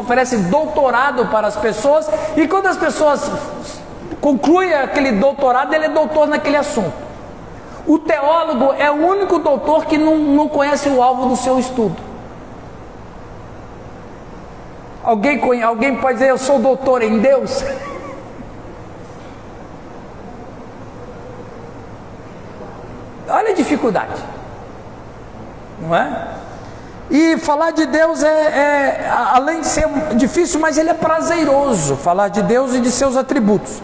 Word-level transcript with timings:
oferece 0.00 0.36
doutorado 0.36 1.26
para 1.26 1.46
as 1.46 1.56
pessoas, 1.56 2.08
e 2.36 2.46
quando 2.46 2.66
as 2.66 2.76
pessoas 2.76 3.30
concluem 4.20 4.74
aquele 4.74 5.12
doutorado, 5.12 5.72
ele 5.74 5.86
é 5.86 5.88
doutor 5.88 6.26
naquele 6.26 6.56
assunto. 6.56 7.06
O 7.86 7.98
teólogo 7.98 8.72
é 8.72 8.90
o 8.90 8.94
único 8.94 9.38
doutor 9.38 9.86
que 9.86 9.96
não, 9.96 10.16
não 10.18 10.48
conhece 10.48 10.88
o 10.88 11.00
alvo 11.02 11.28
do 11.28 11.36
seu 11.36 11.58
estudo. 11.58 11.96
Alguém, 15.04 15.62
alguém 15.62 15.96
pode 15.96 16.14
dizer, 16.14 16.30
eu 16.30 16.38
sou 16.38 16.58
doutor 16.58 17.00
em 17.02 17.20
Deus? 17.20 17.62
Olha 23.28 23.50
a 23.50 23.54
dificuldade, 23.54 24.20
não 25.80 25.94
é? 25.94 26.45
E 27.10 27.38
falar 27.38 27.70
de 27.70 27.86
Deus 27.86 28.22
é, 28.22 28.28
é, 28.28 29.10
além 29.32 29.60
de 29.60 29.66
ser 29.66 29.88
difícil, 30.16 30.58
mas 30.58 30.76
ele 30.76 30.90
é 30.90 30.94
prazeroso 30.94 31.96
falar 31.96 32.28
de 32.28 32.42
Deus 32.42 32.74
e 32.74 32.80
de 32.80 32.90
seus 32.90 33.16
atributos. 33.16 33.80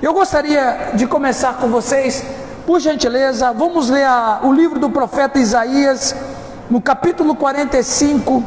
Eu 0.00 0.14
gostaria 0.14 0.92
de 0.94 1.06
começar 1.06 1.54
com 1.54 1.68
vocês, 1.68 2.24
por 2.66 2.80
gentileza, 2.80 3.52
vamos 3.52 3.90
ler 3.90 4.04
a, 4.04 4.40
o 4.42 4.52
livro 4.52 4.78
do 4.78 4.88
profeta 4.88 5.38
Isaías, 5.38 6.14
no 6.70 6.80
capítulo 6.80 7.34
45, 7.34 8.42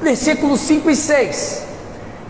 versículos 0.00 0.60
5 0.60 0.88
e 0.88 0.96
6. 0.96 1.66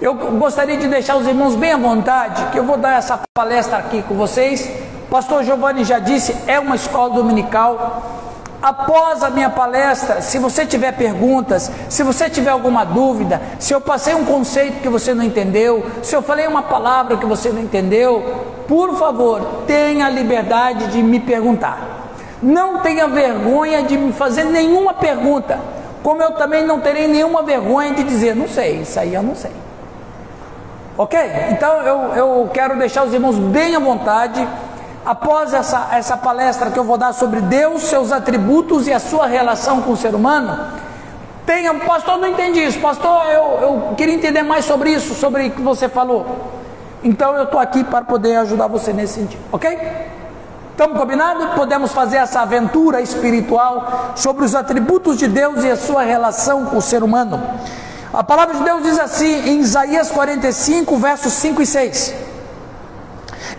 Eu 0.01 0.15
gostaria 0.15 0.79
de 0.79 0.89
deixar 0.89 1.17
os 1.17 1.27
irmãos 1.27 1.57
bem 1.57 1.73
à 1.73 1.77
vontade, 1.77 2.51
que 2.53 2.59
eu 2.59 2.65
vou 2.65 2.79
dar 2.79 2.99
essa 2.99 3.21
palestra 3.35 3.77
aqui 3.77 4.03
com 4.03 4.15
vocês. 4.15 4.71
Pastor 5.11 5.45
Giovanni 5.45 5.85
já 5.85 5.99
disse, 5.99 6.35
é 6.47 6.59
uma 6.59 6.77
escola 6.77 7.15
dominical 7.15 8.16
Após 8.67 9.23
a 9.23 9.31
minha 9.31 9.49
palestra, 9.49 10.21
se 10.21 10.41
você 10.41 10.67
tiver 10.67 10.91
perguntas, 10.91 11.71
se 11.89 12.03
você 12.03 12.29
tiver 12.29 12.51
alguma 12.51 12.83
dúvida, 12.83 13.41
se 13.61 13.73
eu 13.73 13.81
passei 13.81 14.13
um 14.13 14.25
conceito 14.25 14.81
que 14.81 14.89
você 14.89 15.15
não 15.15 15.23
entendeu, 15.23 15.87
se 16.03 16.17
eu 16.17 16.21
falei 16.21 16.49
uma 16.49 16.63
palavra 16.63 17.17
que 17.17 17.25
você 17.25 17.51
não 17.51 17.61
entendeu, 17.63 18.43
por 18.67 18.99
favor, 18.99 19.63
tenha 19.69 20.09
liberdade 20.09 20.89
de 20.89 21.01
me 21.01 21.21
perguntar. 21.21 21.79
Não 22.43 22.81
tenha 22.81 23.07
vergonha 23.07 23.85
de 23.85 23.97
me 23.97 24.13
fazer 24.13 24.43
nenhuma 24.43 24.95
pergunta, 24.95 25.61
como 26.03 26.21
eu 26.21 26.33
também 26.33 26.67
não 26.67 26.81
terei 26.81 27.07
nenhuma 27.07 27.45
vergonha 27.45 27.95
de 27.95 28.03
dizer, 28.03 28.35
não 28.35 28.49
sei, 28.49 28.81
isso 28.81 28.99
aí 28.99 29.15
eu 29.15 29.23
não 29.23 29.37
sei. 29.37 29.53
Ok? 30.99 31.21
Então 31.53 31.83
eu, 31.83 32.17
eu 32.17 32.51
quero 32.53 32.77
deixar 32.77 33.05
os 33.05 33.15
irmãos 33.15 33.39
bem 33.39 33.77
à 33.77 33.79
vontade 33.79 34.45
após 35.07 35.55
essa, 35.55 35.91
essa 35.93 36.17
palestra 36.17 36.69
que 36.69 36.79
eu 36.79 36.83
vou 36.83 36.99
dar 36.99 37.15
sobre 37.15 37.41
Deus, 37.41 37.83
seus 37.83 38.11
atributos 38.11 38.89
e 38.89 38.93
a 38.93 38.99
sua 38.99 39.27
relação 39.27 39.81
com 39.81 39.93
o 39.93 39.97
ser 39.97 40.17
humano, 40.17 40.59
tenha, 41.47 41.73
pastor, 41.75 42.19
não 42.19 42.27
entendi 42.27 42.65
isso, 42.65 42.81
pastor, 42.81 43.25
eu, 43.27 43.59
eu 43.63 43.95
queria 43.97 44.15
entender 44.15 44.43
mais 44.43 44.65
sobre 44.65 44.91
isso, 44.91 45.15
sobre 45.15 45.47
o 45.47 45.51
que 45.53 45.63
você 45.63 45.89
falou. 45.89 46.27
Então 47.05 47.37
eu 47.37 47.45
estou 47.45 47.61
aqui 47.61 47.85
para 47.85 48.05
poder 48.05 48.35
ajudar 48.39 48.67
você 48.67 48.93
nesse 48.93 49.15
sentido, 49.15 49.41
ok? 49.53 49.79
Estamos 50.73 50.99
combinados? 50.99 51.55
Podemos 51.55 51.93
fazer 51.93 52.17
essa 52.17 52.41
aventura 52.41 53.01
espiritual 53.01 54.13
sobre 54.17 54.45
os 54.45 54.57
atributos 54.57 55.17
de 55.17 55.29
Deus 55.29 55.63
e 55.63 55.71
a 55.71 55.77
sua 55.77 56.03
relação 56.03 56.67
com 56.67 56.79
o 56.79 56.83
ser 56.83 57.05
humano. 57.05 57.41
A 58.13 58.25
palavra 58.25 58.57
de 58.57 58.65
Deus 58.65 58.83
diz 58.83 58.99
assim 58.99 59.51
em 59.51 59.61
Isaías 59.61 60.11
45, 60.11 60.97
versos 60.97 61.33
5 61.33 61.63
e 61.63 61.67
6. 61.67 62.36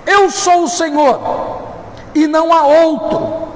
Eu 0.07 0.31
sou 0.31 0.63
o 0.63 0.69
Senhor 0.69 1.19
e 2.15 2.25
não 2.25 2.53
há 2.53 2.63
outro. 2.65 3.49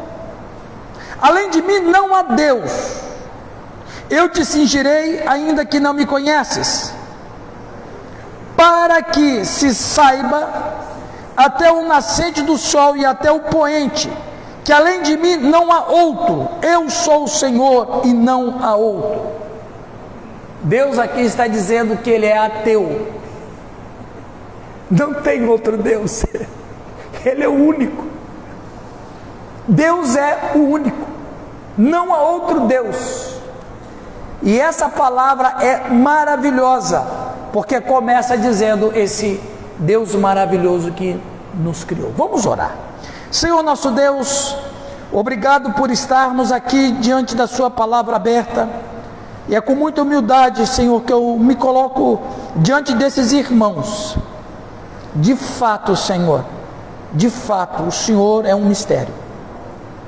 Além 1.22 1.50
de 1.50 1.62
mim 1.62 1.80
não 1.80 2.14
há 2.14 2.24
Deus. 2.24 3.00
Eu 4.10 4.28
te 4.28 4.44
cingirei, 4.44 5.26
ainda 5.26 5.64
que 5.64 5.80
não 5.80 5.94
me 5.94 6.06
conheces, 6.06 6.94
para 8.58 9.02
que 9.02 9.46
se 9.46 9.74
saiba 9.74 10.50
até 11.38 11.72
o 11.72 11.88
nascente 11.88 12.42
do 12.42 12.58
sol 12.58 12.98
e 12.98 13.06
até 13.06 13.32
o 13.32 13.40
poente, 13.40 14.12
que 14.66 14.74
além 14.74 15.02
de 15.02 15.16
mim 15.16 15.38
não 15.38 15.72
há 15.72 15.86
outro. 15.86 16.50
Eu 16.62 16.90
sou 16.90 17.24
o 17.24 17.28
Senhor 17.30 18.02
e 18.04 18.14
não 18.14 18.58
há 18.62 18.76
outro. 18.76 19.32
Deus 20.64 21.00
aqui 21.00 21.22
está 21.22 21.48
dizendo 21.48 21.98
que 21.98 22.10
ele 22.10 22.26
é 22.26 22.38
ateu. 22.38 23.21
Não 24.92 25.14
tem 25.14 25.48
outro 25.48 25.78
Deus. 25.78 26.26
Ele 27.24 27.44
é 27.44 27.48
o 27.48 27.54
único. 27.54 28.06
Deus 29.66 30.18
é 30.18 30.52
o 30.54 30.60
único. 30.60 31.08
Não 31.78 32.14
há 32.14 32.22
outro 32.22 32.62
Deus. 32.62 33.40
E 34.44 34.60
essa 34.60 34.90
palavra 34.90 35.64
é 35.64 35.90
maravilhosa, 35.90 37.06
porque 37.54 37.80
começa 37.80 38.38
dizendo 38.38 38.92
esse 38.94 39.40
Deus 39.78 40.14
maravilhoso 40.14 40.92
que 40.92 41.18
nos 41.54 41.86
criou. 41.86 42.12
Vamos 42.18 42.46
orar. 42.46 42.76
Senhor 43.32 43.64
nosso 43.64 43.92
Deus, 43.92 44.58
obrigado 45.12 45.72
por 45.74 45.90
estarmos 45.90 46.52
aqui 46.52 46.92
diante 46.94 47.34
da 47.34 47.48
Sua 47.48 47.70
palavra 47.70 48.18
aberta. 48.18 48.68
E 49.48 49.56
é 49.56 49.62
com 49.62 49.76
muita 49.76 50.02
humildade, 50.02 50.68
Senhor, 50.68 51.02
que 51.02 51.14
eu 51.14 51.38
me 51.40 51.56
coloco 51.56 52.20
diante 52.58 52.94
desses 52.94 53.32
irmãos 53.32 54.18
de 55.16 55.36
fato, 55.36 55.96
Senhor, 55.96 56.46
de 57.14 57.30
fato, 57.30 57.84
o 57.84 57.92
Senhor 57.92 58.46
é 58.46 58.56
um 58.56 58.66
mistério. 58.66 59.14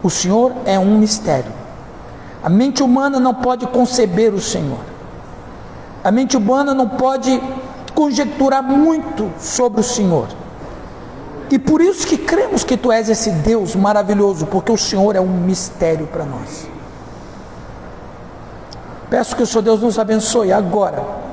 O 0.01 0.09
Senhor 0.09 0.53
é 0.65 0.79
um 0.79 0.97
mistério. 0.97 1.51
A 2.41 2.49
mente 2.49 2.81
humana 2.81 3.19
não 3.19 3.33
pode 3.33 3.67
conceber 3.67 4.33
o 4.33 4.41
Senhor. 4.41 4.79
A 6.03 6.11
mente 6.11 6.35
humana 6.37 6.73
não 6.73 6.87
pode 6.87 7.41
conjecturar 7.93 8.63
muito 8.63 9.31
sobre 9.39 9.81
o 9.81 9.83
Senhor. 9.83 10.27
E 11.49 11.59
por 11.59 11.81
isso 11.81 12.07
que 12.07 12.17
cremos 12.17 12.63
que 12.63 12.75
tu 12.75 12.91
és 12.91 13.09
esse 13.09 13.29
Deus 13.29 13.75
maravilhoso, 13.75 14.45
porque 14.45 14.71
o 14.71 14.77
Senhor 14.77 15.15
é 15.15 15.21
um 15.21 15.27
mistério 15.27 16.07
para 16.07 16.25
nós. 16.25 16.67
Peço 19.09 19.35
que 19.35 19.43
o 19.43 19.47
Senhor 19.47 19.61
Deus 19.61 19.81
nos 19.81 19.99
abençoe 19.99 20.51
agora 20.51 21.32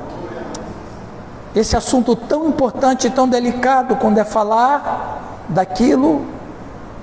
esse 1.54 1.76
assunto 1.76 2.14
tão 2.14 2.48
importante 2.48 3.06
e 3.06 3.10
tão 3.10 3.28
delicado 3.28 3.96
quando 3.96 4.18
é 4.18 4.24
falar 4.24 5.44
daquilo 5.48 6.24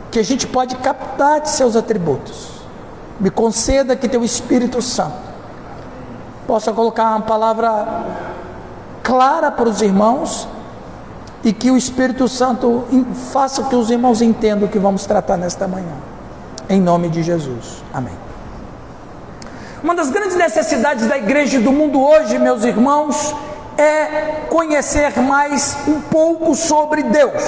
que 0.10 0.20
a 0.20 0.24
gente 0.24 0.48
pode 0.48 0.76
captar 0.78 1.42
de 1.42 1.50
seus 1.50 1.76
atributos. 1.76 2.52
Me 3.20 3.30
conceda 3.30 3.96
que 3.96 4.08
teu 4.08 4.24
Espírito 4.24 4.82
Santo 4.82 5.28
possa 6.46 6.72
colocar 6.72 7.10
uma 7.10 7.22
palavra 7.22 8.06
clara 9.04 9.52
para 9.52 9.68
os 9.68 9.82
irmãos 9.82 10.48
e 11.44 11.52
que 11.52 11.70
o 11.70 11.78
Espírito 11.78 12.28
Santo 12.28 12.86
faça 13.32 13.64
que 13.64 13.76
os 13.76 13.90
irmãos 13.90 14.22
entendam 14.22 14.68
o 14.68 14.72
que 14.72 14.80
vamos 14.80 15.06
tratar 15.06 15.38
nesta 15.38 15.68
manhã. 15.68 15.94
Em 16.70 16.80
nome 16.80 17.10
de 17.10 17.22
Jesus. 17.22 17.84
Amém. 17.94 18.14
Uma 19.84 19.94
das 19.94 20.10
grandes 20.10 20.36
necessidades 20.36 21.08
da 21.08 21.18
igreja 21.18 21.60
do 21.60 21.72
mundo 21.72 22.02
hoje, 22.02 22.38
meus 22.40 22.64
irmãos, 22.64 23.36
é 23.78 24.46
conhecer 24.50 25.20
mais 25.20 25.78
um 25.88 26.02
pouco 26.02 26.56
sobre 26.56 27.04
Deus. 27.04 27.44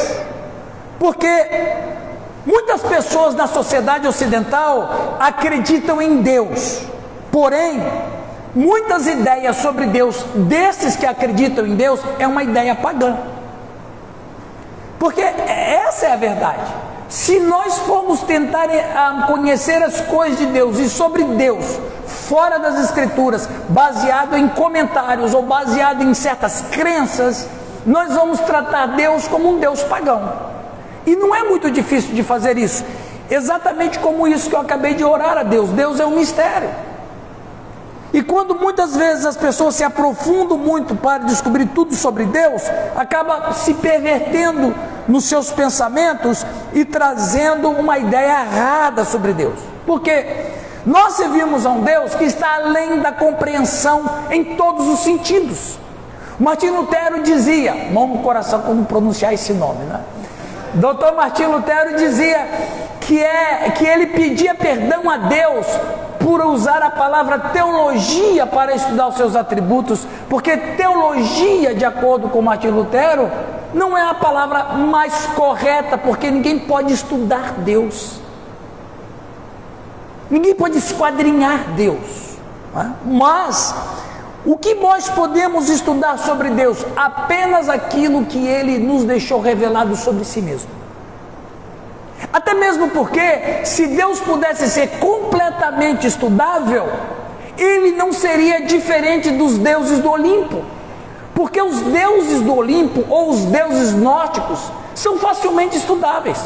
Porque 0.99 1.27
muitas 2.45 2.81
pessoas 2.81 3.33
na 3.33 3.47
sociedade 3.47 4.07
ocidental 4.07 5.17
acreditam 5.19 6.01
em 6.01 6.21
Deus, 6.21 6.81
porém, 7.31 7.81
muitas 8.53 9.07
ideias 9.07 9.57
sobre 9.57 9.87
Deus, 9.87 10.23
desses 10.35 10.95
que 10.95 11.05
acreditam 11.05 11.65
em 11.65 11.75
Deus, 11.75 11.99
é 12.19 12.27
uma 12.27 12.43
ideia 12.43 12.75
pagã. 12.75 13.17
Porque 14.99 15.21
essa 15.21 16.07
é 16.07 16.13
a 16.13 16.17
verdade. 16.17 16.73
Se 17.07 17.39
nós 17.39 17.79
formos 17.79 18.21
tentar 18.21 18.69
eh, 18.69 18.85
conhecer 19.25 19.81
as 19.81 19.99
coisas 20.01 20.37
de 20.37 20.45
Deus 20.47 20.77
e 20.77 20.87
sobre 20.87 21.23
Deus 21.23 21.79
fora 22.29 22.59
das 22.59 22.79
Escrituras, 22.79 23.49
baseado 23.69 24.37
em 24.37 24.47
comentários 24.47 25.33
ou 25.33 25.41
baseado 25.41 26.03
em 26.03 26.13
certas 26.13 26.63
crenças, 26.69 27.49
nós 27.83 28.13
vamos 28.13 28.39
tratar 28.41 28.85
Deus 28.95 29.27
como 29.27 29.49
um 29.49 29.59
Deus 29.59 29.81
pagão. 29.81 30.31
E 31.07 31.15
não 31.15 31.33
é 31.33 31.43
muito 31.43 31.71
difícil 31.71 32.13
de 32.13 32.21
fazer 32.21 32.55
isso. 32.55 32.85
Exatamente 33.31 33.97
como 33.97 34.27
isso 34.27 34.47
que 34.47 34.55
eu 34.55 34.61
acabei 34.61 34.93
de 34.93 35.03
orar 35.03 35.39
a 35.39 35.43
Deus. 35.43 35.71
Deus 35.71 35.99
é 35.99 36.05
um 36.05 36.15
mistério. 36.15 36.69
E 38.13 38.21
quando 38.21 38.53
muitas 38.53 38.95
vezes 38.95 39.25
as 39.25 39.37
pessoas 39.37 39.73
se 39.73 39.83
aprofundam 39.83 40.57
muito 40.57 40.95
para 40.95 41.23
descobrir 41.23 41.65
tudo 41.67 41.95
sobre 41.95 42.25
Deus, 42.25 42.61
acaba 42.95 43.53
se 43.53 43.73
pervertendo 43.73 44.73
nos 45.07 45.25
seus 45.25 45.51
pensamentos 45.51 46.45
e 46.73 46.85
trazendo 46.85 47.69
uma 47.69 47.97
ideia 47.97 48.41
errada 48.41 49.03
sobre 49.03 49.33
Deus. 49.33 49.59
Porque 49.85 50.25
nós 50.89 51.13
servimos 51.13 51.67
a 51.67 51.69
um 51.69 51.81
Deus 51.81 52.15
que 52.15 52.23
está 52.23 52.55
além 52.55 52.99
da 52.99 53.11
compreensão 53.11 54.03
em 54.31 54.55
todos 54.55 54.87
os 54.87 55.01
sentidos. 55.01 55.77
Martim 56.39 56.71
Lutero 56.71 57.21
dizia, 57.21 57.75
mão 57.91 58.07
no 58.07 58.23
coração 58.23 58.61
como 58.61 58.83
pronunciar 58.85 59.31
esse 59.31 59.53
nome, 59.53 59.85
né? 59.85 59.99
Doutor 60.73 61.13
Martim 61.13 61.43
Lutero 61.43 61.95
dizia 61.95 62.43
que, 63.01 63.21
é, 63.21 63.69
que 63.77 63.85
ele 63.85 64.07
pedia 64.07 64.55
perdão 64.55 65.07
a 65.07 65.17
Deus 65.17 65.67
por 66.17 66.43
usar 66.43 66.81
a 66.81 66.89
palavra 66.89 67.37
teologia 67.37 68.47
para 68.47 68.73
estudar 68.73 69.09
os 69.09 69.15
seus 69.15 69.35
atributos, 69.35 70.07
porque 70.27 70.57
teologia, 70.57 71.75
de 71.75 71.85
acordo 71.85 72.29
com 72.29 72.41
Martin 72.41 72.69
Lutero, 72.69 73.29
não 73.75 73.95
é 73.95 74.09
a 74.09 74.15
palavra 74.15 74.63
mais 74.73 75.27
correta, 75.35 75.99
porque 75.99 76.31
ninguém 76.31 76.57
pode 76.57 76.91
estudar 76.93 77.53
Deus. 77.59 78.27
Ninguém 80.29 80.53
pode 80.53 80.77
esquadrinhar 80.77 81.73
Deus. 81.75 82.37
É? 82.75 82.85
Mas 83.05 83.73
o 84.45 84.57
que 84.57 84.75
nós 84.75 85.09
podemos 85.09 85.69
estudar 85.69 86.17
sobre 86.19 86.49
Deus? 86.51 86.85
Apenas 86.95 87.67
aquilo 87.67 88.25
que 88.25 88.47
Ele 88.47 88.77
nos 88.77 89.03
deixou 89.03 89.41
revelado 89.41 89.95
sobre 89.95 90.23
si 90.23 90.41
mesmo. 90.41 90.69
Até 92.31 92.53
mesmo 92.53 92.89
porque, 92.89 93.65
se 93.65 93.87
Deus 93.87 94.19
pudesse 94.19 94.69
ser 94.69 94.99
completamente 94.99 96.05
estudável, 96.05 96.87
Ele 97.57 97.91
não 97.91 98.13
seria 98.13 98.61
diferente 98.61 99.31
dos 99.31 99.57
deuses 99.57 99.99
do 99.99 100.11
Olimpo. 100.11 100.63
Porque 101.33 101.61
os 101.61 101.79
deuses 101.81 102.41
do 102.41 102.55
Olimpo 102.55 103.03
ou 103.09 103.29
os 103.29 103.45
deuses 103.45 103.93
nórdicos 103.93 104.59
são 104.93 105.17
facilmente 105.17 105.77
estudáveis. 105.77 106.37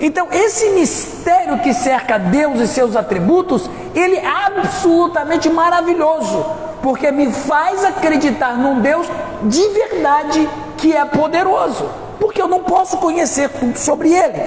Então, 0.00 0.28
esse 0.32 0.70
mistério 0.70 1.58
que 1.60 1.72
cerca 1.72 2.18
Deus 2.18 2.60
e 2.60 2.66
seus 2.66 2.96
atributos, 2.96 3.70
ele 3.94 4.16
é 4.16 4.26
absolutamente 4.26 5.48
maravilhoso, 5.48 6.44
porque 6.82 7.10
me 7.10 7.32
faz 7.32 7.84
acreditar 7.84 8.56
num 8.56 8.80
Deus 8.80 9.06
de 9.44 9.68
verdade 9.68 10.48
que 10.76 10.94
é 10.94 11.04
poderoso. 11.04 11.88
Porque 12.18 12.40
eu 12.40 12.48
não 12.48 12.60
posso 12.60 12.96
conhecer 12.98 13.48
tudo 13.50 13.78
sobre 13.78 14.12
ele, 14.12 14.38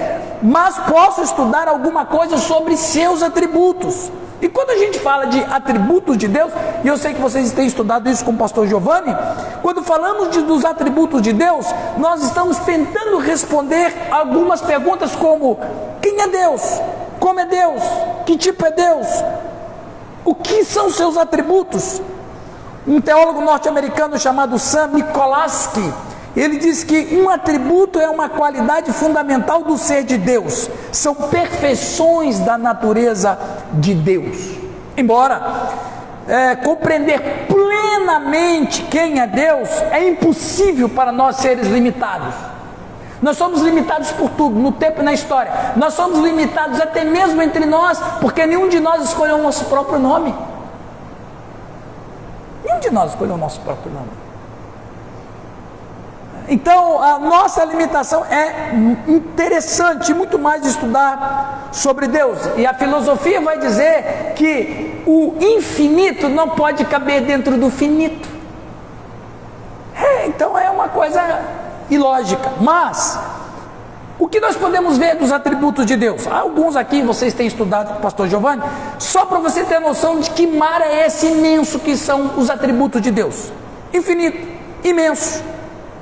mas 0.42 0.78
posso 0.80 1.22
estudar 1.22 1.68
alguma 1.68 2.04
coisa 2.04 2.38
sobre 2.38 2.76
seus 2.76 3.22
atributos. 3.22 4.10
E 4.40 4.48
quando 4.48 4.70
a 4.70 4.76
gente 4.76 5.00
fala 5.00 5.26
de 5.26 5.42
atributos 5.42 6.16
de 6.16 6.28
Deus, 6.28 6.52
e 6.84 6.88
eu 6.88 6.96
sei 6.96 7.12
que 7.12 7.20
vocês 7.20 7.50
têm 7.52 7.66
estudado 7.66 8.08
isso 8.08 8.24
com 8.24 8.30
o 8.30 8.36
pastor 8.36 8.68
Giovanni, 8.68 9.14
quando 9.62 9.82
falamos 9.82 10.30
de, 10.30 10.42
dos 10.42 10.64
atributos 10.64 11.20
de 11.20 11.32
Deus, 11.32 11.66
nós 11.96 12.22
estamos 12.22 12.58
tentando 12.58 13.18
responder 13.18 13.92
algumas 14.10 14.60
perguntas 14.60 15.16
como: 15.16 15.58
quem 16.00 16.20
é 16.20 16.28
Deus? 16.28 16.62
Como 17.18 17.40
é 17.40 17.46
Deus? 17.46 17.82
Que 18.24 18.36
tipo 18.36 18.64
é 18.64 18.70
Deus? 18.70 19.06
O 20.24 20.34
que 20.34 20.64
são 20.64 20.90
seus 20.90 21.16
atributos? 21.16 22.00
Um 22.86 23.00
teólogo 23.00 23.40
norte-americano 23.40 24.18
chamado 24.18 24.58
Sam 24.58 24.88
Mikolaski, 24.88 25.92
ele 26.40 26.58
diz 26.58 26.84
que 26.84 27.18
um 27.20 27.28
atributo 27.28 27.98
é 27.98 28.08
uma 28.08 28.28
qualidade 28.28 28.92
fundamental 28.92 29.62
do 29.64 29.76
ser 29.76 30.04
de 30.04 30.16
Deus, 30.16 30.70
são 30.92 31.14
perfeições 31.14 32.38
da 32.40 32.56
natureza 32.56 33.38
de 33.72 33.94
Deus. 33.94 34.36
Embora 34.96 35.68
é, 36.28 36.54
compreender 36.56 37.46
plenamente 37.48 38.82
quem 38.82 39.18
é 39.18 39.26
Deus 39.26 39.68
é 39.90 40.08
impossível 40.08 40.88
para 40.88 41.10
nós 41.10 41.36
seres 41.36 41.66
limitados. 41.68 42.34
Nós 43.20 43.36
somos 43.36 43.62
limitados 43.62 44.12
por 44.12 44.30
tudo, 44.30 44.56
no 44.56 44.70
tempo 44.70 45.00
e 45.00 45.04
na 45.04 45.12
história. 45.12 45.50
Nós 45.74 45.94
somos 45.94 46.20
limitados 46.20 46.80
até 46.80 47.02
mesmo 47.02 47.42
entre 47.42 47.66
nós, 47.66 47.98
porque 48.20 48.46
nenhum 48.46 48.68
de 48.68 48.78
nós 48.78 49.02
escolheu 49.02 49.38
o 49.38 49.42
nosso 49.42 49.64
próprio 49.64 49.98
nome. 49.98 50.32
Nenhum 52.64 52.78
de 52.78 52.90
nós 52.90 53.10
escolheu 53.10 53.34
o 53.34 53.38
nosso 53.38 53.60
próprio 53.62 53.92
nome. 53.92 54.27
Então, 56.50 57.02
a 57.02 57.18
nossa 57.18 57.62
limitação 57.64 58.24
é 58.24 58.72
interessante, 59.06 60.14
muito 60.14 60.38
mais 60.38 60.64
estudar 60.64 61.68
sobre 61.72 62.08
Deus. 62.08 62.38
E 62.56 62.66
a 62.66 62.72
filosofia 62.72 63.40
vai 63.40 63.58
dizer 63.58 64.32
que 64.34 65.02
o 65.06 65.34
infinito 65.38 66.28
não 66.28 66.50
pode 66.50 66.86
caber 66.86 67.20
dentro 67.22 67.58
do 67.58 67.68
finito. 67.70 68.28
É, 69.94 70.26
então 70.26 70.56
é 70.56 70.70
uma 70.70 70.88
coisa 70.88 71.20
ilógica. 71.90 72.50
Mas, 72.60 73.18
o 74.18 74.26
que 74.26 74.40
nós 74.40 74.56
podemos 74.56 74.96
ver 74.96 75.16
dos 75.16 75.30
atributos 75.30 75.84
de 75.84 75.96
Deus? 75.96 76.26
Alguns 76.26 76.76
aqui 76.76 77.02
vocês 77.02 77.34
têm 77.34 77.46
estudado 77.46 77.88
com 77.92 77.98
o 77.98 78.00
pastor 78.00 78.26
Giovanni, 78.26 78.62
só 78.98 79.26
para 79.26 79.38
você 79.38 79.64
ter 79.64 79.80
noção 79.80 80.18
de 80.18 80.30
que 80.30 80.46
mar 80.46 80.80
é 80.80 81.06
esse 81.06 81.26
imenso 81.26 81.78
que 81.78 81.94
são 81.94 82.38
os 82.38 82.48
atributos 82.48 83.02
de 83.02 83.10
Deus. 83.10 83.52
Infinito, 83.92 84.48
imenso 84.82 85.42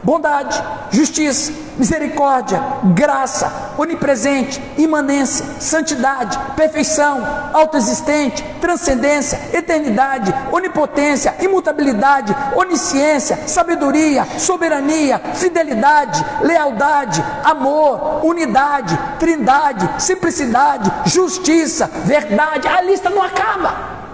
bondade, 0.07 0.63
justiça, 0.93 1.53
misericórdia, 1.77 2.63
graça, 2.95 3.73
onipresente, 3.77 4.63
imanência, 4.79 5.45
santidade, 5.59 6.39
perfeição, 6.55 7.27
autoexistente, 7.53 8.41
transcendência, 8.61 9.37
eternidade, 9.53 10.33
onipotência, 10.53 11.35
imutabilidade, 11.41 12.33
onisciência, 12.55 13.37
sabedoria, 13.49 14.25
soberania, 14.39 15.19
fidelidade, 15.35 16.25
lealdade, 16.41 17.23
amor, 17.43 18.25
unidade, 18.25 18.97
trindade, 19.19 19.91
simplicidade, 20.01 20.89
justiça, 21.07 21.91
verdade. 22.05 22.69
A 22.69 22.81
lista 22.81 23.11
não 23.11 23.23
acaba. 23.23 24.06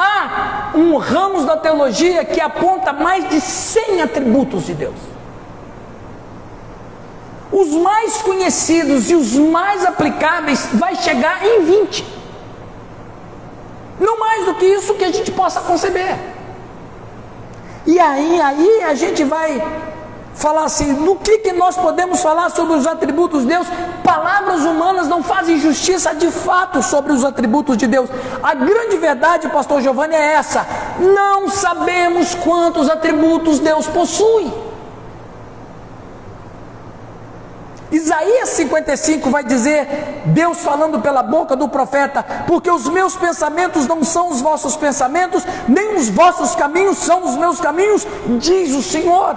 Há 0.00 0.70
um 0.76 0.96
ramo 0.96 1.44
da 1.44 1.56
teologia 1.56 2.24
que 2.24 2.40
aponta 2.40 2.92
mais 2.92 3.28
de 3.28 3.40
100 3.40 4.02
atributos 4.02 4.64
de 4.64 4.74
Deus. 4.74 4.94
Os 7.50 7.70
mais 7.70 8.18
conhecidos 8.22 9.10
e 9.10 9.16
os 9.16 9.34
mais 9.34 9.84
aplicáveis 9.84 10.68
vai 10.74 10.94
chegar 10.94 11.44
em 11.44 11.64
20. 11.64 12.06
Não 13.98 14.20
mais 14.20 14.44
do 14.44 14.54
que 14.54 14.66
isso 14.66 14.94
que 14.94 15.02
a 15.02 15.10
gente 15.10 15.32
possa 15.32 15.62
conceber. 15.62 16.16
E 17.84 17.98
aí, 17.98 18.40
aí 18.40 18.84
a 18.84 18.94
gente 18.94 19.24
vai 19.24 19.60
falar 20.34 20.64
assim, 20.64 20.94
do 21.04 21.16
que, 21.16 21.38
que 21.38 21.52
nós 21.52 21.76
podemos 21.76 22.20
falar 22.20 22.50
sobre 22.50 22.74
os 22.74 22.86
atributos 22.86 23.42
de 23.42 23.48
Deus? 23.48 23.66
Palavras 24.04 24.62
humanas 24.62 25.08
não 25.08 25.22
fazem 25.22 25.58
justiça 25.58 26.14
de 26.14 26.30
fato 26.30 26.82
sobre 26.82 27.12
os 27.12 27.24
atributos 27.24 27.76
de 27.76 27.86
Deus. 27.86 28.08
A 28.42 28.54
grande 28.54 28.96
verdade, 28.96 29.48
pastor 29.48 29.80
Giovanni, 29.80 30.14
é 30.14 30.32
essa: 30.34 30.66
não 30.98 31.48
sabemos 31.48 32.34
quantos 32.34 32.88
atributos 32.88 33.58
Deus 33.58 33.86
possui. 33.86 34.68
Isaías 37.90 38.50
55 38.50 39.30
vai 39.30 39.42
dizer, 39.42 40.22
Deus 40.26 40.58
falando 40.58 41.00
pela 41.00 41.22
boca 41.22 41.56
do 41.56 41.68
profeta: 41.68 42.22
Porque 42.46 42.70
os 42.70 42.88
meus 42.88 43.16
pensamentos 43.16 43.86
não 43.86 44.04
são 44.04 44.30
os 44.30 44.40
vossos 44.40 44.76
pensamentos, 44.76 45.44
nem 45.66 45.96
os 45.96 46.08
vossos 46.08 46.54
caminhos 46.54 46.98
são 46.98 47.24
os 47.24 47.36
meus 47.36 47.60
caminhos, 47.60 48.06
diz 48.38 48.74
o 48.74 48.82
Senhor. 48.82 49.36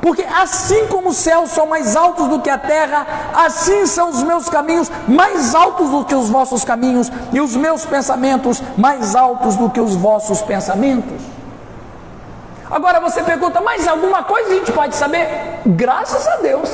Porque 0.00 0.22
assim 0.22 0.86
como 0.86 1.10
os 1.10 1.16
céus 1.16 1.50
são 1.50 1.66
mais 1.66 1.96
altos 1.96 2.28
do 2.28 2.40
que 2.40 2.50
a 2.50 2.58
terra, 2.58 3.06
assim 3.34 3.86
são 3.86 4.10
os 4.10 4.22
meus 4.22 4.48
caminhos 4.48 4.90
mais 5.08 5.54
altos 5.54 5.90
do 5.90 6.04
que 6.04 6.14
os 6.14 6.28
vossos 6.30 6.64
caminhos, 6.64 7.10
e 7.32 7.40
os 7.40 7.56
meus 7.56 7.84
pensamentos 7.84 8.62
mais 8.76 9.16
altos 9.16 9.56
do 9.56 9.68
que 9.68 9.80
os 9.80 9.96
vossos 9.96 10.40
pensamentos. 10.42 11.20
Agora 12.70 13.00
você 13.00 13.22
pergunta, 13.22 13.60
mas 13.60 13.88
alguma 13.88 14.22
coisa 14.22 14.50
a 14.50 14.54
gente 14.54 14.72
pode 14.72 14.94
saber? 14.94 15.60
Graças 15.66 16.26
a 16.28 16.36
Deus. 16.36 16.70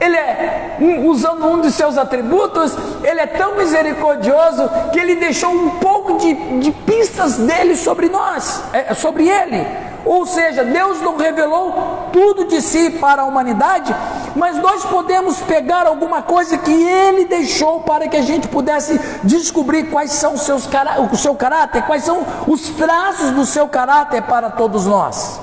Ele 0.00 0.16
é, 0.16 0.76
usando 1.04 1.44
um 1.44 1.60
dos 1.60 1.74
seus 1.74 1.98
atributos, 1.98 2.72
ele 3.02 3.20
é 3.20 3.26
tão 3.26 3.56
misericordioso 3.56 4.70
que 4.92 5.00
ele 5.00 5.16
deixou 5.16 5.50
um 5.50 5.70
pouco 5.70 6.18
de, 6.18 6.60
de 6.60 6.70
pistas 6.70 7.36
dele 7.36 7.76
sobre 7.76 8.08
nós, 8.08 8.62
é, 8.72 8.94
sobre 8.94 9.28
ele. 9.28 9.87
Ou 10.04 10.26
seja, 10.26 10.64
Deus 10.64 11.00
não 11.00 11.16
revelou 11.16 12.08
tudo 12.12 12.44
de 12.44 12.62
si 12.62 12.90
para 12.90 13.22
a 13.22 13.24
humanidade, 13.24 13.94
mas 14.34 14.56
nós 14.56 14.84
podemos 14.84 15.40
pegar 15.40 15.86
alguma 15.86 16.22
coisa 16.22 16.56
que 16.56 16.72
Ele 16.72 17.24
deixou 17.24 17.80
para 17.80 18.08
que 18.08 18.16
a 18.16 18.22
gente 18.22 18.48
pudesse 18.48 18.98
descobrir 19.24 19.90
quais 19.90 20.12
são 20.12 20.36
seus, 20.36 20.68
o 21.12 21.16
seu 21.16 21.34
caráter, 21.34 21.82
quais 21.82 22.04
são 22.04 22.24
os 22.46 22.68
traços 22.70 23.30
do 23.32 23.44
seu 23.44 23.68
caráter 23.68 24.22
para 24.22 24.50
todos 24.50 24.86
nós. 24.86 25.40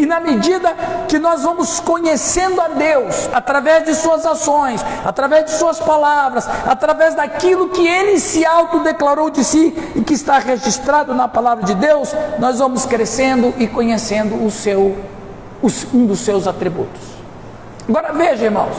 E 0.00 0.06
na 0.06 0.18
medida 0.18 0.74
que 1.06 1.18
nós 1.18 1.42
vamos 1.42 1.78
conhecendo 1.78 2.58
a 2.58 2.68
Deus, 2.68 3.28
através 3.34 3.84
de 3.84 3.94
suas 3.94 4.24
ações, 4.24 4.82
através 5.04 5.44
de 5.44 5.50
suas 5.50 5.78
palavras, 5.78 6.48
através 6.66 7.14
daquilo 7.14 7.68
que 7.68 7.86
ele 7.86 8.18
se 8.18 8.42
autodeclarou 8.46 9.28
de 9.28 9.44
si 9.44 9.74
e 9.94 10.00
que 10.00 10.14
está 10.14 10.38
registrado 10.38 11.14
na 11.14 11.28
palavra 11.28 11.66
de 11.66 11.74
Deus, 11.74 12.14
nós 12.38 12.60
vamos 12.60 12.86
crescendo 12.86 13.52
e 13.58 13.66
conhecendo 13.66 14.42
o 14.42 14.50
seu, 14.50 14.96
um 15.92 16.06
dos 16.06 16.20
seus 16.20 16.46
atributos. 16.46 17.02
Agora 17.86 18.14
veja, 18.14 18.46
irmãos, 18.46 18.78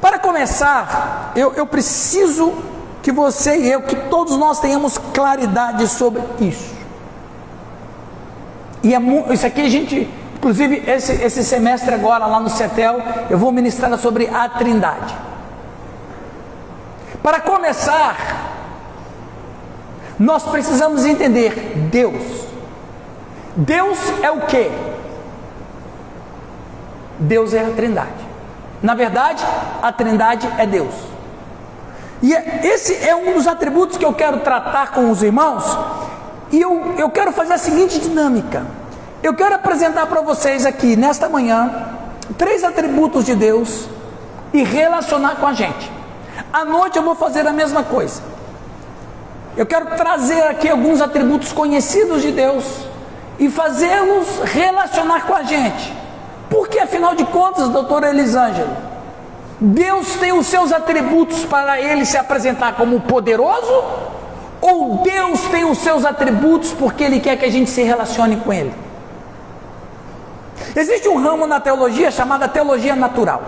para 0.00 0.20
começar, 0.20 1.32
eu, 1.34 1.54
eu 1.54 1.66
preciso 1.66 2.54
que 3.02 3.10
você 3.10 3.56
e 3.56 3.72
eu, 3.72 3.82
que 3.82 3.96
todos 3.96 4.36
nós 4.36 4.60
tenhamos 4.60 4.96
claridade 5.12 5.88
sobre 5.88 6.22
isso. 6.38 6.75
E 8.86 8.94
é, 8.94 9.00
isso 9.32 9.44
aqui 9.44 9.62
a 9.62 9.68
gente, 9.68 10.08
inclusive 10.36 10.84
esse, 10.86 11.12
esse 11.12 11.42
semestre 11.42 11.92
agora 11.92 12.24
lá 12.24 12.38
no 12.38 12.48
CETEL, 12.48 13.02
eu 13.28 13.36
vou 13.36 13.50
ministrar 13.50 13.98
sobre 13.98 14.28
a 14.28 14.48
trindade. 14.48 15.12
Para 17.20 17.40
começar, 17.40 18.16
nós 20.16 20.44
precisamos 20.44 21.04
entender 21.04 21.88
Deus. 21.90 22.46
Deus 23.56 23.98
é 24.22 24.30
o 24.30 24.42
que? 24.42 24.70
Deus 27.18 27.52
é 27.54 27.64
a 27.64 27.70
Trindade. 27.70 28.24
Na 28.80 28.94
verdade, 28.94 29.44
a 29.82 29.90
Trindade 29.90 30.48
é 30.58 30.64
Deus. 30.64 30.94
E 32.22 32.32
é, 32.32 32.60
esse 32.62 32.94
é 33.04 33.16
um 33.16 33.34
dos 33.34 33.48
atributos 33.48 33.98
que 33.98 34.04
eu 34.04 34.12
quero 34.12 34.38
tratar 34.40 34.92
com 34.92 35.10
os 35.10 35.24
irmãos. 35.24 35.64
E 36.52 36.60
eu, 36.60 36.94
eu 36.96 37.10
quero 37.10 37.32
fazer 37.32 37.54
a 37.54 37.58
seguinte 37.58 37.98
dinâmica. 37.98 38.64
Eu 39.22 39.34
quero 39.34 39.54
apresentar 39.54 40.06
para 40.06 40.20
vocês 40.20 40.64
aqui, 40.64 40.94
nesta 40.96 41.28
manhã, 41.28 41.88
três 42.38 42.62
atributos 42.62 43.24
de 43.24 43.34
Deus 43.34 43.88
e 44.52 44.62
relacionar 44.62 45.36
com 45.36 45.46
a 45.46 45.52
gente. 45.52 45.90
À 46.52 46.64
noite 46.64 46.96
eu 46.96 47.02
vou 47.02 47.14
fazer 47.14 47.46
a 47.46 47.52
mesma 47.52 47.82
coisa. 47.82 48.22
Eu 49.56 49.66
quero 49.66 49.86
trazer 49.96 50.42
aqui 50.42 50.68
alguns 50.68 51.00
atributos 51.00 51.52
conhecidos 51.52 52.22
de 52.22 52.30
Deus 52.30 52.64
e 53.38 53.48
fazê-los 53.48 54.40
relacionar 54.44 55.26
com 55.26 55.34
a 55.34 55.42
gente. 55.42 55.94
Porque 56.48 56.78
afinal 56.78 57.14
de 57.14 57.24
contas, 57.24 57.68
doutor 57.68 58.04
Elisângelo, 58.04 58.76
Deus 59.58 60.16
tem 60.16 60.32
os 60.32 60.46
seus 60.46 60.72
atributos 60.72 61.44
para 61.44 61.80
ele 61.80 62.04
se 62.04 62.16
apresentar 62.16 62.76
como 62.76 63.00
poderoso? 63.00 63.82
Ou 64.60 64.98
Deus 64.98 65.40
tem 65.42 65.64
os 65.64 65.78
seus 65.78 66.04
atributos 66.04 66.72
porque 66.72 67.04
ele 67.04 67.20
quer 67.20 67.36
que 67.36 67.44
a 67.44 67.50
gente 67.50 67.70
se 67.70 67.82
relacione 67.82 68.36
com 68.36 68.52
ele? 68.52 68.72
Existe 70.74 71.08
um 71.08 71.22
ramo 71.22 71.46
na 71.46 71.60
teologia 71.60 72.10
chamada 72.10 72.48
teologia 72.48 72.96
natural. 72.96 73.42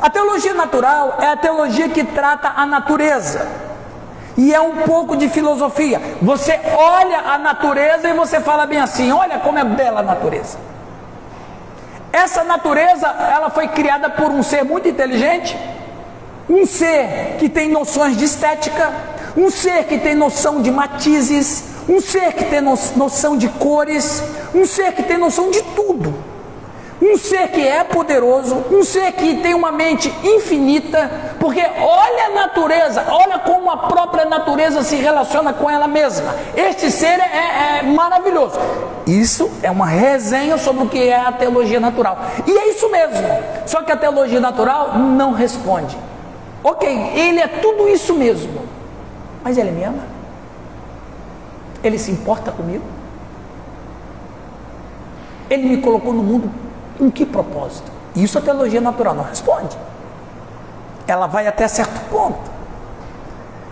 A 0.00 0.10
teologia 0.10 0.54
natural 0.54 1.18
é 1.20 1.28
a 1.28 1.36
teologia 1.36 1.88
que 1.88 2.04
trata 2.04 2.52
a 2.56 2.66
natureza. 2.66 3.46
E 4.36 4.52
é 4.52 4.60
um 4.60 4.82
pouco 4.82 5.16
de 5.16 5.28
filosofia. 5.28 6.00
Você 6.20 6.58
olha 6.76 7.18
a 7.20 7.38
natureza 7.38 8.08
e 8.08 8.12
você 8.12 8.40
fala 8.40 8.66
bem 8.66 8.80
assim: 8.80 9.12
olha 9.12 9.38
como 9.38 9.58
é 9.58 9.64
bela 9.64 10.00
a 10.00 10.02
natureza. 10.02 10.58
Essa 12.12 12.44
natureza, 12.44 13.06
ela 13.08 13.50
foi 13.50 13.68
criada 13.68 14.10
por 14.10 14.30
um 14.30 14.42
ser 14.42 14.64
muito 14.64 14.88
inteligente, 14.88 15.56
um 16.48 16.66
ser 16.66 17.36
que 17.38 17.48
tem 17.48 17.68
noções 17.68 18.16
de 18.16 18.24
estética, 18.24 18.92
um 19.36 19.50
ser 19.50 19.84
que 19.84 19.98
tem 19.98 20.14
noção 20.14 20.62
de 20.62 20.70
matizes, 20.70 21.64
um 21.88 22.00
ser 22.00 22.32
que 22.32 22.44
tem 22.44 22.60
noção 22.60 23.36
de 23.36 23.48
cores, 23.48 24.22
um 24.54 24.64
ser 24.64 24.92
que 24.92 25.02
tem 25.02 25.18
noção 25.18 25.50
de 25.50 25.62
tudo. 25.62 26.14
Um 27.02 27.18
ser 27.18 27.48
que 27.48 27.60
é 27.60 27.84
poderoso, 27.84 28.64
um 28.70 28.82
ser 28.82 29.12
que 29.12 29.36
tem 29.36 29.52
uma 29.52 29.70
mente 29.70 30.12
infinita, 30.22 31.10
porque 31.38 31.60
olha 31.60 32.26
a 32.26 32.30
natureza, 32.30 33.04
olha 33.10 33.38
como 33.40 33.70
a 33.70 33.76
própria 33.76 34.24
natureza 34.24 34.82
se 34.82 34.96
relaciona 34.96 35.52
com 35.52 35.68
ela 35.68 35.86
mesma. 35.86 36.34
Este 36.56 36.90
ser 36.90 37.20
é, 37.20 37.80
é 37.80 37.82
maravilhoso. 37.82 38.58
Isso 39.06 39.50
é 39.62 39.70
uma 39.70 39.86
resenha 39.86 40.56
sobre 40.56 40.84
o 40.84 40.88
que 40.88 41.08
é 41.08 41.16
a 41.16 41.32
teologia 41.32 41.78
natural. 41.78 42.18
E 42.46 42.56
é 42.56 42.70
isso 42.70 42.88
mesmo. 42.88 43.26
Só 43.66 43.82
que 43.82 43.92
a 43.92 43.96
teologia 43.96 44.40
natural 44.40 44.96
não 44.96 45.32
responde. 45.32 45.98
Ok, 46.62 46.88
ele 47.14 47.40
é 47.40 47.48
tudo 47.48 47.86
isso 47.86 48.14
mesmo, 48.14 48.62
mas 49.44 49.58
ele 49.58 49.70
me 49.70 49.84
ama? 49.84 50.02
Ele 51.82 51.98
se 51.98 52.10
importa 52.10 52.50
comigo? 52.50 52.82
Ele 55.50 55.68
me 55.68 55.82
colocou 55.82 56.14
no 56.14 56.22
mundo 56.22 56.50
com 56.98 57.10
que 57.10 57.26
propósito? 57.26 57.92
Isso 58.16 58.38
a 58.38 58.40
teologia 58.40 58.80
natural 58.80 59.14
não 59.14 59.24
responde. 59.24 59.76
Ela 61.06 61.26
vai 61.26 61.46
até 61.46 61.68
certo 61.68 62.00
ponto. 62.08 62.54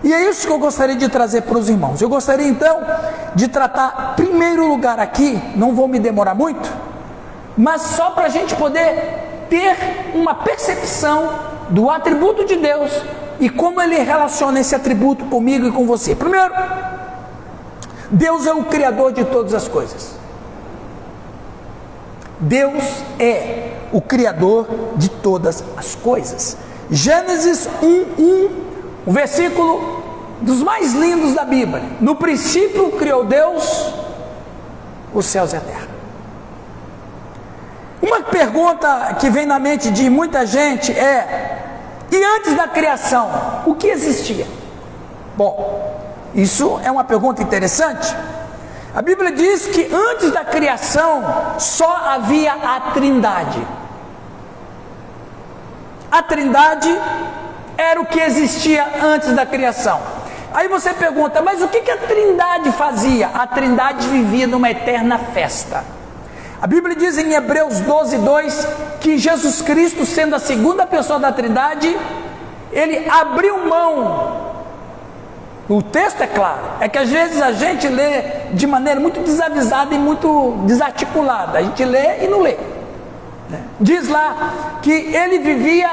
E 0.05 0.12
é 0.12 0.29
isso 0.29 0.47
que 0.47 0.52
eu 0.52 0.59
gostaria 0.59 0.97
de 0.97 1.09
trazer 1.09 1.43
para 1.43 1.57
os 1.57 1.71
irmãos. 1.71 2.02
Eu 2.02 2.09
gostaria 2.09 2.47
então 2.47 2.81
de 3.35 3.49
tratar, 3.49 4.14
primeiro 4.14 4.69
lugar 4.69 4.99
aqui, 4.99 5.41
não 5.57 5.75
vou 5.75 5.88
me 5.88 5.99
demorar 5.99 6.35
muito, 6.35 6.71
mas 7.57 7.83
só 7.83 8.11
para 8.11 8.26
a 8.26 8.29
gente 8.29 8.55
poder 8.57 9.47
ter 9.49 9.76
uma 10.12 10.35
percepção 10.35 11.51
do 11.71 11.90
atributo 11.90 12.45
de 12.45 12.57
Deus 12.57 12.90
e 13.40 13.49
como 13.49 13.81
ele 13.81 13.99
relaciona 13.99 14.61
esse 14.61 14.75
atributo 14.75 15.25
comigo 15.26 15.66
e 15.66 15.73
com 15.73 15.87
você. 15.87 16.14
Primeiro, 16.14 16.52
Deus 18.11 18.47
é 18.47 18.52
o 18.52 18.64
Criador 18.64 19.12
de 19.12 19.25
todas 19.25 19.54
as 19.54 19.66
coisas. 19.66 20.14
Deus 22.38 23.04
é 23.19 23.71
o 23.92 24.00
Criador 24.00 24.66
de 24.97 25.09
todas 25.09 25.64
as 25.76 25.95
coisas. 25.95 26.57
Gênesis 26.90 27.69
1, 27.83 28.23
1, 28.23 28.50
o 29.07 29.12
versículo 29.12 30.02
dos 30.40 30.62
mais 30.62 30.92
lindos 30.92 31.35
da 31.35 31.45
Bíblia. 31.45 31.83
No 32.00 32.16
princípio 32.16 32.90
criou 32.92 33.25
Deus 33.25 33.92
os 35.14 35.26
céus 35.26 35.52
e 35.52 35.57
a 35.57 35.61
terra. 35.61 35.92
Uma 38.02 38.21
pergunta 38.23 39.16
que 39.21 39.30
vem 39.30 39.47
na 39.47 39.61
mente 39.61 39.88
de 39.90 40.11
muita 40.11 40.44
gente 40.44 40.90
é: 40.90 41.62
e 42.11 42.25
antes 42.25 42.56
da 42.56 42.66
criação, 42.66 43.30
o 43.64 43.76
que 43.76 43.87
existia? 43.87 44.47
Bom, 45.37 46.02
isso 46.35 46.80
é 46.82 46.90
uma 46.90 47.04
pergunta 47.04 47.40
interessante. 47.42 48.14
A 48.94 49.00
Bíblia 49.00 49.30
diz 49.32 49.68
que 49.68 49.88
antes 49.94 50.32
da 50.32 50.44
criação 50.44 51.23
só 51.59 51.97
havia 52.09 52.52
a 52.52 52.92
Trindade. 52.92 53.66
A 56.11 56.23
Trindade 56.23 56.94
era 57.78 58.00
o 58.00 58.04
que 58.04 58.21
existia 58.21 58.87
antes 59.02 59.32
da 59.32 59.47
criação. 59.47 60.00
Aí 60.52 60.68
você 60.68 60.92
pergunta, 60.92 61.40
mas 61.40 61.62
o 61.62 61.68
que, 61.68 61.90
a 61.90 61.97
Trindade 61.97 62.73
fazia? 62.73 63.28
A 63.28 63.47
Trindade 63.47 64.06
vivia 64.09 64.47
numa 64.47 64.71
eterna 64.71 65.18
festa. 65.18 66.01
A 66.62 66.66
Bíblia 66.66 66.97
diz 66.97 67.19
em 67.19 67.35
Hebreus 67.35 67.81
12, 67.81 68.19
2 68.19 68.69
que 69.00 69.19
Jesus 69.19 69.61
Cristo, 69.61 70.07
sendo 70.07 70.35
a 70.35 70.38
segunda 70.38 70.87
pessoa 70.87 71.19
da 71.19 71.33
Trindade, 71.33 71.95
ele 72.73 73.07
abriu 73.11 73.66
mão 73.66 74.52
o 75.69 75.81
texto 75.81 76.21
é 76.21 76.26
claro, 76.26 76.61
é 76.81 76.88
que 76.88 76.99
às 76.99 77.09
vezes 77.09 77.40
a 77.40 77.52
gente 77.52 77.88
lê 77.88 78.23
de 78.52 78.66
maneira 78.66 79.00
muito 79.00 79.21
desavisada 79.21 79.95
e 79.95 79.99
muito 79.99 80.59
desarticulada. 80.66 81.59
A 81.59 81.62
gente 81.62 81.85
lê 81.85 82.25
e 82.25 82.28
não 82.28 82.40
lê. 82.40 82.57
Né? 83.49 83.61
Diz 83.81 84.09
lá 84.09 84.78
que 84.83 84.90
ele 84.90 85.38
vivia 85.38 85.90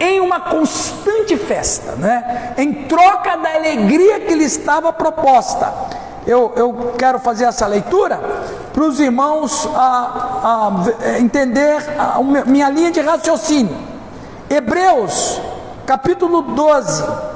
em 0.00 0.18
uma 0.18 0.40
constante 0.40 1.36
festa, 1.36 1.92
né? 1.92 2.54
em 2.56 2.72
troca 2.84 3.36
da 3.36 3.54
alegria 3.54 4.20
que 4.20 4.34
lhe 4.34 4.44
estava 4.44 4.92
proposta. 4.92 5.72
Eu, 6.30 6.52
eu 6.56 6.94
quero 6.96 7.18
fazer 7.18 7.44
essa 7.44 7.66
leitura 7.66 8.20
para 8.72 8.84
os 8.84 9.00
irmãos 9.00 9.68
a, 9.74 10.70
a 11.04 11.18
entender 11.18 11.84
a, 11.98 12.16
a 12.16 12.22
minha 12.22 12.70
linha 12.70 12.90
de 12.90 13.00
raciocínio. 13.00 13.76
Hebreus, 14.48 15.40
capítulo 15.86 16.42
12 16.42 17.30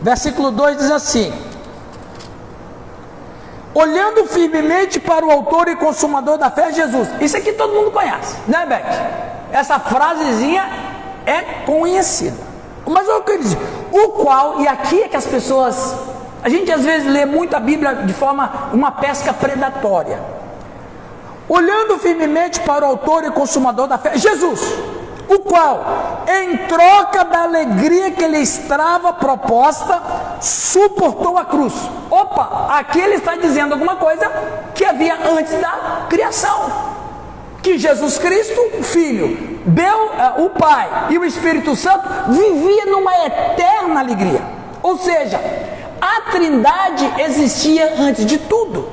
Versículo 0.00 0.50
2 0.50 0.78
diz 0.78 0.90
assim: 0.90 1.32
Olhando 3.74 4.26
firmemente 4.26 5.00
para 5.00 5.26
o 5.26 5.30
autor 5.30 5.68
e 5.68 5.76
consumador 5.76 6.38
da 6.38 6.50
fé, 6.50 6.72
Jesus. 6.72 7.08
Isso 7.20 7.36
aqui 7.36 7.52
todo 7.52 7.72
mundo 7.72 7.90
conhece, 7.90 8.36
né, 8.46 8.64
Beth? 8.66 9.52
Essa 9.52 9.80
frasezinha 9.80 10.64
é 11.26 11.64
conhecida. 11.64 12.36
Mas 12.86 13.08
o 13.08 13.20
que 13.22 13.32
ele 13.32 13.42
diz? 13.42 13.56
O 13.90 14.10
qual, 14.10 14.60
e 14.60 14.68
aqui 14.68 15.02
é 15.02 15.08
que 15.08 15.16
as 15.16 15.26
pessoas. 15.26 15.94
A 16.42 16.48
gente 16.48 16.70
às 16.70 16.84
vezes 16.84 17.10
lê 17.10 17.24
muito 17.24 17.56
a 17.56 17.60
Bíblia 17.60 17.94
de 17.94 18.12
forma, 18.12 18.70
uma 18.72 18.92
pesca 18.92 19.32
predatória. 19.32 20.20
Olhando 21.48 21.98
firmemente 21.98 22.60
para 22.60 22.84
o 22.84 22.88
autor 22.88 23.24
e 23.24 23.30
consumador 23.30 23.86
da 23.86 23.98
fé, 23.98 24.16
Jesus 24.16 24.60
o 25.28 25.40
qual, 25.40 26.24
em 26.28 26.56
troca 26.68 27.24
da 27.24 27.42
alegria 27.42 28.10
que 28.12 28.26
lhe 28.26 28.38
estava 28.38 29.12
proposta, 29.12 30.00
suportou 30.40 31.36
a 31.36 31.44
cruz. 31.44 31.74
Opa, 32.10 32.68
aqui 32.70 33.00
ele 33.00 33.14
está 33.14 33.34
dizendo 33.34 33.72
alguma 33.72 33.96
coisa 33.96 34.30
que 34.74 34.84
havia 34.84 35.16
antes 35.30 35.52
da 35.60 36.06
criação. 36.08 36.96
Que 37.62 37.76
Jesus 37.76 38.18
Cristo, 38.18 38.60
Filho, 38.84 39.60
deu 39.66 40.06
uh, 40.06 40.44
o 40.44 40.50
Pai 40.50 41.08
e 41.10 41.18
o 41.18 41.24
Espírito 41.24 41.74
Santo 41.74 42.08
vivia 42.28 42.86
numa 42.86 43.12
eterna 43.26 44.00
alegria. 44.00 44.40
Ou 44.80 44.96
seja, 44.96 45.40
a 46.16 46.30
Trindade 46.30 47.12
existia 47.18 47.94
antes 47.98 48.24
de 48.26 48.38
tudo. 48.38 48.88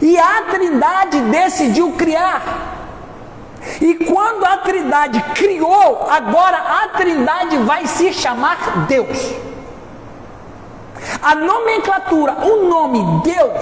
E 0.00 0.18
a 0.18 0.42
Trindade 0.42 1.20
decidiu 1.22 1.92
criar 1.92 2.76
e 3.80 3.94
quando 3.94 4.44
a 4.44 4.56
Trindade 4.58 5.22
criou, 5.34 6.06
agora 6.10 6.56
a 6.56 6.88
Trindade 6.96 7.56
vai 7.58 7.86
se 7.86 8.12
chamar 8.12 8.86
Deus. 8.86 9.34
A 11.22 11.34
nomenclatura, 11.34 12.38
o 12.44 12.68
nome 12.68 13.22
Deus, 13.22 13.52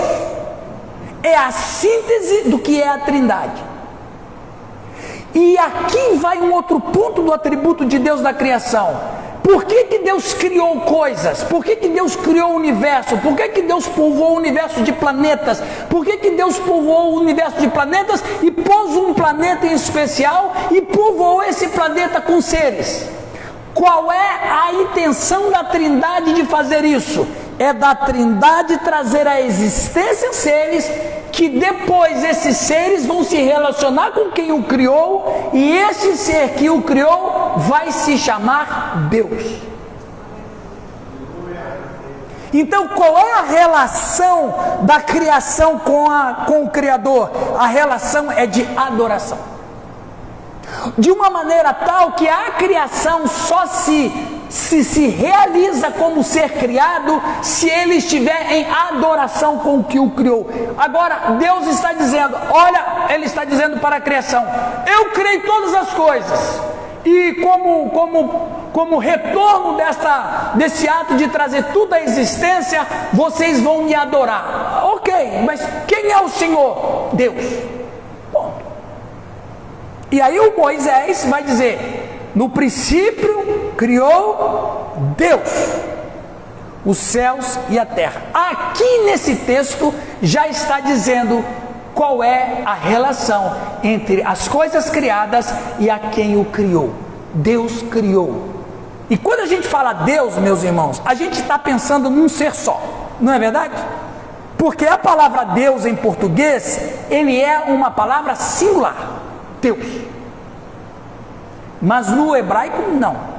é 1.22 1.36
a 1.36 1.50
síntese 1.50 2.48
do 2.48 2.58
que 2.58 2.80
é 2.80 2.88
a 2.88 2.98
Trindade. 2.98 3.64
E 5.34 5.58
aqui 5.58 6.16
vai 6.16 6.38
um 6.38 6.52
outro 6.52 6.80
ponto 6.80 7.22
do 7.22 7.32
atributo 7.32 7.84
de 7.84 7.98
Deus 7.98 8.22
da 8.22 8.32
criação. 8.32 8.98
Por 9.46 9.64
que, 9.64 9.84
que 9.84 9.98
Deus 10.00 10.34
criou 10.34 10.80
coisas? 10.80 11.44
Por 11.44 11.64
que, 11.64 11.76
que 11.76 11.88
Deus 11.88 12.16
criou 12.16 12.50
o 12.50 12.56
universo? 12.56 13.16
Por 13.18 13.36
que, 13.36 13.48
que 13.50 13.62
Deus 13.62 13.86
povoou 13.86 14.32
o 14.32 14.36
universo 14.38 14.82
de 14.82 14.90
planetas? 14.90 15.62
Por 15.88 16.04
que, 16.04 16.16
que 16.16 16.30
Deus 16.32 16.58
povoou 16.58 17.12
o 17.12 17.20
universo 17.20 17.60
de 17.60 17.68
planetas 17.68 18.24
e 18.42 18.50
pôs 18.50 18.96
um 18.96 19.14
planeta 19.14 19.64
em 19.64 19.72
especial 19.72 20.52
e 20.72 20.82
povoou 20.82 21.44
esse 21.44 21.68
planeta 21.68 22.20
com 22.20 22.40
seres? 22.40 23.08
Qual 23.72 24.10
é 24.10 24.50
a 24.50 24.72
intenção 24.82 25.48
da 25.52 25.62
Trindade 25.62 26.32
de 26.32 26.44
fazer 26.44 26.84
isso? 26.84 27.24
É 27.58 27.72
da 27.72 27.94
Trindade 27.94 28.78
trazer 28.78 29.26
à 29.26 29.40
existência 29.40 30.32
seres 30.32 30.90
que 31.32 31.48
depois 31.48 32.24
esses 32.24 32.56
seres 32.56 33.04
vão 33.06 33.22
se 33.22 33.36
relacionar 33.36 34.12
com 34.12 34.30
quem 34.30 34.52
o 34.52 34.62
criou 34.62 35.50
e 35.52 35.76
esse 35.76 36.16
ser 36.16 36.50
que 36.54 36.70
o 36.70 36.82
criou 36.82 37.54
vai 37.58 37.92
se 37.92 38.16
chamar 38.16 39.08
Deus. 39.10 39.66
Então, 42.52 42.88
qual 42.88 43.18
é 43.18 43.32
a 43.34 43.42
relação 43.42 44.54
da 44.82 45.00
criação 45.00 45.78
com, 45.78 46.10
a, 46.10 46.44
com 46.46 46.64
o 46.64 46.70
Criador? 46.70 47.30
A 47.58 47.66
relação 47.66 48.32
é 48.32 48.46
de 48.46 48.66
adoração. 48.76 49.38
De 50.96 51.10
uma 51.10 51.28
maneira 51.28 51.74
tal 51.74 52.12
que 52.12 52.26
a 52.26 52.52
criação 52.52 53.26
só 53.26 53.66
se 53.66 54.10
se 54.48 54.84
se 54.84 55.08
realiza 55.08 55.90
como 55.90 56.22
ser 56.22 56.52
criado 56.52 57.20
se 57.42 57.68
ele 57.68 57.96
estiver 57.96 58.52
em 58.52 58.66
adoração 58.70 59.58
com 59.58 59.78
o 59.78 59.84
que 59.84 59.98
o 59.98 60.10
criou. 60.10 60.48
Agora, 60.76 61.36
Deus 61.38 61.66
está 61.66 61.92
dizendo: 61.92 62.36
olha, 62.50 62.84
Ele 63.10 63.26
está 63.26 63.44
dizendo 63.44 63.80
para 63.80 63.96
a 63.96 64.00
criação: 64.00 64.44
eu 64.86 65.10
criei 65.10 65.40
todas 65.40 65.74
as 65.74 65.90
coisas. 65.90 66.60
E 67.04 67.34
como, 67.34 67.90
como, 67.90 68.48
como 68.72 68.98
retorno 68.98 69.76
desta, 69.76 70.52
desse 70.54 70.88
ato 70.88 71.14
de 71.14 71.28
trazer 71.28 71.66
tudo 71.66 71.94
à 71.94 72.00
existência, 72.00 72.84
vocês 73.12 73.60
vão 73.60 73.82
me 73.82 73.94
adorar. 73.94 74.82
Ok, 74.94 75.14
mas 75.44 75.60
quem 75.86 76.10
é 76.10 76.20
o 76.20 76.28
Senhor? 76.28 77.10
Deus. 77.12 77.44
E 80.10 80.20
aí 80.20 80.38
o 80.38 80.56
Moisés 80.56 81.24
vai 81.26 81.42
dizer: 81.42 82.05
no 82.36 82.50
princípio 82.50 83.72
criou 83.78 84.94
Deus 85.16 85.50
os 86.84 86.98
céus 86.98 87.58
e 87.70 87.78
a 87.78 87.84
terra. 87.86 88.22
Aqui 88.32 89.04
nesse 89.06 89.34
texto 89.36 89.92
já 90.22 90.46
está 90.46 90.78
dizendo 90.78 91.42
qual 91.94 92.22
é 92.22 92.62
a 92.64 92.74
relação 92.74 93.56
entre 93.82 94.22
as 94.22 94.46
coisas 94.46 94.90
criadas 94.90 95.52
e 95.80 95.88
a 95.88 95.98
quem 95.98 96.36
o 96.36 96.44
criou. 96.44 96.92
Deus 97.32 97.82
criou. 97.90 98.54
E 99.08 99.16
quando 99.16 99.40
a 99.40 99.46
gente 99.46 99.66
fala 99.66 99.94
Deus, 99.94 100.36
meus 100.36 100.62
irmãos, 100.62 101.00
a 101.06 101.14
gente 101.14 101.40
está 101.40 101.58
pensando 101.58 102.10
num 102.10 102.28
ser 102.28 102.54
só, 102.54 102.80
não 103.18 103.32
é 103.32 103.38
verdade? 103.38 103.74
Porque 104.58 104.84
a 104.84 104.98
palavra 104.98 105.44
Deus 105.44 105.86
em 105.86 105.96
português, 105.96 106.80
ele 107.10 107.40
é 107.40 107.60
uma 107.60 107.90
palavra 107.90 108.34
singular, 108.34 109.22
Deus. 109.60 110.05
Mas 111.80 112.08
no 112.08 112.34
hebraico, 112.36 112.82
não. 112.92 113.36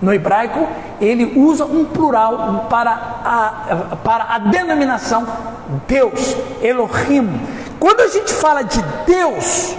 No 0.00 0.12
hebraico, 0.12 0.66
ele 1.00 1.38
usa 1.38 1.64
um 1.64 1.84
plural 1.84 2.66
para 2.68 2.92
a, 2.92 3.96
para 3.96 4.24
a 4.34 4.38
denominação 4.38 5.26
Deus, 5.86 6.36
Elohim. 6.60 7.40
Quando 7.80 8.00
a 8.00 8.08
gente 8.08 8.32
fala 8.32 8.62
de 8.62 8.82
Deus, 9.06 9.74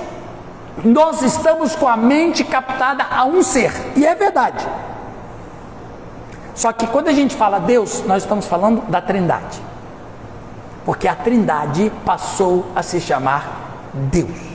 nós 0.84 1.22
estamos 1.22 1.76
com 1.76 1.88
a 1.88 1.98
mente 1.98 2.44
captada 2.44 3.06
a 3.10 3.26
um 3.26 3.42
ser, 3.42 3.72
e 3.96 4.06
é 4.06 4.16
verdade. 4.16 4.68
Só 6.54 6.74
que 6.74 6.88
quando 6.88 7.08
a 7.08 7.14
gente 7.14 7.36
fala 7.36 7.60
Deus, 7.60 8.04
nós 8.06 8.24
estamos 8.24 8.48
falando 8.48 8.82
da 8.90 9.00
Trindade. 9.00 9.62
Porque 10.84 11.08
a 11.08 11.16
Trindade 11.16 11.92
passou 12.04 12.66
a 12.76 12.82
se 12.82 13.00
chamar 13.00 13.90
Deus. 13.94 14.48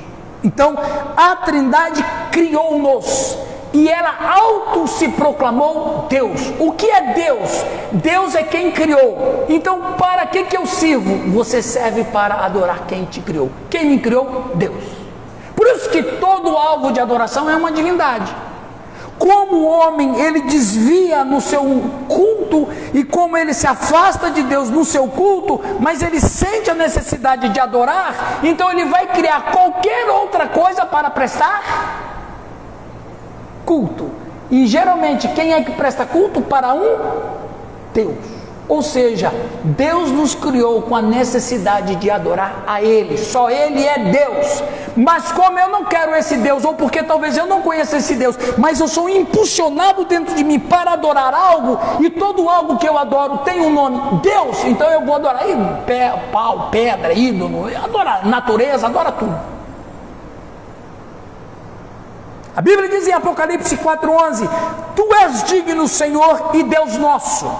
Então, 0.42 0.76
a 1.16 1.36
Trindade 1.36 2.04
criou-nos 2.32 3.38
e 3.72 3.88
ela 3.88 4.14
auto 4.34 4.86
se 4.86 5.08
proclamou 5.08 6.06
Deus. 6.08 6.52
O 6.58 6.72
que 6.72 6.86
é 6.86 7.12
Deus? 7.14 7.64
Deus 7.92 8.34
é 8.34 8.42
quem 8.42 8.70
criou. 8.70 9.46
Então, 9.48 9.94
para 9.98 10.26
que 10.26 10.44
que 10.44 10.56
eu 10.56 10.66
sirvo? 10.66 11.30
Você 11.32 11.62
serve 11.62 12.04
para 12.04 12.44
adorar 12.44 12.84
quem 12.86 13.04
te 13.04 13.20
criou. 13.20 13.50
Quem 13.70 13.86
me 13.86 13.98
criou? 13.98 14.52
Deus. 14.54 14.84
Por 15.56 15.66
isso 15.68 15.88
que 15.90 16.02
todo 16.02 16.56
alvo 16.56 16.92
de 16.92 17.00
adoração 17.00 17.48
é 17.48 17.56
uma 17.56 17.72
divindade. 17.72 18.34
Como 19.18 19.56
o 19.56 19.66
homem 19.68 20.20
ele 20.20 20.40
desvia 20.42 21.24
no 21.24 21.40
seu 21.40 21.62
culto 22.08 22.68
e 22.92 23.04
como 23.04 23.36
ele 23.36 23.54
se 23.54 23.66
afasta 23.66 24.30
de 24.30 24.42
Deus 24.42 24.68
no 24.68 24.84
seu 24.84 25.06
culto, 25.06 25.60
mas 25.78 26.02
ele 26.02 26.18
sente 26.20 26.68
a 26.68 26.74
necessidade 26.74 27.50
de 27.50 27.60
adorar, 27.60 28.40
então 28.42 28.70
ele 28.72 28.86
vai 28.86 29.06
criar 29.06 29.52
qualquer 29.52 30.08
outra 30.10 30.48
coisa 30.48 30.84
para 30.84 31.08
prestar 31.08 32.11
culto. 33.72 34.10
E 34.50 34.66
geralmente 34.66 35.26
quem 35.28 35.54
é 35.54 35.62
que 35.62 35.72
presta 35.72 36.04
culto 36.04 36.42
para 36.42 36.74
um? 36.74 36.98
Deus. 37.94 38.18
Ou 38.68 38.82
seja, 38.82 39.32
Deus 39.64 40.10
nos 40.10 40.34
criou 40.34 40.82
com 40.82 40.94
a 40.94 41.00
necessidade 41.00 41.96
de 41.96 42.10
adorar 42.10 42.62
a 42.66 42.82
Ele, 42.82 43.16
só 43.16 43.50
Ele 43.50 43.84
é 43.84 43.98
Deus. 43.98 44.62
Mas 44.94 45.32
como 45.32 45.58
eu 45.58 45.68
não 45.68 45.86
quero 45.86 46.14
esse 46.14 46.36
Deus, 46.36 46.64
ou 46.66 46.74
porque 46.74 47.02
talvez 47.02 47.36
eu 47.36 47.46
não 47.46 47.62
conheça 47.62 47.96
esse 47.96 48.14
Deus, 48.14 48.36
mas 48.58 48.78
eu 48.78 48.86
sou 48.86 49.08
impulsionado 49.08 50.04
dentro 50.04 50.34
de 50.34 50.44
mim 50.44 50.58
para 50.58 50.92
adorar 50.92 51.32
algo, 51.34 51.78
e 52.00 52.10
todo 52.10 52.48
algo 52.48 52.76
que 52.76 52.86
eu 52.86 52.98
adoro 52.98 53.38
tem 53.38 53.62
um 53.62 53.72
nome, 53.72 54.20
Deus, 54.22 54.64
então 54.64 54.88
eu 54.90 55.00
vou 55.04 55.14
adorar 55.14 55.42
aí, 55.42 55.56
pé, 55.86 56.12
pau, 56.30 56.68
pedra, 56.70 57.14
ídolo, 57.14 57.66
adorar 57.82 58.26
natureza, 58.26 58.86
adora 58.86 59.12
tudo. 59.12 59.61
A 62.54 62.60
Bíblia 62.60 62.88
diz 62.88 63.08
em 63.08 63.12
Apocalipse 63.12 63.76
4,11: 63.78 64.48
Tu 64.94 65.14
és 65.14 65.42
digno, 65.44 65.88
Senhor 65.88 66.50
e 66.52 66.62
Deus 66.62 66.98
nosso, 66.98 67.50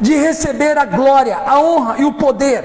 de 0.00 0.16
receber 0.16 0.78
a 0.78 0.86
glória, 0.86 1.38
a 1.46 1.60
honra 1.60 1.96
e 1.98 2.04
o 2.04 2.12
poder, 2.12 2.64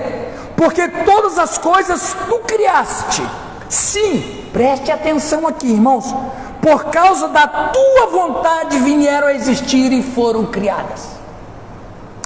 porque 0.55 0.88
todas 0.88 1.38
as 1.38 1.57
coisas 1.57 2.15
tu 2.29 2.39
criaste. 2.39 3.21
Sim, 3.67 4.47
preste 4.53 4.89
atenção 4.89 5.45
aqui, 5.45 5.67
irmãos, 5.67 6.15
por 6.61 6.85
causa 6.85 7.27
da 7.27 7.45
tua 7.45 8.07
vontade 8.07 8.79
vieram 8.79 9.27
a 9.27 9.33
existir 9.33 9.91
e 9.91 10.01
foram 10.01 10.45
criadas. 10.45 11.15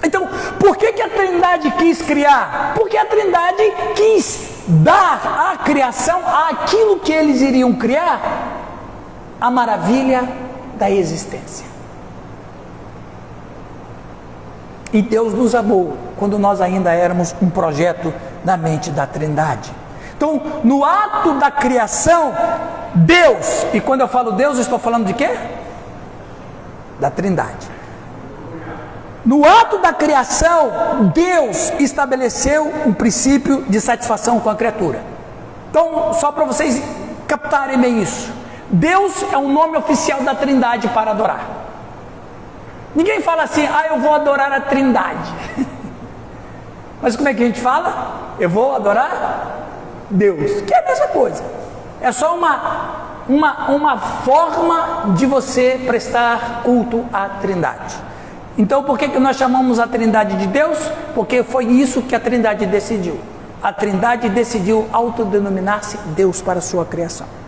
Então, 0.04 0.30
por 0.60 0.78
que, 0.78 0.94
que 0.94 1.02
a 1.02 1.10
Trindade 1.10 1.72
quis 1.72 2.02
criar? 2.04 2.74
Porque 2.76 2.96
a 2.96 3.06
Trindade 3.06 3.64
quis 3.96 4.40
dar 4.68 5.54
à 5.54 5.58
criação 5.58 6.22
aquilo 6.50 7.00
que 7.00 7.12
eles 7.12 7.42
iriam 7.42 7.74
criar 7.74 8.49
a 9.40 9.50
maravilha 9.50 10.28
da 10.78 10.90
existência. 10.90 11.66
E 14.92 15.02
Deus 15.02 15.34
nos 15.34 15.54
amou 15.54 15.96
quando 16.18 16.40
nós 16.40 16.62
ainda 16.62 16.92
éramos 16.92 17.36
um 17.42 17.50
projeto 17.50 18.14
na 18.44 18.58
mente 18.58 18.90
da 18.90 19.06
Trindade. 19.06 19.72
Então, 20.18 20.42
no 20.64 20.84
ato 20.84 21.36
da 21.36 21.52
criação, 21.52 22.34
Deus, 22.96 23.66
e 23.74 23.80
quando 23.80 24.02
eu 24.02 24.08
falo 24.08 24.32
Deus, 24.32 24.58
estou 24.58 24.80
falando 24.80 25.06
de 25.06 25.14
quê? 25.14 25.30
Da 27.00 27.10
Trindade. 27.10 27.70
No 29.24 29.46
ato 29.46 29.78
da 29.78 29.94
criação, 29.94 31.12
Deus 31.14 31.72
estabeleceu 31.80 32.66
um 32.86 32.94
princípio 32.94 33.64
de 33.70 33.80
satisfação 33.80 34.40
com 34.40 34.50
a 34.50 34.56
criatura. 34.56 35.02
Então, 35.70 36.14
só 36.14 36.32
para 36.32 36.46
vocês 36.46 36.82
captarem 37.28 37.78
bem 37.78 38.02
isso. 38.02 38.39
Deus 38.72 39.24
é 39.32 39.38
o 39.38 39.48
nome 39.48 39.78
oficial 39.78 40.22
da 40.22 40.36
Trindade 40.36 40.88
para 40.90 41.12
adorar. 41.12 41.46
Ninguém 42.96 43.22
fala 43.22 43.44
assim, 43.44 43.66
ah, 43.66 43.88
eu 43.90 44.00
vou 44.00 44.14
adorar 44.14 44.52
a 44.52 44.62
Trindade. 44.62 45.34
Mas 47.02 47.16
como 47.16 47.30
é 47.30 47.34
que 47.34 47.44
a 47.44 47.46
gente 47.46 47.62
fala? 47.62 48.36
Eu 48.40 48.50
vou 48.50 48.76
adorar 48.76 49.68
Deus, 50.10 50.62
que 50.62 50.74
é 50.74 50.80
a 50.80 50.86
mesma 50.86 51.08
coisa. 51.08 51.44
É 52.02 52.12
só 52.12 52.36
uma, 52.36 53.24
uma, 53.28 53.72
uma 53.72 53.98
forma 53.98 55.14
de 55.16 55.26
você 55.26 55.82
prestar 55.86 56.62
culto 56.64 57.06
à 57.12 57.28
Trindade. 57.30 57.96
Então, 58.58 58.84
por 58.84 58.98
que, 58.98 59.08
que 59.08 59.20
nós 59.20 59.38
chamamos 59.38 59.80
a 59.80 59.88
Trindade 59.88 60.36
de 60.38 60.48
Deus? 60.48 60.78
Porque 61.16 61.44
foi 61.44 61.66
isso 61.66 62.02
que 62.02 62.14
a 62.14 62.20
Trindade 62.20 62.66
decidiu. 62.66 63.20
A 63.64 63.72
Trindade 63.72 64.30
decidiu 64.30 64.88
autodenominar-se 64.92 65.98
Deus 66.16 66.42
para 66.42 66.60
a 66.60 66.62
sua 66.62 66.86
criação. 66.86 67.39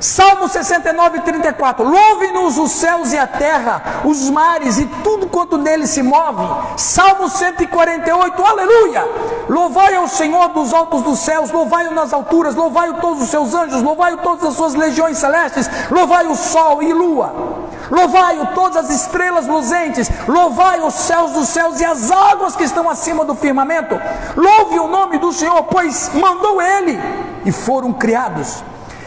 Salmo 0.00 0.48
69, 0.48 1.20
34. 1.20 1.86
Louve-nos 1.86 2.56
os 2.56 2.70
céus 2.70 3.12
e 3.12 3.18
a 3.18 3.26
terra, 3.26 4.00
os 4.02 4.30
mares 4.30 4.78
e 4.78 4.86
tudo 5.04 5.28
quanto 5.28 5.58
nele 5.58 5.86
se 5.86 6.02
move. 6.02 6.42
Salmo 6.78 7.28
148, 7.28 8.42
aleluia. 8.42 9.04
Louvai 9.46 9.94
ao 9.96 10.08
Senhor 10.08 10.48
dos 10.48 10.72
altos 10.72 11.02
dos 11.02 11.18
céus, 11.18 11.50
louvai-o 11.50 11.92
nas 11.92 12.14
alturas, 12.14 12.54
louvai-o 12.54 12.94
todos 12.94 13.24
os 13.24 13.28
seus 13.28 13.54
anjos, 13.54 13.82
louvai-o 13.82 14.16
todas 14.18 14.44
as 14.44 14.54
suas 14.54 14.74
legiões 14.74 15.18
celestes, 15.18 15.68
louvai 15.90 16.26
o 16.26 16.34
sol 16.34 16.82
e 16.82 16.94
lua. 16.94 17.60
Louvai-o 17.90 18.46
todas 18.54 18.86
as 18.86 18.90
estrelas 18.90 19.46
luzentes, 19.46 20.10
louvai 20.26 20.80
os 20.80 20.94
céus 20.94 21.32
dos 21.32 21.48
céus 21.48 21.78
e 21.78 21.84
as 21.84 22.10
águas 22.10 22.56
que 22.56 22.64
estão 22.64 22.88
acima 22.88 23.22
do 23.22 23.34
firmamento. 23.34 24.00
Louve 24.34 24.78
o 24.78 24.88
nome 24.88 25.18
do 25.18 25.30
Senhor, 25.30 25.62
pois 25.64 26.10
mandou 26.14 26.62
ele 26.62 26.98
e 27.44 27.52
foram 27.52 27.92
criados 27.92 28.62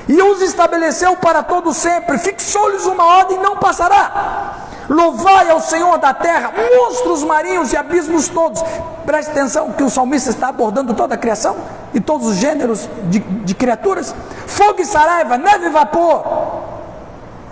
e 0.07 0.21
os 0.21 0.41
estabeleceu 0.41 1.15
para 1.15 1.41
todo 1.43 1.73
sempre, 1.73 2.17
fixou-lhes 2.17 2.85
uma 2.85 3.05
ordem 3.05 3.37
e 3.37 3.41
não 3.41 3.57
passará. 3.57 4.55
Louvai 4.89 5.49
ao 5.49 5.61
Senhor 5.61 5.97
da 5.97 6.13
terra, 6.13 6.51
monstros 6.77 7.23
marinhos 7.23 7.71
e 7.71 7.77
abismos 7.77 8.27
todos. 8.27 8.61
Preste 9.05 9.31
atenção 9.31 9.71
que 9.71 9.83
o 9.83 9.89
salmista 9.89 10.29
está 10.29 10.49
abordando 10.49 10.93
toda 10.93 11.15
a 11.15 11.17
criação 11.17 11.55
e 11.93 12.01
todos 12.01 12.27
os 12.27 12.35
gêneros 12.35 12.89
de, 13.05 13.19
de 13.19 13.55
criaturas: 13.55 14.13
fogo 14.45 14.81
e 14.81 14.85
saraiva, 14.85 15.37
neve 15.37 15.67
e 15.67 15.69
vapor, 15.69 16.23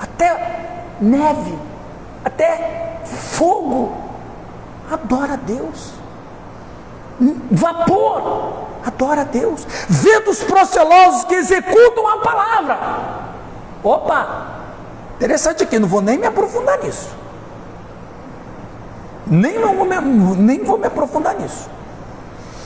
até 0.01 0.95
neve, 0.99 1.57
até 2.25 2.99
fogo, 3.05 3.95
adora 4.91 5.33
a 5.33 5.37
Deus, 5.37 5.93
vapor, 7.51 8.67
adora 8.85 9.21
a 9.21 9.25
Deus. 9.25 9.65
Ventos 9.87 10.43
procelosos 10.43 11.25
que 11.25 11.35
executam 11.35 12.07
a 12.07 12.17
palavra. 12.17 12.79
Opa! 13.83 14.47
Interessante 15.15 15.63
aqui, 15.63 15.77
não 15.77 15.87
vou 15.87 16.01
nem 16.01 16.17
me 16.17 16.25
aprofundar 16.25 16.79
nisso. 16.79 17.09
Nem, 19.27 19.59
vou 19.59 19.85
me, 19.85 20.01
nem 20.35 20.63
vou 20.63 20.77
me 20.77 20.87
aprofundar 20.87 21.35
nisso. 21.35 21.69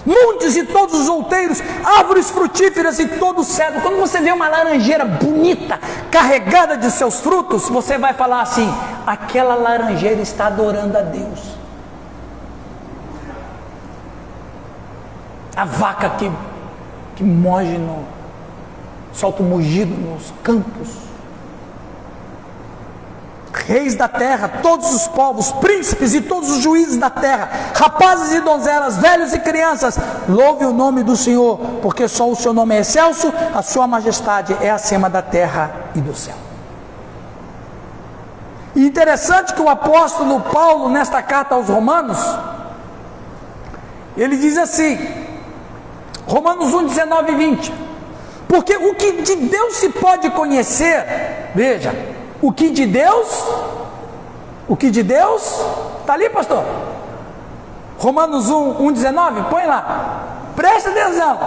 Montes 0.06 0.56
e 0.56 0.64
todos 0.64 1.02
os 1.02 1.10
outeiros, 1.10 1.62
árvores 1.84 2.30
frutíferas 2.30 3.00
e 3.00 3.08
todo 3.08 3.42
o 3.42 3.44
cedro. 3.44 3.82
Quando 3.82 3.98
você 3.98 4.20
vê 4.20 4.32
uma 4.32 4.48
laranjeira 4.48 5.04
bonita, 5.04 5.80
carregada 6.12 6.78
de 6.78 6.92
seus 6.92 7.20
frutos, 7.20 7.68
você 7.68 7.98
vai 7.98 8.14
falar 8.14 8.42
assim: 8.42 8.72
aquela 9.06 9.56
laranjeira 9.56 10.22
está 10.22 10.46
adorando 10.46 10.98
a 10.98 11.02
Deus. 11.02 11.56
A 15.56 15.66
vaca 15.66 16.10
que, 16.12 16.32
que 17.16 17.24
moge 17.24 17.78
no, 17.78 18.04
solta 19.14 19.42
o 19.42 19.46
um 19.46 19.50
mugido 19.50 19.96
nos 19.96 20.34
campos. 20.44 21.06
Reis 23.54 23.96
da 23.96 24.08
terra, 24.08 24.48
todos 24.62 24.94
os 24.94 25.08
povos, 25.08 25.52
príncipes 25.54 26.14
e 26.14 26.22
todos 26.22 26.52
os 26.52 26.60
juízes 26.62 26.98
da 26.98 27.10
terra, 27.10 27.50
rapazes 27.74 28.36
e 28.36 28.42
donzelas, 28.42 28.98
velhos 28.98 29.34
e 29.34 29.40
crianças, 29.40 29.98
louve 30.30 30.66
o 30.66 30.74
nome 30.74 31.02
do 31.02 31.16
Senhor, 31.16 31.58
porque 31.82 32.08
só 32.08 32.30
o 32.30 32.36
seu 32.36 32.54
nome 32.54 32.76
é 32.76 32.82
excelso, 32.82 33.34
a 33.56 33.64
sua 33.64 33.88
majestade 33.88 34.56
é 34.62 34.70
acima 34.70 35.10
da 35.10 35.22
terra 35.22 35.72
e 35.96 36.02
do 36.02 36.14
céu. 36.14 36.36
E 38.76 38.86
interessante 38.86 39.54
que 39.54 39.62
o 39.62 39.70
apóstolo 39.70 40.42
Paulo, 40.42 40.90
nesta 40.90 41.24
carta 41.24 41.56
aos 41.56 41.70
Romanos, 41.70 42.20
ele 44.18 44.38
diz 44.38 44.58
assim: 44.58 45.25
Romanos 46.28 46.74
1, 46.74 46.88
19 46.88 47.32
e 47.32 47.36
20. 47.36 47.74
Porque 48.48 48.76
o 48.76 48.96
que 48.96 49.22
de 49.22 49.36
Deus 49.36 49.76
se 49.76 49.90
pode 49.90 50.30
conhecer, 50.32 51.52
veja, 51.54 51.94
o 52.42 52.52
que 52.52 52.70
de 52.70 52.86
Deus, 52.86 53.44
o 54.68 54.76
que 54.76 54.90
de 54.90 55.04
Deus, 55.04 55.62
está 56.02 56.14
ali, 56.14 56.30
pastor? 56.30 56.64
Romanos 57.98 58.50
1, 58.50 58.86
1, 58.86 58.92
19, 58.92 59.42
põe 59.50 59.66
lá. 59.66 60.52
Presta 60.56 60.90
atenção. 60.90 61.38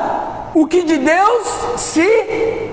O 0.55 0.67
que 0.67 0.83
de 0.83 0.99
Deus 0.99 1.47
se 1.77 2.73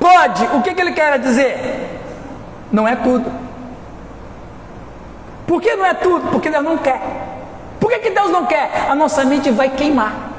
pode, 0.00 0.44
o 0.56 0.62
que, 0.62 0.74
que 0.74 0.80
ele 0.80 0.92
quer 0.92 1.18
dizer? 1.18 2.00
Não 2.70 2.86
é 2.88 2.96
tudo. 2.96 3.30
Por 5.46 5.60
que 5.60 5.74
não 5.76 5.84
é 5.84 5.94
tudo? 5.94 6.30
Porque 6.30 6.50
Deus 6.50 6.64
não 6.64 6.78
quer. 6.78 7.00
Por 7.78 7.90
que, 7.90 7.98
que 7.98 8.10
Deus 8.10 8.30
não 8.30 8.46
quer? 8.46 8.86
A 8.88 8.94
nossa 8.94 9.24
mente 9.24 9.50
vai 9.50 9.68
queimar. 9.68 10.31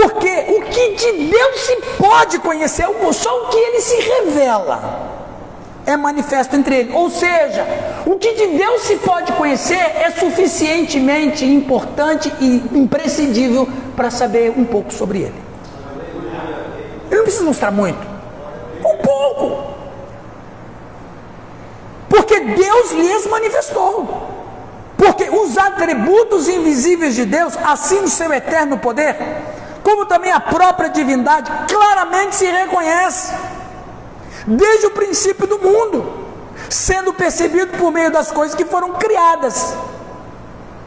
Porque 0.00 0.44
o 0.48 0.62
que 0.62 0.94
de 0.94 1.12
Deus 1.28 1.60
se 1.60 1.76
pode 1.98 2.38
conhecer, 2.38 2.86
só 3.12 3.42
o 3.42 3.48
que 3.48 3.58
ele 3.58 3.80
se 3.80 3.96
revela 3.96 5.10
é 5.84 5.94
manifesto 5.94 6.56
entre 6.56 6.74
ele. 6.74 6.92
Ou 6.94 7.10
seja, 7.10 7.66
o 8.06 8.16
que 8.16 8.32
de 8.32 8.46
Deus 8.56 8.82
se 8.82 8.96
pode 8.96 9.30
conhecer 9.32 9.74
é 9.74 10.10
suficientemente 10.10 11.44
importante 11.44 12.32
e 12.40 12.64
imprescindível 12.72 13.68
para 13.94 14.10
saber 14.10 14.54
um 14.56 14.64
pouco 14.64 14.90
sobre 14.90 15.18
ele. 15.18 15.42
Ele 17.10 17.16
não 17.16 17.24
precisa 17.24 17.44
mostrar 17.44 17.70
muito, 17.70 18.00
um 18.78 18.96
pouco. 19.02 19.74
Porque 22.08 22.40
Deus 22.40 22.92
lhes 22.92 23.26
manifestou. 23.26 24.28
Porque 24.96 25.28
os 25.28 25.58
atributos 25.58 26.48
invisíveis 26.48 27.14
de 27.14 27.26
Deus, 27.26 27.54
assim 27.64 28.00
o 28.00 28.08
seu 28.08 28.32
eterno 28.32 28.78
poder, 28.78 29.16
como 29.90 30.06
também 30.06 30.30
a 30.30 30.38
própria 30.38 30.88
divindade, 30.88 31.50
claramente 31.68 32.36
se 32.36 32.46
reconhece, 32.46 33.34
desde 34.46 34.86
o 34.86 34.92
princípio 34.92 35.48
do 35.48 35.58
mundo, 35.58 36.26
sendo 36.68 37.12
percebido 37.12 37.76
por 37.76 37.90
meio 37.90 38.10
das 38.10 38.30
coisas 38.30 38.54
que 38.54 38.64
foram 38.64 38.92
criadas. 38.92 39.76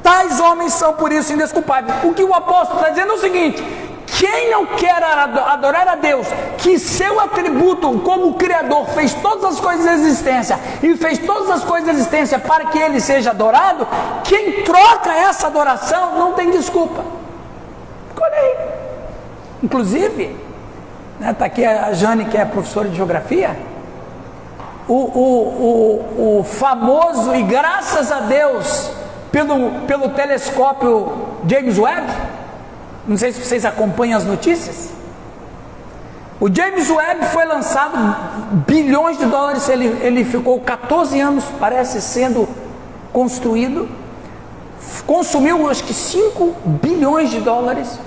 Tais 0.02 0.40
homens 0.40 0.74
são 0.74 0.94
por 0.94 1.12
isso 1.12 1.34
indesculpáveis. 1.34 2.04
O 2.06 2.14
que 2.14 2.24
o 2.24 2.34
apóstolo 2.34 2.80
está 2.80 2.92
dizendo 2.92 3.12
é 3.12 3.16
o 3.16 3.20
seguinte: 3.20 3.62
quem 4.08 4.50
não 4.52 4.66
quer 4.68 5.04
adorar 5.04 5.88
a 5.90 5.96
Deus, 5.96 6.26
que 6.58 6.80
seu 6.80 7.20
atributo 7.20 8.00
como 8.00 8.36
Criador 8.36 8.88
fez 8.90 9.14
todas 9.16 9.44
as 9.44 9.60
coisas 9.60 9.86
da 9.86 9.94
existência 9.94 10.58
e 10.82 10.96
fez 10.96 11.18
todas 11.20 11.50
as 11.50 11.64
coisas 11.64 11.88
da 11.88 11.94
existência 11.94 12.40
para 12.40 12.68
que 12.68 12.80
ele 12.80 13.02
seja 13.02 13.32
adorado, 13.32 13.86
quem 14.24 14.64
troca 14.64 15.14
essa 15.14 15.48
adoração 15.48 16.18
não 16.18 16.32
tem 16.34 16.52
desculpa. 16.52 17.04
Olha 18.18 18.36
aí. 18.36 18.73
Inclusive, 19.64 20.36
está 21.14 21.26
né, 21.26 21.34
tá 21.34 21.46
aqui 21.46 21.64
a 21.64 21.94
Jane, 21.94 22.26
que 22.26 22.38
é 22.38 22.44
professora 22.44 22.90
de 22.90 22.98
geografia, 22.98 23.58
o, 24.90 24.94
o, 24.94 26.10
o, 26.18 26.40
o 26.40 26.44
famoso, 26.44 27.34
e 27.34 27.44
graças 27.44 28.12
a 28.12 28.20
Deus, 28.20 28.92
pelo, 29.32 29.72
pelo 29.88 30.10
telescópio 30.10 31.14
James 31.48 31.80
Webb, 31.80 32.08
não 33.08 33.18
sei 33.18 33.32
se 33.32 33.42
vocês 33.42 33.64
acompanham 33.64 34.18
as 34.18 34.26
notícias. 34.26 34.90
O 36.42 36.54
James 36.54 36.90
Webb 36.90 37.26
foi 37.28 37.46
lançado 37.46 37.96
bilhões 38.68 39.18
de 39.18 39.26
dólares, 39.26 39.70
ele, 39.70 39.86
ele 40.02 40.26
ficou 40.26 40.60
14 40.60 41.22
anos, 41.22 41.46
parece, 41.58 42.02
sendo 42.02 42.50
construído, 43.14 43.88
consumiu 45.08 45.70
acho 45.70 45.86
que 45.86 45.94
5 45.94 46.54
bilhões 46.82 47.30
de 47.30 47.40
dólares 47.40 47.98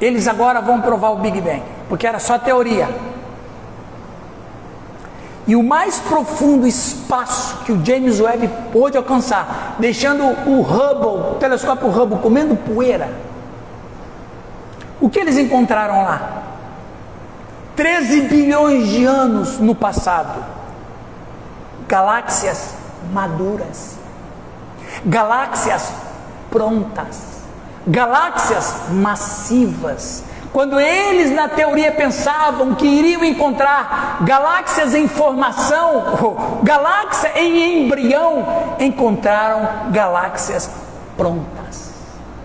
Eles 0.00 0.26
agora 0.26 0.60
vão 0.60 0.80
provar 0.80 1.10
o 1.10 1.16
Big 1.16 1.40
Bang, 1.40 1.62
porque 1.88 2.06
era 2.06 2.18
só 2.18 2.38
teoria. 2.38 2.88
E 5.46 5.54
o 5.54 5.62
mais 5.62 5.98
profundo 5.98 6.66
espaço 6.66 7.58
que 7.64 7.72
o 7.72 7.84
James 7.84 8.20
Webb 8.20 8.48
pôde 8.72 8.96
alcançar, 8.96 9.76
deixando 9.78 10.22
o 10.24 10.62
Hubble, 10.62 11.32
o 11.32 11.34
telescópio 11.38 11.88
Hubble 11.88 12.18
comendo 12.20 12.56
poeira. 12.56 13.10
O 15.00 15.10
que 15.10 15.18
eles 15.18 15.36
encontraram 15.36 16.02
lá? 16.02 16.44
13 17.76 18.22
bilhões 18.22 18.88
de 18.88 19.04
anos 19.04 19.58
no 19.58 19.74
passado. 19.74 20.44
Galáxias 21.88 22.74
maduras. 23.12 23.98
Galáxias 25.04 25.92
prontas 26.50 27.39
galáxias 27.86 28.90
massivas. 28.90 30.24
Quando 30.52 30.80
eles 30.80 31.30
na 31.30 31.48
teoria 31.48 31.92
pensavam 31.92 32.74
que 32.74 32.86
iriam 32.86 33.24
encontrar 33.24 34.18
galáxias 34.22 34.94
em 34.94 35.06
formação, 35.06 36.58
galáxia 36.64 37.32
em 37.36 37.84
embrião, 37.84 38.74
encontraram 38.80 39.92
galáxias 39.92 40.68
prontas. 41.16 41.90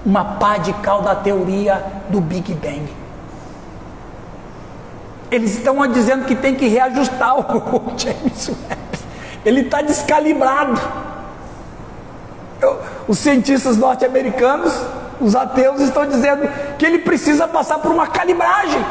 Uma 0.05 0.23
pá 0.35 0.57
de 0.57 0.71
cal 0.73 1.01
da 1.01 1.15
teoria 1.15 1.83
do 2.09 2.21
Big 2.21 2.53
Bang. 2.53 2.87
Eles 5.31 5.55
estão 5.55 5.85
dizendo 5.87 6.25
que 6.25 6.35
tem 6.35 6.53
que 6.53 6.67
reajustar 6.67 7.35
o 7.39 7.97
James 7.97 8.49
Webb. 8.49 8.99
Ele 9.43 9.61
está 9.61 9.81
descalibrado. 9.81 10.79
Os 13.07 13.17
cientistas 13.17 13.77
norte-americanos 13.77 14.73
Os 15.19 15.35
ateus 15.35 15.81
estão 15.81 16.05
dizendo 16.05 16.47
que 16.77 16.85
ele 16.85 16.99
precisa 16.99 17.47
passar 17.47 17.79
por 17.79 17.91
uma 17.91 18.07
calibragem, 18.07 18.83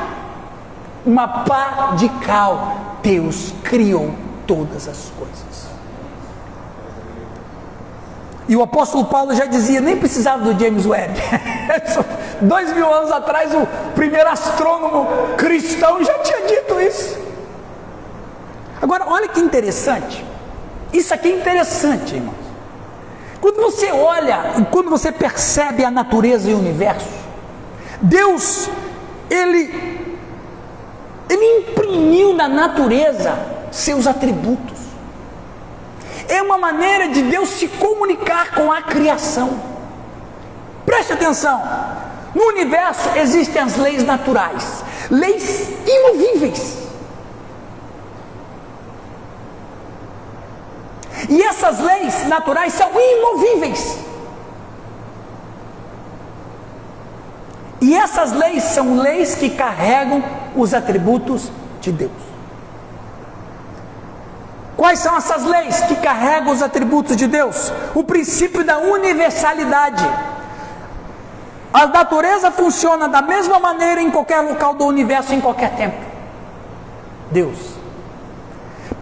uma 1.04 1.28
pá 1.28 1.92
de 1.96 2.08
cal. 2.08 2.76
Deus 3.02 3.52
criou 3.62 4.14
todas 4.46 4.88
as 4.88 5.12
coisas. 5.18 5.44
E 8.46 8.56
o 8.56 8.62
apóstolo 8.62 9.06
Paulo 9.06 9.34
já 9.34 9.46
dizia, 9.46 9.80
nem 9.80 9.96
precisava 9.96 10.44
do 10.44 10.58
James 10.58 10.84
Webb. 10.84 11.14
Dois 12.42 12.74
mil 12.74 12.92
anos 12.92 13.10
atrás, 13.10 13.54
o 13.54 13.66
primeiro 13.94 14.28
astrônomo 14.28 15.06
cristão 15.36 16.04
já 16.04 16.18
tinha 16.18 16.46
dito 16.46 16.78
isso. 16.80 17.18
Agora, 18.82 19.06
olha 19.08 19.28
que 19.28 19.40
interessante. 19.40 20.24
Isso 20.92 21.14
aqui 21.14 21.28
é 21.28 21.36
interessante, 21.36 22.16
irmãos. 22.16 22.43
Quando 23.44 23.60
você 23.60 23.92
olha, 23.92 24.64
quando 24.70 24.88
você 24.88 25.12
percebe 25.12 25.84
a 25.84 25.90
natureza 25.90 26.48
e 26.48 26.54
o 26.54 26.58
universo, 26.58 27.10
Deus, 28.00 28.70
Ele, 29.28 30.16
Ele 31.28 31.58
imprimiu 31.58 32.32
na 32.32 32.48
natureza 32.48 33.36
seus 33.70 34.06
atributos. 34.06 34.78
É 36.26 36.40
uma 36.40 36.56
maneira 36.56 37.08
de 37.08 37.20
Deus 37.20 37.50
se 37.50 37.68
comunicar 37.68 38.54
com 38.54 38.72
a 38.72 38.80
criação. 38.80 39.60
Preste 40.86 41.12
atenção. 41.12 41.62
No 42.34 42.44
universo 42.44 43.10
existem 43.14 43.60
as 43.60 43.76
leis 43.76 44.02
naturais, 44.02 44.82
leis 45.10 45.68
imovíveis. 45.86 46.83
E 51.28 51.42
essas 51.42 51.80
leis 51.80 52.26
naturais 52.26 52.72
são 52.72 52.90
imovíveis. 52.90 53.98
E 57.80 57.94
essas 57.94 58.32
leis 58.32 58.62
são 58.64 58.96
leis 58.96 59.34
que 59.34 59.50
carregam 59.50 60.22
os 60.56 60.72
atributos 60.72 61.50
de 61.80 61.92
Deus. 61.92 62.12
Quais 64.76 64.98
são 64.98 65.16
essas 65.16 65.44
leis 65.44 65.80
que 65.82 65.96
carregam 65.96 66.52
os 66.52 66.62
atributos 66.62 67.16
de 67.16 67.26
Deus? 67.26 67.72
O 67.94 68.02
princípio 68.02 68.64
da 68.64 68.78
universalidade. 68.78 70.04
A 71.72 71.86
natureza 71.86 72.50
funciona 72.50 73.08
da 73.08 73.20
mesma 73.20 73.58
maneira 73.58 74.00
em 74.00 74.10
qualquer 74.10 74.40
local 74.40 74.74
do 74.74 74.84
universo, 74.84 75.34
em 75.34 75.40
qualquer 75.40 75.74
tempo. 75.76 75.96
Deus. 77.30 77.73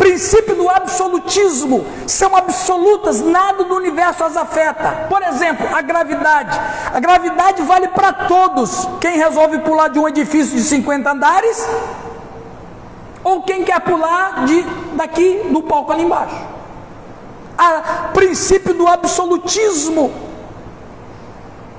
Princípio 0.03 0.57
do 0.57 0.69
absolutismo. 0.69 1.87
São 2.09 2.35
absolutas, 2.35 3.21
nada 3.21 3.63
do 3.63 3.77
universo 3.77 4.25
as 4.25 4.37
afeta. 4.37 5.07
Por 5.09 5.23
exemplo, 5.23 5.65
a 5.73 5.81
gravidade. 5.81 6.61
A 6.93 6.99
gravidade 6.99 7.63
vale 7.63 7.87
para 7.87 8.13
todos. 8.13 8.89
Quem 9.01 9.17
resolve 9.17 9.59
pular 9.59 9.87
de 9.87 10.01
um 10.01 10.09
edifício 10.09 10.57
de 10.57 10.65
50 10.65 11.09
andares 11.09 11.69
ou 13.23 13.43
quem 13.43 13.63
quer 13.63 13.81
pular 13.81 14.45
de 14.45 14.63
daqui 14.95 15.47
no 15.49 15.63
palco 15.63 15.93
ali 15.93 16.03
embaixo. 16.03 16.35
A 17.57 18.11
princípio 18.13 18.75
do 18.75 18.89
absolutismo. 18.89 20.13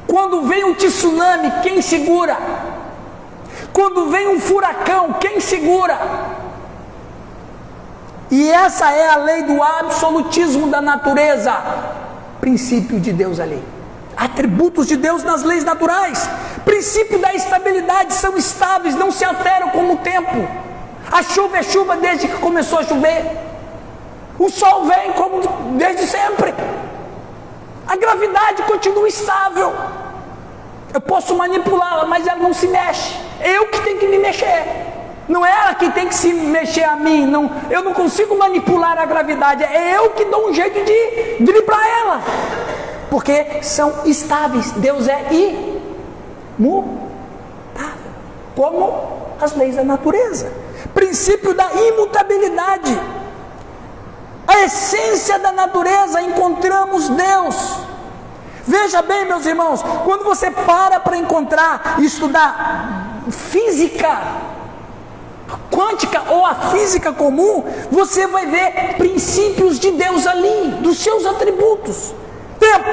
Quando 0.08 0.44
vem 0.44 0.64
um 0.64 0.74
tsunami, 0.74 1.52
quem 1.62 1.82
segura? 1.82 2.38
Quando 3.74 4.10
vem 4.10 4.30
um 4.30 4.40
furacão, 4.40 5.12
quem 5.20 5.42
segura? 5.42 6.00
E 8.36 8.50
essa 8.50 8.92
é 8.92 9.10
a 9.10 9.18
lei 9.18 9.44
do 9.44 9.62
absolutismo 9.62 10.66
da 10.66 10.82
natureza. 10.82 11.54
Princípio 12.42 13.00
de 13.00 13.14
Deus 13.14 13.40
ali. 13.40 13.64
Atributos 14.18 14.88
de 14.88 14.96
Deus 14.98 15.24
nas 15.24 15.44
leis 15.44 15.64
naturais. 15.64 16.28
Princípio 16.66 17.20
da 17.20 17.32
estabilidade 17.36 18.12
são 18.16 18.36
estáveis, 18.36 18.96
não 18.96 19.12
se 19.12 19.24
alteram 19.24 19.70
com 19.70 19.94
o 19.94 19.98
tempo. 19.98 20.48
A 21.12 21.22
chuva 21.22 21.60
é 21.60 21.62
chuva 21.62 21.96
desde 21.98 22.28
que 22.28 22.38
começou 22.38 22.80
a 22.80 22.84
chover. 22.84 23.24
O 24.40 24.50
sol 24.50 24.86
vem 24.86 25.14
como 25.14 25.40
desde 25.78 26.08
sempre. 26.08 26.56
A 27.88 27.96
gravidade 27.96 28.64
continua 28.64 29.08
estável. 29.08 29.76
Eu 30.92 31.02
posso 31.02 31.36
manipulá-la, 31.36 32.06
mas 32.06 32.26
ela 32.26 32.40
não 32.40 32.52
se 32.52 32.66
mexe. 32.66 33.16
Eu 33.44 33.68
que 33.68 33.80
tenho 33.82 34.00
que 34.00 34.08
me 34.08 34.18
mexer. 34.18 34.93
Não 35.28 35.46
é 35.46 35.52
ela 35.52 35.76
que 35.76 35.90
tem 35.92 36.08
que 36.08 36.16
se 36.16 36.34
mexer 36.34 36.84
a 36.84 36.96
mim. 36.96 37.26
Não, 37.26 37.50
eu 37.70 37.84
não 37.84 37.94
consigo 37.94 38.38
manipular 38.38 38.98
a 38.98 39.06
gravidade. 39.06 39.64
É 39.64 39.98
eu 39.98 40.10
que 40.12 40.26
dou 40.26 40.50
um 40.50 40.54
jeito 40.54 40.84
de 40.84 41.44
driblar 41.44 41.86
ela. 42.02 42.22
Porque 43.10 43.64
são 43.64 44.02
estáveis. 44.06 44.72
Deus 44.72 45.08
é 45.08 45.28
imutável. 46.60 46.94
Como 48.56 49.34
as 49.40 49.56
leis 49.56 49.76
da 49.76 49.84
natureza 49.84 50.64
princípio 50.94 51.54
da 51.54 51.72
imutabilidade. 51.74 53.00
A 54.48 54.60
essência 54.62 55.40
da 55.40 55.52
natureza, 55.52 56.22
encontramos 56.22 57.10
Deus. 57.10 57.78
Veja 58.66 59.02
bem, 59.02 59.26
meus 59.26 59.46
irmãos, 59.46 59.84
quando 60.06 60.24
você 60.24 60.50
para 60.50 61.00
para 61.00 61.18
encontrar 61.18 61.98
estudar 62.00 63.22
física 63.30 64.22
quântica 65.74 66.22
ou 66.30 66.46
a 66.46 66.56
física 66.56 67.12
comum, 67.12 67.64
você 67.92 68.28
vai 68.28 68.46
ver 68.46 68.96
princípios 68.98 69.80
de 69.80 69.92
Deus 69.92 70.28
ali, 70.28 70.78
dos 70.82 71.00
seus 71.00 71.26
atributos. 71.26 72.14
Tempo, 72.60 72.90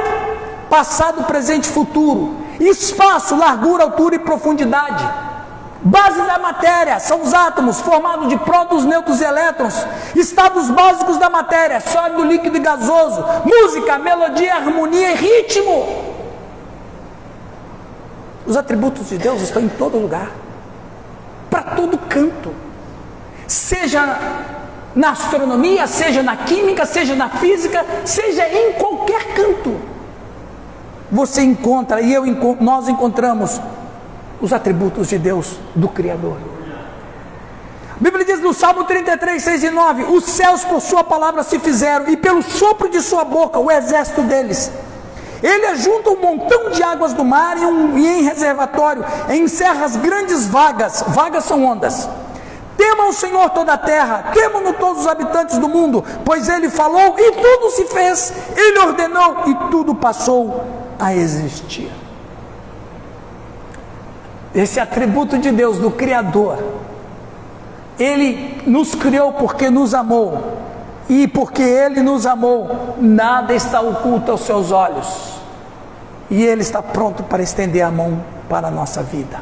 passado, 0.68 1.24
presente 1.24 1.68
futuro. 1.68 2.36
Espaço, 2.58 3.36
largura, 3.36 3.84
altura 3.84 4.16
e 4.16 4.18
profundidade 4.18 5.30
Base 5.82 6.20
da 6.20 6.38
matéria 6.38 7.00
são 7.00 7.22
os 7.22 7.32
átomos 7.32 7.80
formados 7.80 8.28
de 8.28 8.36
prótons, 8.36 8.84
nêutrons 8.84 9.20
e 9.20 9.24
elétrons. 9.24 9.86
Estados 10.14 10.68
básicos 10.70 11.16
da 11.16 11.30
matéria: 11.30 11.80
sólido, 11.80 12.22
líquido 12.22 12.58
e 12.58 12.60
gasoso. 12.60 13.24
Música, 13.46 13.98
melodia, 13.98 14.56
harmonia 14.56 15.12
e 15.12 15.14
ritmo. 15.14 16.04
Os 18.46 18.56
atributos 18.56 19.08
de 19.08 19.16
Deus 19.16 19.40
estão 19.40 19.62
em 19.62 19.68
todo 19.68 19.96
lugar, 19.96 20.30
para 21.48 21.62
todo 21.62 21.96
canto. 21.96 22.52
Seja 23.50 24.16
na 24.94 25.10
astronomia, 25.10 25.84
seja 25.88 26.22
na 26.22 26.36
química, 26.36 26.86
seja 26.86 27.16
na 27.16 27.28
física, 27.28 27.84
seja 28.04 28.48
em 28.48 28.74
qualquer 28.74 29.34
canto. 29.34 29.76
Você 31.10 31.42
encontra 31.42 32.00
e 32.00 32.14
eu 32.14 32.22
nós 32.60 32.88
encontramos 32.88 33.60
os 34.40 34.52
atributos 34.52 35.08
de 35.08 35.18
Deus, 35.18 35.58
do 35.74 35.88
Criador. 35.88 36.36
A 37.90 37.98
Bíblia 37.98 38.24
diz 38.24 38.40
no 38.40 38.54
Salmo 38.54 38.84
33, 38.84 39.42
6 39.42 39.64
e 39.64 39.70
9: 39.70 40.04
Os 40.04 40.26
céus 40.26 40.64
por 40.64 40.80
Sua 40.80 41.02
palavra 41.02 41.42
se 41.42 41.58
fizeram, 41.58 42.08
e 42.08 42.16
pelo 42.16 42.42
sopro 42.42 42.88
de 42.88 43.02
Sua 43.02 43.24
boca, 43.24 43.58
o 43.58 43.68
exército 43.68 44.22
deles. 44.22 44.70
Ele 45.42 45.66
ajunta 45.66 46.10
um 46.10 46.20
montão 46.20 46.70
de 46.70 46.84
águas 46.84 47.14
do 47.14 47.24
mar 47.24 47.58
e, 47.58 47.66
um, 47.66 47.98
e 47.98 48.06
em 48.06 48.22
reservatório, 48.22 49.04
encerra 49.28 49.86
as 49.86 49.96
grandes 49.96 50.46
vagas, 50.46 51.02
vagas 51.08 51.46
são 51.46 51.64
ondas. 51.64 52.08
Tema 52.80 53.08
o 53.08 53.12
Senhor 53.12 53.50
toda 53.50 53.74
a 53.74 53.78
terra, 53.78 54.30
temam-no 54.32 54.72
todos 54.72 55.02
os 55.02 55.06
habitantes 55.06 55.58
do 55.58 55.68
mundo, 55.68 56.02
pois 56.24 56.48
ele 56.48 56.70
falou 56.70 57.14
e 57.18 57.32
tudo 57.32 57.70
se 57.70 57.84
fez, 57.86 58.32
ele 58.56 58.78
ordenou 58.78 59.42
e 59.46 59.54
tudo 59.70 59.94
passou 59.94 60.64
a 60.98 61.14
existir 61.14 61.92
esse 64.54 64.80
atributo 64.80 65.38
de 65.38 65.50
Deus, 65.50 65.78
do 65.78 65.90
Criador, 65.90 66.58
Ele 67.98 68.62
nos 68.66 68.94
criou 68.94 69.32
porque 69.32 69.70
nos 69.70 69.94
amou, 69.94 70.56
e 71.08 71.28
porque 71.28 71.62
Ele 71.62 72.02
nos 72.02 72.26
amou, 72.26 72.96
nada 72.98 73.54
está 73.54 73.80
oculto 73.80 74.32
aos 74.32 74.40
seus 74.42 74.72
olhos, 74.72 75.34
e 76.28 76.44
Ele 76.44 76.62
está 76.62 76.82
pronto 76.82 77.22
para 77.22 77.42
estender 77.42 77.82
a 77.82 77.90
mão 77.90 78.22
para 78.48 78.68
a 78.68 78.70
nossa 78.70 79.02
vida. 79.02 79.40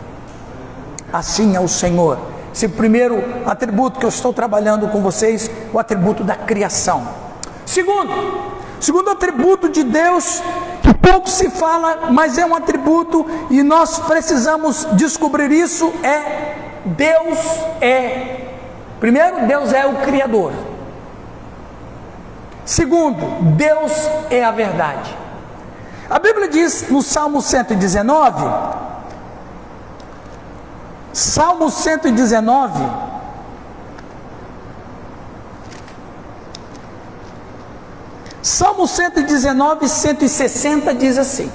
Assim 1.13 1.57
é 1.57 1.61
o 1.61 1.69
Senhor. 1.69 2.19
Esse 2.59 2.67
primeiro 2.67 3.23
atributo 3.47 4.01
que 4.01 4.05
eu 4.05 4.09
estou 4.09 4.33
trabalhando 4.33 4.89
com 4.89 5.01
vocês, 5.01 5.49
o 5.73 5.79
atributo 5.79 6.25
da 6.25 6.35
criação. 6.35 7.07
Segundo, 7.65 8.13
segundo 8.81 9.11
atributo 9.11 9.69
de 9.69 9.85
Deus 9.85 10.43
pouco 11.01 11.31
se 11.31 11.49
fala, 11.51 12.11
mas 12.11 12.37
é 12.37 12.45
um 12.45 12.57
atributo 12.57 13.25
e 13.49 13.63
nós 13.63 14.01
precisamos 14.01 14.89
descobrir 14.95 15.53
isso. 15.53 15.93
É 16.03 16.81
Deus 16.85 17.39
é. 17.81 18.49
Primeiro, 18.99 19.47
Deus 19.47 19.73
é 19.73 19.87
o 19.87 19.95
Criador. 19.99 20.53
Segundo, 22.65 23.55
Deus 23.55 23.93
é 24.31 24.43
a 24.43 24.51
verdade. 24.51 25.17
A 26.11 26.19
Bíblia 26.19 26.49
diz 26.49 26.91
no 26.91 27.03
Salmo 27.03 27.41
119, 27.41 28.45
Salmo 31.19 31.69
119, 31.69 32.81
Salmo 38.41 38.87
119, 38.87 39.89
160 39.89 40.95
diz 40.95 41.19
assim: 41.19 41.51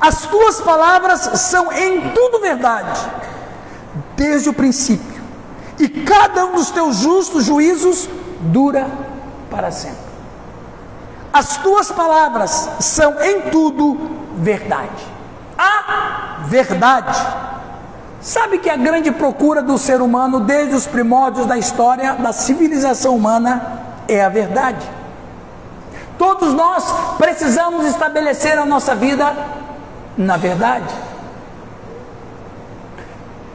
As 0.00 0.22
tuas 0.22 0.62
palavras 0.62 1.20
são 1.38 1.70
em 1.70 2.10
tudo 2.12 2.40
verdade, 2.40 2.98
desde 4.16 4.48
o 4.48 4.54
princípio, 4.54 5.22
e 5.78 5.86
cada 5.86 6.46
um 6.46 6.54
dos 6.54 6.70
teus 6.70 6.96
justos 6.96 7.44
juízos 7.44 8.08
dura 8.40 8.90
para 9.50 9.70
sempre. 9.70 10.08
As 11.30 11.58
tuas 11.58 11.92
palavras 11.92 12.70
são 12.80 13.20
em 13.20 13.50
tudo 13.50 14.10
verdade. 14.38 15.04
A 15.58 16.44
verdade. 16.46 17.48
Sabe 18.28 18.58
que 18.58 18.68
a 18.68 18.76
grande 18.76 19.10
procura 19.10 19.62
do 19.62 19.78
ser 19.78 20.02
humano 20.02 20.40
desde 20.40 20.74
os 20.74 20.86
primórdios 20.86 21.46
da 21.46 21.56
história 21.56 22.12
da 22.12 22.30
civilização 22.30 23.16
humana 23.16 23.80
é 24.06 24.22
a 24.22 24.28
verdade. 24.28 24.86
Todos 26.18 26.52
nós 26.52 26.84
precisamos 27.16 27.86
estabelecer 27.86 28.58
a 28.58 28.66
nossa 28.66 28.94
vida 28.94 29.34
na 30.14 30.36
verdade. 30.36 30.94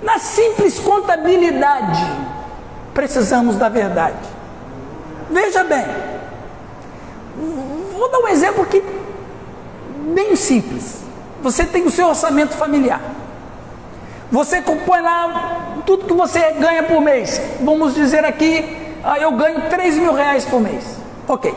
Na 0.02 0.18
simples 0.18 0.80
contabilidade, 0.80 2.02
precisamos 2.96 3.58
da 3.58 3.70
verdade. 3.70 4.28
Veja 5.30 5.64
bem, 5.66 5.86
vou 7.96 8.12
dar 8.12 8.22
um 8.22 8.28
exemplo 8.28 8.64
aqui 8.64 8.84
bem 10.16 10.36
simples. 10.36 11.04
Você 11.44 11.64
tem 11.64 11.86
o 11.86 11.92
seu 11.92 12.08
orçamento 12.08 12.56
familiar. 12.56 13.22
Você 14.34 14.64
compõe 14.64 15.00
lá 15.00 15.84
tudo 15.86 16.06
que 16.06 16.14
você 16.14 16.54
ganha 16.54 16.82
por 16.82 17.00
mês. 17.00 17.40
Vamos 17.62 17.94
dizer 17.94 18.26
aqui, 18.26 18.96
ah, 19.04 19.20
eu 19.20 19.32
ganho 19.34 19.70
3 19.70 20.00
mil 20.00 20.12
reais 20.12 20.44
por 20.44 20.60
mês. 20.60 20.98
Ok. 21.28 21.56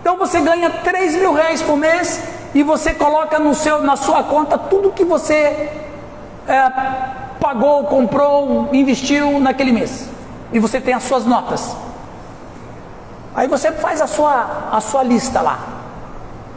Então 0.00 0.16
você 0.16 0.40
ganha 0.40 0.70
3 0.70 1.16
mil 1.16 1.34
reais 1.34 1.60
por 1.60 1.76
mês 1.76 2.22
e 2.54 2.62
você 2.62 2.94
coloca 2.94 3.38
no 3.38 3.54
seu, 3.54 3.82
na 3.82 3.96
sua 3.96 4.22
conta 4.22 4.56
tudo 4.56 4.92
que 4.92 5.04
você 5.04 5.70
é, 6.48 6.70
pagou, 7.38 7.84
comprou, 7.84 8.70
investiu 8.72 9.38
naquele 9.38 9.70
mês. 9.70 10.08
E 10.54 10.58
você 10.58 10.80
tem 10.80 10.94
as 10.94 11.02
suas 11.02 11.26
notas. 11.26 11.76
Aí 13.34 13.46
você 13.46 13.72
faz 13.72 14.00
a 14.00 14.06
sua, 14.06 14.70
a 14.72 14.80
sua 14.80 15.02
lista 15.02 15.42
lá: 15.42 15.58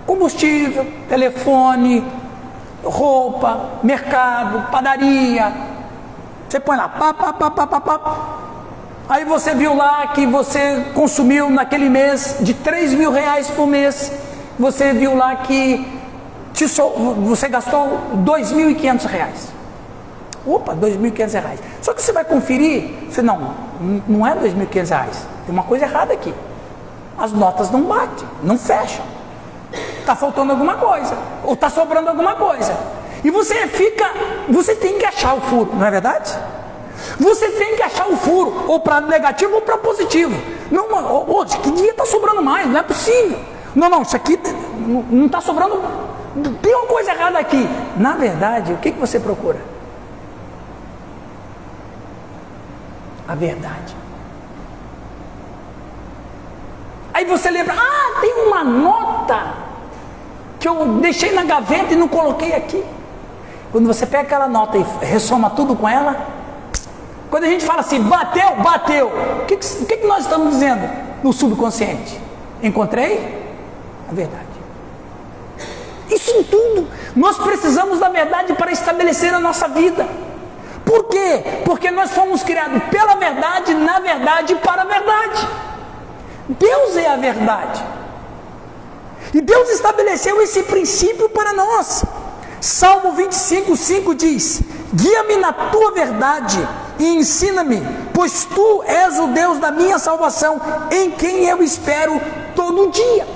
combustível, 0.06 0.88
telefone, 1.10 2.02
roupa, 2.84 3.80
mercado, 3.82 4.72
padaria. 4.72 5.52
Você 6.48 6.60
põe 6.60 6.78
lá, 6.78 6.88
pá, 6.88 7.14
pá, 7.14 7.34
pá, 7.34 7.50
pá, 7.52 7.68
pá, 7.68 7.82
pá. 7.82 8.18
Aí 9.10 9.26
você 9.26 9.54
viu 9.54 9.76
lá 9.76 10.08
que 10.08 10.26
você 10.26 10.86
consumiu 10.94 11.50
naquele 11.50 11.90
mês 11.90 12.38
de 12.40 12.54
3 12.54 12.94
mil 12.94 13.12
reais 13.12 13.50
por 13.50 13.68
mês 13.68 14.12
você 14.58 14.94
viu 14.94 15.16
lá 15.16 15.36
que 15.36 15.86
você 17.26 17.50
gastou 17.50 17.86
R$ 17.86 18.24
2.500. 18.24 19.50
Opa, 20.46 20.74
R$ 20.74 20.80
2.500. 20.80 21.58
Só 21.82 21.94
que 21.94 22.02
você 22.02 22.12
vai 22.12 22.24
conferir, 22.24 23.10
você 23.10 23.22
não, 23.22 23.56
não 24.08 24.26
é 24.26 24.34
R$ 24.34 24.50
2.500. 24.52 25.08
Tem 25.46 25.54
uma 25.54 25.64
coisa 25.64 25.86
errada 25.86 26.14
aqui. 26.14 26.34
As 27.18 27.32
notas 27.32 27.72
não 27.72 27.84
batem, 27.84 28.28
não 28.44 28.58
fecham. 28.58 29.04
Está 30.04 30.18
faltando 30.18 30.52
alguma 30.52 30.76
coisa, 30.76 31.18
ou 31.46 31.54
está 31.54 31.70
sobrando 31.70 32.10
alguma 32.10 32.36
coisa. 32.36 32.78
E 33.24 33.32
você 33.32 33.68
fica, 33.68 34.06
você 34.50 34.76
tem 34.76 34.98
que 34.98 35.06
achar 35.06 35.34
o 35.34 35.40
furo, 35.40 35.72
não 35.74 35.88
é 35.88 35.90
verdade? 35.90 36.38
Você 37.18 37.50
tem 37.52 37.78
que 37.78 37.82
achar 37.82 38.10
o 38.10 38.18
furo, 38.18 38.66
ou 38.68 38.82
para 38.82 39.00
negativo 39.00 39.56
ou 39.56 39.62
para 39.62 39.78
positivo. 39.78 40.38
Não, 40.70 40.92
ou, 41.10 41.46
que 41.46 41.72
devia 41.72 41.92
estar 41.92 42.04
tá 42.04 42.10
sobrando 42.10 42.42
mais, 42.42 42.68
não 42.68 42.82
é 42.82 42.84
possível. 42.84 43.40
Não, 43.74 43.90
não, 43.90 44.02
isso 44.02 44.14
aqui 44.14 44.38
não 45.10 45.26
está 45.26 45.40
sobrando. 45.40 45.82
Tem 46.62 46.76
uma 46.76 46.88
coisa 46.88 47.12
errada 47.12 47.40
aqui. 47.40 47.66
Na 47.96 48.12
verdade, 48.18 48.74
o 48.74 48.78
que, 48.80 48.92
que 48.92 49.00
você 49.00 49.22
procura? 49.22 49.62
A 53.26 53.36
verdade. 53.36 53.96
Aí 57.14 57.24
você 57.24 57.50
lembra, 57.50 57.74
ah, 57.74 58.20
tem 58.20 58.34
uma 58.34 58.66
nota 58.66 59.63
que 60.64 60.70
eu 60.70 60.86
deixei 61.02 61.34
na 61.34 61.44
gaveta 61.44 61.92
e 61.92 61.96
não 61.98 62.08
coloquei 62.08 62.56
aqui. 62.56 62.82
Quando 63.70 63.86
você 63.86 64.06
pega 64.06 64.24
aquela 64.24 64.48
nota 64.48 64.78
e 64.78 65.06
ressoma 65.06 65.50
tudo 65.50 65.76
com 65.76 65.90
ela, 65.90 66.26
quando 67.30 67.44
a 67.44 67.48
gente 67.48 67.66
fala 67.66 67.82
assim, 67.82 68.00
bateu, 68.00 68.56
bateu, 68.64 69.08
o 69.42 69.46
que, 69.46 69.58
que, 69.58 69.98
que 69.98 70.08
nós 70.08 70.24
estamos 70.24 70.52
dizendo 70.52 70.90
no 71.22 71.34
subconsciente? 71.34 72.18
Encontrei? 72.62 73.44
a 74.10 74.14
verdade. 74.14 74.46
Isso 76.10 76.32
em 76.32 76.44
tudo. 76.44 76.88
Nós 77.14 77.38
precisamos 77.40 78.00
da 78.00 78.08
verdade 78.08 78.54
para 78.54 78.72
estabelecer 78.72 79.34
a 79.34 79.42
nossa 79.42 79.68
vida. 79.68 80.08
Por 80.86 81.06
quê? 81.06 81.44
Porque 81.66 81.92
nós 81.92 82.12
fomos 82.12 82.42
criados 82.42 82.82
pela 82.86 83.16
verdade, 83.16 83.74
na 83.74 84.00
verdade 84.00 84.54
e 84.54 84.56
para 84.56 84.84
a 84.84 84.86
verdade. 84.86 85.46
Deus 86.48 86.96
é 86.96 87.10
a 87.10 87.18
verdade. 87.18 87.84
E 89.34 89.42
Deus 89.42 89.70
estabeleceu 89.70 90.42
esse 90.42 90.64
princípio 90.64 91.28
para 91.30 91.54
nós. 91.54 92.04
Salmo 92.62 93.14
25, 93.14 93.76
5 93.76 94.16
diz: 94.16 94.62
Guia-me 94.94 95.38
na 95.38 95.52
tua 95.52 95.92
verdade 95.92 96.66
e 97.00 97.16
ensina-me, 97.18 97.82
pois 98.14 98.46
tu 98.46 98.84
és 98.86 99.20
o 99.20 99.28
Deus 99.28 99.58
da 99.58 99.72
minha 99.72 99.98
salvação, 99.98 100.62
em 100.92 101.12
quem 101.12 101.46
eu 101.46 101.64
espero 101.64 102.22
todo 102.56 102.92
dia. 102.92 103.28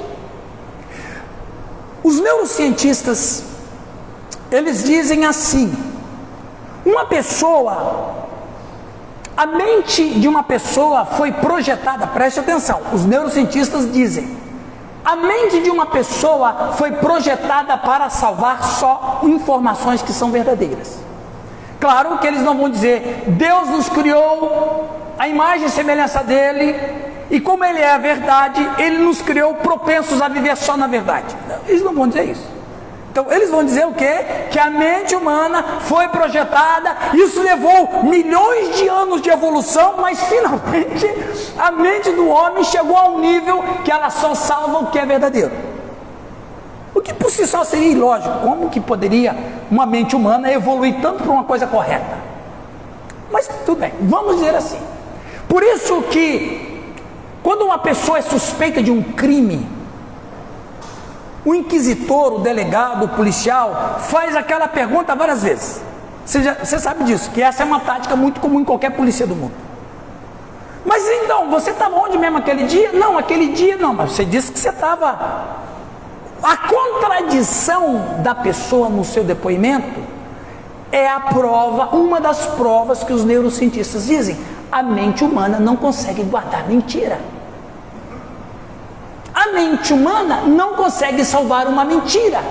Os 2.03 2.19
neurocientistas, 2.19 3.43
eles 4.51 4.83
dizem 4.83 5.25
assim: 5.25 5.75
uma 6.85 7.05
pessoa, 7.05 8.27
a 9.35 9.47
mente 9.47 10.11
de 10.19 10.27
uma 10.27 10.43
pessoa 10.43 11.05
foi 11.05 11.31
projetada, 11.31 12.05
preste 12.07 12.39
atenção, 12.39 12.81
os 12.93 13.03
neurocientistas 13.03 13.91
dizem, 13.91 14.37
a 15.07 15.15
mente 15.15 15.61
de 15.61 15.69
uma 15.69 15.85
pessoa 15.85 16.73
foi 16.73 16.91
projetada 16.91 17.77
para 17.77 18.09
salvar 18.09 18.61
só 18.61 19.21
informações 19.23 20.01
que 20.01 20.11
são 20.11 20.31
verdadeiras. 20.31 20.99
Claro 21.79 22.17
que 22.17 22.27
eles 22.27 22.41
não 22.41 22.57
vão 22.57 22.69
dizer, 22.69 23.23
Deus 23.25 23.69
nos 23.69 23.87
criou 23.87 25.13
a 25.17 25.25
imagem 25.25 25.67
e 25.67 25.69
semelhança 25.69 26.21
dele, 26.21 26.75
e 27.31 27.39
como 27.39 27.63
ele 27.63 27.79
é 27.79 27.89
a 27.89 27.97
verdade, 27.97 28.69
ele 28.77 28.97
nos 28.97 29.21
criou 29.21 29.53
propensos 29.53 30.21
a 30.21 30.27
viver 30.27 30.57
só 30.57 30.75
na 30.75 30.87
verdade. 30.87 31.37
Eles 31.69 31.83
não 31.83 31.93
vão 31.93 32.09
dizer 32.09 32.25
isso. 32.25 32.56
Então, 33.19 33.33
eles 33.33 33.49
vão 33.49 33.63
dizer 33.63 33.83
o 33.87 33.93
quê? 33.93 34.23
Que 34.51 34.59
a 34.59 34.69
mente 34.69 35.15
humana 35.15 35.79
foi 35.79 36.07
projetada, 36.09 36.95
isso 37.15 37.41
levou 37.41 38.03
milhões 38.03 38.75
de 38.75 38.87
anos 38.87 39.23
de 39.23 39.29
evolução, 39.31 39.95
mas 39.97 40.21
finalmente 40.25 41.07
a 41.57 41.71
mente 41.71 42.11
do 42.11 42.27
homem 42.27 42.63
chegou 42.63 42.95
a 42.95 43.09
um 43.09 43.17
nível 43.17 43.63
que 43.83 43.91
ela 43.91 44.11
só 44.11 44.35
salva 44.35 44.77
o 44.77 44.91
que 44.91 44.99
é 44.99 45.05
verdadeiro. 45.07 45.51
O 46.93 47.01
que 47.01 47.11
por 47.11 47.31
si 47.31 47.47
só 47.47 47.63
seria 47.63 47.87
ilógico. 47.87 48.37
Como 48.41 48.69
que 48.69 48.79
poderia 48.79 49.35
uma 49.71 49.87
mente 49.87 50.15
humana 50.15 50.51
evoluir 50.51 51.01
tanto 51.01 51.23
para 51.23 51.31
uma 51.31 51.43
coisa 51.43 51.65
correta? 51.65 52.19
Mas 53.31 53.49
tudo 53.65 53.79
bem, 53.79 53.93
vamos 53.99 54.35
dizer 54.35 54.53
assim. 54.53 54.79
Por 55.49 55.63
isso 55.63 56.03
que 56.11 56.93
quando 57.41 57.63
uma 57.65 57.79
pessoa 57.79 58.19
é 58.19 58.21
suspeita 58.21 58.83
de 58.83 58.91
um 58.91 59.01
crime, 59.01 59.76
o 61.47 61.55
inquisitor, 61.55 62.33
o 62.33 62.39
delegado, 62.39 63.05
o 63.05 63.07
policial 63.07 63.99
faz 64.01 64.35
aquela 64.35 64.67
pergunta 64.67 65.15
várias 65.15 65.43
vezes. 65.43 65.81
Você, 66.25 66.43
já, 66.43 66.55
você 66.55 66.77
sabe 66.77 67.05
disso, 67.05 67.31
que 67.31 67.41
essa 67.41 67.63
é 67.63 67.65
uma 67.65 67.79
tática 67.79 68.17
muito 68.17 68.41
comum 68.41 68.59
em 68.59 68.65
qualquer 68.65 68.89
polícia 68.89 69.25
do 69.25 69.33
mundo. 69.33 69.53
Mas 70.85 71.07
então, 71.07 71.49
você 71.49 71.71
estava 71.71 71.95
onde 71.95 72.17
mesmo 72.17 72.37
aquele 72.37 72.65
dia? 72.65 72.91
Não, 72.91 73.17
aquele 73.17 73.53
dia 73.53 73.77
não, 73.77 73.93
mas 73.93 74.11
você 74.11 74.25
disse 74.25 74.51
que 74.51 74.59
você 74.59 74.67
estava. 74.67 75.55
A 76.43 76.57
contradição 76.57 78.17
da 78.21 78.35
pessoa 78.35 78.89
no 78.89 79.05
seu 79.05 79.23
depoimento 79.23 80.01
é 80.91 81.07
a 81.07 81.21
prova, 81.21 81.95
uma 81.95 82.19
das 82.19 82.45
provas 82.45 83.05
que 83.05 83.13
os 83.13 83.23
neurocientistas 83.23 84.05
dizem. 84.05 84.37
A 84.69 84.83
mente 84.83 85.23
humana 85.23 85.61
não 85.61 85.77
consegue 85.77 86.23
guardar 86.23 86.67
mentira. 86.67 87.17
A 89.47 89.53
mente 89.53 89.93
humana 89.93 90.41
não 90.41 90.73
consegue 90.73 91.23
salvar 91.23 91.67
uma 91.67 91.85
mentira. 91.85 92.43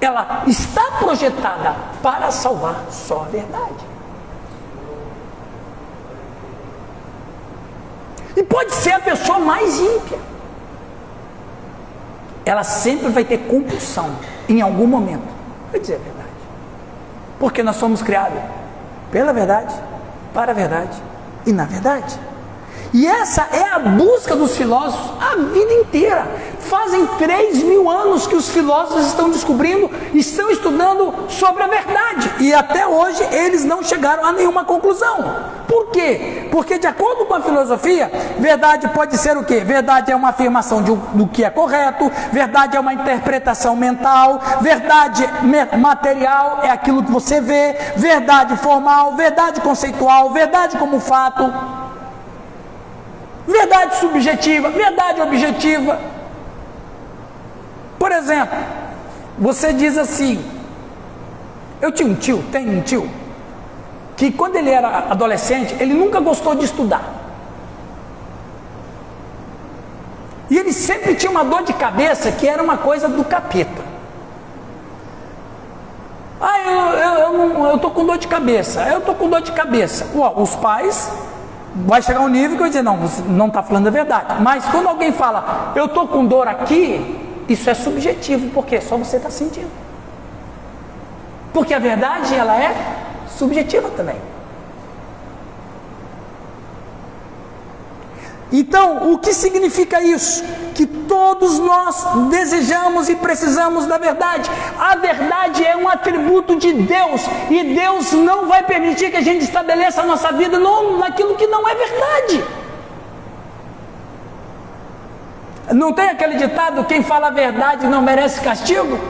Ela 0.00 0.42
está 0.46 0.82
projetada 0.98 1.76
para 2.02 2.30
salvar 2.30 2.86
só 2.90 3.22
a 3.22 3.24
verdade. 3.24 3.94
E 8.36 8.42
pode 8.42 8.74
ser 8.74 8.92
a 8.92 9.00
pessoa 9.00 9.38
mais 9.38 9.78
ímpia. 9.78 10.18
Ela 12.44 12.64
sempre 12.64 13.08
vai 13.08 13.24
ter 13.24 13.38
compulsão 13.38 14.10
em 14.48 14.60
algum 14.60 14.86
momento. 14.86 15.32
Vai 15.70 15.80
dizer 15.80 15.94
a 15.94 15.98
verdade. 15.98 16.28
Porque 17.38 17.62
nós 17.62 17.76
somos 17.76 18.02
criados 18.02 18.40
pela 19.10 19.32
verdade, 19.32 19.74
para 20.34 20.50
a 20.50 20.54
verdade 20.54 21.00
e 21.46 21.52
na 21.52 21.64
verdade. 21.64 22.18
E 22.94 23.08
essa 23.08 23.48
é 23.50 23.64
a 23.72 23.80
busca 23.80 24.36
dos 24.36 24.56
filósofos 24.56 25.20
a 25.20 25.34
vida 25.34 25.72
inteira. 25.74 26.28
Fazem 26.60 27.04
3 27.18 27.64
mil 27.64 27.90
anos 27.90 28.24
que 28.24 28.36
os 28.36 28.48
filósofos 28.48 29.08
estão 29.08 29.28
descobrindo, 29.28 29.90
estão 30.14 30.48
estudando 30.48 31.12
sobre 31.28 31.64
a 31.64 31.66
verdade. 31.66 32.32
E 32.38 32.54
até 32.54 32.86
hoje 32.86 33.20
eles 33.32 33.64
não 33.64 33.82
chegaram 33.82 34.24
a 34.24 34.30
nenhuma 34.30 34.64
conclusão. 34.64 35.16
Por 35.66 35.90
quê? 35.90 36.48
Porque, 36.52 36.78
de 36.78 36.86
acordo 36.86 37.24
com 37.24 37.34
a 37.34 37.40
filosofia, 37.40 38.12
verdade 38.38 38.86
pode 38.86 39.18
ser 39.18 39.36
o 39.36 39.42
quê? 39.42 39.58
Verdade 39.58 40.12
é 40.12 40.16
uma 40.16 40.28
afirmação 40.28 40.80
de, 40.80 40.94
do 41.14 41.26
que 41.26 41.42
é 41.42 41.50
correto, 41.50 42.08
verdade 42.30 42.76
é 42.76 42.80
uma 42.80 42.94
interpretação 42.94 43.74
mental, 43.74 44.40
verdade 44.60 45.28
material 45.78 46.60
é 46.62 46.70
aquilo 46.70 47.02
que 47.02 47.10
você 47.10 47.40
vê, 47.40 47.76
verdade 47.96 48.56
formal, 48.58 49.16
verdade 49.16 49.60
conceitual, 49.60 50.30
verdade 50.30 50.76
como 50.76 51.00
fato, 51.00 51.52
verdade 53.46 53.96
subjetiva, 53.96 54.70
verdade 54.70 55.20
objetiva. 55.20 55.98
Por 57.98 58.10
exemplo, 58.12 58.58
você 59.38 59.72
diz 59.72 59.96
assim: 59.98 60.44
Eu 61.80 61.92
tinha 61.92 62.08
um 62.08 62.14
tio, 62.14 62.44
tem 62.50 62.68
um 62.68 62.80
tio, 62.80 63.08
que 64.16 64.30
quando 64.30 64.56
ele 64.56 64.70
era 64.70 65.10
adolescente, 65.10 65.74
ele 65.80 65.94
nunca 65.94 66.20
gostou 66.20 66.54
de 66.54 66.64
estudar. 66.64 67.12
E 70.50 70.58
ele 70.58 70.72
sempre 70.72 71.14
tinha 71.14 71.30
uma 71.30 71.44
dor 71.44 71.62
de 71.62 71.72
cabeça 71.72 72.30
que 72.30 72.46
era 72.46 72.62
uma 72.62 72.76
coisa 72.76 73.08
do 73.08 73.24
capeta. 73.24 73.82
Ah, 76.40 76.60
eu, 76.60 76.98
eu, 76.98 77.48
eu, 77.48 77.66
eu 77.70 77.78
tô 77.78 77.90
com 77.90 78.04
dor 78.04 78.18
de 78.18 78.28
cabeça, 78.28 78.82
eu 78.82 79.00
tô 79.00 79.14
com 79.14 79.28
dor 79.28 79.40
de 79.40 79.52
cabeça. 79.52 80.10
Ué, 80.14 80.32
os 80.36 80.54
pais 80.56 81.10
vai 81.74 82.00
chegar 82.00 82.20
um 82.20 82.28
nível 82.28 82.56
que 82.56 82.62
eu 82.62 82.68
dizer, 82.68 82.82
não, 82.82 82.98
você 82.98 83.22
não 83.22 83.48
está 83.48 83.62
falando 83.62 83.86
a 83.86 83.90
verdade. 83.90 84.40
Mas 84.40 84.64
quando 84.66 84.88
alguém 84.88 85.12
fala, 85.12 85.72
eu 85.74 85.88
tô 85.88 86.06
com 86.06 86.24
dor 86.24 86.46
aqui, 86.46 87.44
isso 87.48 87.68
é 87.68 87.74
subjetivo, 87.74 88.50
porque 88.50 88.80
só 88.80 88.96
você 88.96 89.16
está 89.16 89.30
sentindo. 89.30 89.70
Porque 91.52 91.74
a 91.74 91.78
verdade 91.78 92.34
ela 92.34 92.56
é 92.56 92.74
subjetiva 93.28 93.90
também. 93.90 94.16
Então, 98.56 99.12
o 99.12 99.18
que 99.18 99.34
significa 99.34 100.00
isso? 100.00 100.44
Que 100.76 100.86
todos 100.86 101.58
nós 101.58 102.04
desejamos 102.30 103.08
e 103.08 103.16
precisamos 103.16 103.84
da 103.84 103.98
verdade. 103.98 104.48
A 104.78 104.94
verdade 104.94 105.64
é 105.64 105.76
um 105.76 105.88
atributo 105.88 106.54
de 106.54 106.72
Deus 106.72 107.20
e 107.50 107.74
Deus 107.74 108.12
não 108.12 108.46
vai 108.46 108.62
permitir 108.62 109.10
que 109.10 109.16
a 109.16 109.22
gente 109.22 109.42
estabeleça 109.42 110.02
a 110.02 110.06
nossa 110.06 110.30
vida 110.30 110.56
naquilo 111.00 111.34
que 111.34 111.48
não 111.48 111.68
é 111.68 111.74
verdade. 111.74 112.44
Não 115.72 115.92
tem 115.92 116.10
aquele 116.10 116.36
ditado: 116.36 116.84
quem 116.84 117.02
fala 117.02 117.26
a 117.26 117.30
verdade 117.32 117.88
não 117.88 118.02
merece 118.02 118.40
castigo? 118.40 119.00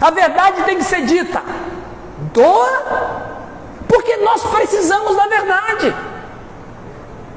A 0.00 0.10
verdade 0.10 0.64
tem 0.64 0.78
que 0.78 0.84
ser 0.84 1.02
dita. 1.02 1.40
Doa, 2.34 3.22
porque 3.86 4.16
nós 4.16 4.42
precisamos 4.42 5.14
da 5.14 5.28
verdade. 5.28 5.94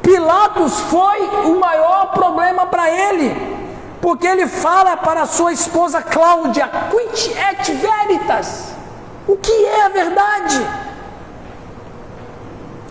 Pilatos 0.01 0.79
foi 0.81 1.21
o 1.45 1.59
maior 1.59 2.11
problema 2.11 2.65
para 2.65 2.89
ele, 2.89 3.35
porque 4.01 4.25
ele 4.25 4.47
fala 4.47 4.97
para 4.97 5.25
sua 5.25 5.51
esposa 5.53 6.01
Cláudia: 6.01 6.69
Quid 6.89 7.37
et 7.37 7.71
veritas? 7.73 8.71
O 9.27 9.37
que 9.37 9.65
é 9.65 9.85
a 9.85 9.89
verdade? 9.89 10.67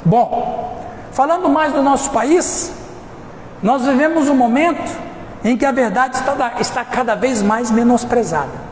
Bom, 0.04 0.84
falando 1.12 1.48
mais 1.48 1.72
do 1.72 1.82
nosso 1.82 2.10
país, 2.10 2.72
nós 3.62 3.84
vivemos 3.84 4.28
um 4.28 4.34
momento 4.34 4.90
em 5.44 5.56
que 5.56 5.64
a 5.64 5.72
verdade 5.72 6.16
está, 6.60 6.84
cada 6.84 7.14
vez 7.14 7.42
mais 7.42 7.70
menosprezada. 7.70 8.70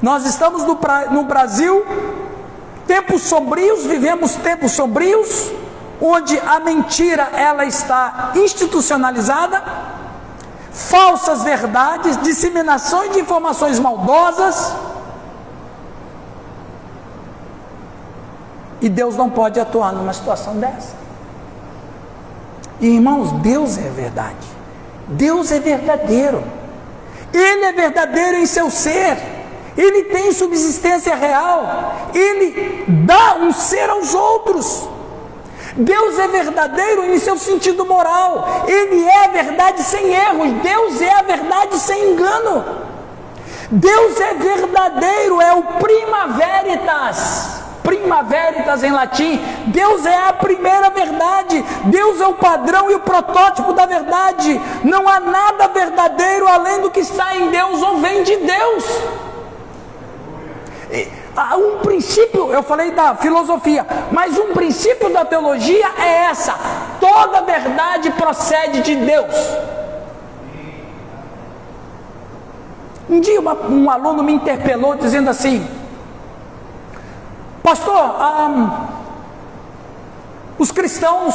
Nós 0.00 0.24
estamos 0.24 0.64
no, 0.64 0.78
no 1.10 1.24
Brasil, 1.24 1.84
tempos 2.86 3.22
sombrios, 3.22 3.84
vivemos 3.84 4.34
tempos 4.36 4.72
sombrios, 4.72 5.52
onde 6.00 6.38
a 6.38 6.58
mentira 6.60 7.24
ela 7.34 7.64
está 7.64 8.32
institucionalizada, 8.34 9.62
falsas 10.72 11.42
verdades, 11.42 12.16
disseminações 12.22 13.12
de 13.12 13.20
informações 13.20 13.78
maldosas. 13.78 14.74
E 18.80 18.88
Deus 18.88 19.14
não 19.16 19.28
pode 19.28 19.60
atuar 19.60 19.92
numa 19.92 20.12
situação 20.12 20.56
dessa. 20.56 20.94
E, 22.80 22.86
irmãos, 22.86 23.32
Deus 23.42 23.76
é 23.76 23.90
verdade. 23.90 24.48
Deus 25.06 25.52
é 25.52 25.60
verdadeiro. 25.60 26.42
Ele 27.32 27.64
é 27.66 27.72
verdadeiro 27.72 28.38
em 28.38 28.46
seu 28.46 28.70
ser. 28.70 29.18
Ele 29.76 30.04
tem 30.04 30.32
subsistência 30.32 31.14
real. 31.14 31.94
Ele 32.14 32.86
dá 33.06 33.36
um 33.36 33.52
ser 33.52 33.90
aos 33.90 34.14
outros. 34.14 34.88
Deus 35.76 36.18
é 36.18 36.28
verdadeiro 36.28 37.04
em 37.04 37.18
seu 37.18 37.36
sentido 37.38 37.84
moral. 37.84 38.64
Ele 38.66 39.04
é 39.04 39.24
a 39.24 39.28
verdade 39.28 39.82
sem 39.82 40.12
erros. 40.12 40.52
Deus 40.62 41.00
é 41.00 41.12
a 41.12 41.22
verdade 41.22 41.78
sem 41.78 42.12
engano. 42.12 42.64
Deus 43.70 44.20
é 44.20 44.34
verdadeiro, 44.34 45.40
é 45.40 45.54
o 45.54 45.62
prima 45.62 46.26
veritas 46.28 47.60
primaveritas 47.90 48.84
em 48.84 48.92
latim. 48.92 49.40
Deus 49.66 50.06
é 50.06 50.28
a 50.28 50.32
primeira 50.32 50.90
verdade. 50.90 51.64
Deus 51.86 52.20
é 52.20 52.26
o 52.26 52.34
padrão 52.34 52.90
e 52.90 52.94
o 52.94 53.00
protótipo 53.00 53.72
da 53.72 53.84
verdade. 53.84 54.60
Não 54.84 55.08
há 55.08 55.18
nada 55.18 55.68
verdadeiro 55.68 56.46
além 56.46 56.80
do 56.82 56.90
que 56.90 57.00
está 57.00 57.36
em 57.36 57.50
Deus 57.50 57.82
ou 57.82 57.96
vem 57.98 58.22
de 58.22 58.36
Deus. 58.36 58.84
Há 61.36 61.56
um 61.56 61.78
princípio, 61.78 62.52
eu 62.52 62.62
falei 62.62 62.90
da 62.90 63.14
filosofia, 63.14 63.86
mas 64.10 64.36
um 64.36 64.52
princípio 64.52 65.12
da 65.12 65.24
teologia 65.24 65.86
é 65.98 66.24
essa: 66.24 66.54
toda 66.98 67.42
verdade 67.42 68.10
procede 68.10 68.80
de 68.82 68.96
Deus. 68.96 69.34
Um 73.08 73.20
dia 73.20 73.40
uma, 73.40 73.54
um 73.54 73.90
aluno 73.90 74.22
me 74.22 74.32
interpelou 74.32 74.96
dizendo 74.96 75.30
assim: 75.30 75.66
Pastor, 77.62 78.16
um, 78.48 78.70
os 80.58 80.70
cristãos, 80.70 81.34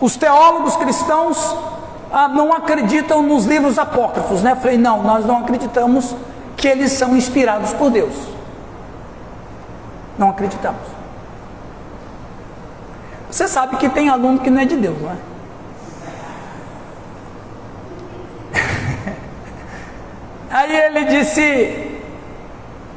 os 0.00 0.16
teólogos 0.16 0.76
cristãos, 0.76 1.56
ah, 2.10 2.28
não 2.28 2.52
acreditam 2.52 3.22
nos 3.22 3.44
livros 3.44 3.78
apócrifos, 3.78 4.42
né? 4.42 4.52
Eu 4.52 4.56
falei, 4.56 4.78
não, 4.78 5.02
nós 5.02 5.26
não 5.26 5.38
acreditamos 5.38 6.14
que 6.56 6.68
eles 6.68 6.92
são 6.92 7.16
inspirados 7.16 7.72
por 7.72 7.90
Deus. 7.90 8.14
Não 10.18 10.30
acreditamos. 10.30 10.82
Você 13.30 13.48
sabe 13.48 13.76
que 13.76 13.88
tem 13.88 14.08
aluno 14.08 14.38
que 14.38 14.50
não 14.50 14.60
é 14.60 14.64
de 14.64 14.76
Deus, 14.76 14.96
não 15.00 15.10
é? 15.10 15.16
Aí 20.50 20.76
ele 20.76 21.04
disse: 21.04 21.94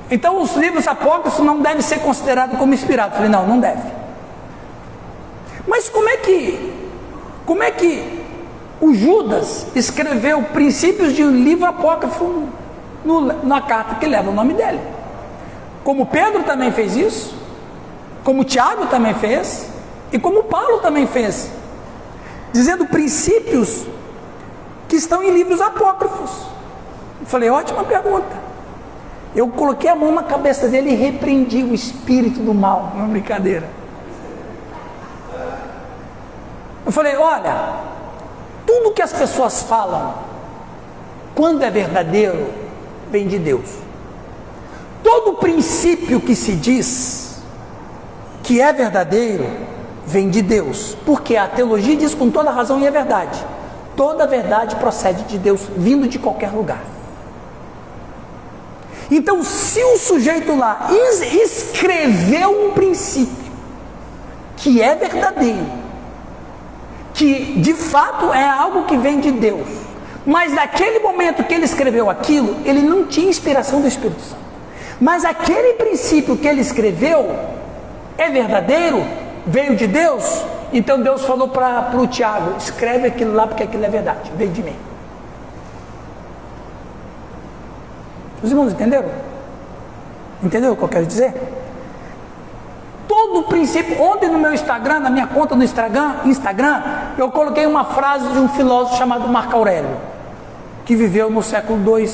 então 0.10 0.42
os 0.42 0.56
livros 0.56 0.88
apócrifos 0.88 1.44
não 1.44 1.60
devem 1.60 1.82
ser 1.82 2.00
considerados 2.00 2.58
como 2.58 2.74
inspirados. 2.74 3.14
Eu 3.14 3.18
falei, 3.18 3.30
não, 3.30 3.46
não 3.46 3.60
deve. 3.60 3.82
Mas 5.68 5.90
como 5.90 6.08
é 6.08 6.18
que, 6.18 6.74
como 7.46 7.62
é 7.62 7.72
que 7.72 8.24
o 8.80 8.94
Judas 8.94 9.68
escreveu 9.76 10.42
princípios 10.44 11.14
de 11.14 11.24
um 11.24 11.32
livro 11.32 11.66
apócrifo 11.66 12.48
no, 13.04 13.22
na 13.44 13.62
carta 13.62 13.96
que 13.96 14.06
leva 14.06 14.30
o 14.30 14.34
nome 14.34 14.54
dele? 14.54 14.80
Como 15.88 16.06
Pedro 16.06 16.44
também 16.44 16.70
fez 16.70 16.98
isso, 16.98 17.34
como 18.22 18.44
Tiago 18.44 18.88
também 18.88 19.14
fez, 19.14 19.70
e 20.12 20.20
como 20.20 20.44
Paulo 20.44 20.80
também 20.80 21.08
fez, 21.08 21.50
dizendo 22.52 22.88
princípios 22.88 23.86
que 24.90 24.98
estão 24.98 25.24
em 25.24 25.34
livros 25.34 25.62
apócrifos. 25.62 26.30
Eu 27.22 27.26
falei, 27.26 27.50
ótima 27.50 27.86
pergunta. 27.86 28.36
Eu 29.34 29.48
coloquei 29.48 29.90
a 29.90 29.96
mão 29.96 30.14
na 30.14 30.24
cabeça 30.24 30.68
dele 30.68 30.90
e 30.92 30.94
repreendi 30.94 31.64
o 31.64 31.74
espírito 31.74 32.42
do 32.42 32.54
mal. 32.54 32.92
Uma 32.94 33.08
brincadeira. 33.08 33.70
Eu 36.86 36.92
falei: 36.92 37.16
olha, 37.16 37.76
tudo 38.66 38.92
que 38.92 39.02
as 39.02 39.14
pessoas 39.14 39.64
falam, 39.64 40.16
quando 41.34 41.64
é 41.64 41.72
verdadeiro, 41.72 42.46
vem 43.10 43.26
de 43.26 43.40
Deus. 43.40 43.87
Todo 45.04 45.34
princípio 45.36 46.20
que 46.20 46.36
se 46.36 46.54
diz 46.54 47.42
que 48.44 48.62
é 48.62 48.72
verdadeiro, 48.72 49.46
vem 50.06 50.30
de 50.30 50.42
Deus. 50.42 50.98
Porque 51.06 51.36
a 51.36 51.48
teologia 51.48 51.96
diz 51.96 52.16
com 52.16 52.30
toda 52.32 52.50
razão 52.50 52.80
e 52.80 52.88
é 52.88 52.92
verdade. 52.92 53.44
Toda 53.96 54.26
verdade 54.26 54.76
procede 54.78 55.24
de 55.24 55.38
Deus, 55.38 55.62
vindo 55.76 56.08
de 56.08 56.18
qualquer 56.18 56.52
lugar. 56.52 56.82
Então, 59.10 59.44
se 59.44 59.84
o 59.84 59.98
sujeito 59.98 60.56
lá 60.56 60.90
escreveu 61.44 62.68
um 62.68 62.72
princípio 62.72 63.52
que 64.56 64.82
é 64.82 64.96
verdadeiro, 64.96 65.66
que 67.14 67.60
de 67.60 67.74
fato 67.74 68.34
é 68.34 68.48
algo 68.48 68.84
que 68.84 68.98
vem 68.98 69.20
de 69.20 69.32
Deus, 69.32 69.68
Mas 70.28 70.52
naquele 70.52 71.00
momento 71.00 71.42
que 71.46 71.54
ele 71.54 71.64
escreveu 71.64 72.10
aquilo, 72.10 72.58
ele 72.66 72.82
não 72.82 73.06
tinha 73.06 73.30
inspiração 73.30 73.80
do 73.80 73.88
Espírito 73.88 74.20
Santo. 74.20 74.47
Mas 75.00 75.24
aquele 75.24 75.74
princípio 75.74 76.36
que 76.38 76.48
ele 76.48 76.62
escreveu 76.62 77.30
é 78.18 78.30
verdadeiro, 78.30 79.06
veio 79.46 79.76
de 79.76 79.88
Deus. 79.88 80.44
Então 80.74 81.02
Deus 81.02 81.24
falou 81.26 81.48
para 81.48 81.96
o 81.96 82.08
Tiago: 82.08 82.56
escreve 82.58 83.08
aquilo 83.08 83.34
lá 83.34 83.48
porque 83.48 83.64
aquilo 83.64 83.86
é 83.86 83.90
verdade, 83.90 84.32
veio 84.36 84.52
de 84.52 84.64
mim. 84.64 84.76
Os 88.42 88.52
irmãos 88.52 88.72
entenderam? 88.72 89.10
Entendeu 90.44 90.74
o 90.74 90.76
que 90.76 90.84
eu 90.84 90.88
quero 90.88 91.06
dizer? 91.06 91.34
Todo 93.08 93.40
o 93.40 93.44
princípio, 93.44 94.00
ontem 94.02 94.30
no 94.30 94.38
meu 94.38 94.54
Instagram, 94.54 95.00
na 95.00 95.10
minha 95.10 95.26
conta 95.26 95.56
no 95.56 95.64
Instagram, 95.64 96.18
Instagram, 96.26 96.84
eu 97.18 97.32
coloquei 97.32 97.66
uma 97.66 97.86
frase 97.86 98.28
de 98.28 98.38
um 98.38 98.50
filósofo 98.50 98.98
chamado 98.98 99.28
Marco 99.28 99.56
Aurélio, 99.56 99.98
que 100.86 100.96
viveu 100.96 101.30
no 101.30 101.42
século 101.42 101.98
II 101.98 102.12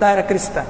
da 0.00 0.08
era 0.08 0.22
cristã. 0.22 0.64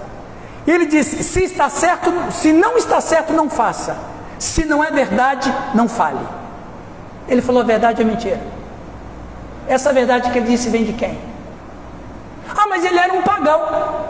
E 0.67 0.71
ele 0.71 0.87
disse: 0.87 1.23
se 1.23 1.45
está 1.45 1.69
certo, 1.69 2.13
se 2.33 2.53
não 2.53 2.77
está 2.77 3.01
certo, 3.01 3.33
não 3.33 3.49
faça. 3.49 3.97
Se 4.39 4.65
não 4.65 4.83
é 4.83 4.91
verdade, 4.91 5.53
não 5.75 5.89
fale. 5.89 6.27
Ele 7.29 7.43
falou: 7.43 7.63
a 7.63 7.65
verdade 7.65 8.03
é 8.03 8.05
mentira. 8.05 8.41
Essa 9.69 9.93
verdade 9.93 10.31
que 10.31 10.39
ele 10.39 10.49
disse 10.49 10.69
vem 10.69 10.85
de 10.85 10.93
quem? 10.93 11.19
Ah, 12.49 12.67
mas 12.69 12.85
ele 12.85 12.99
era 12.99 13.13
um 13.13 13.23
pagão. 13.23 13.61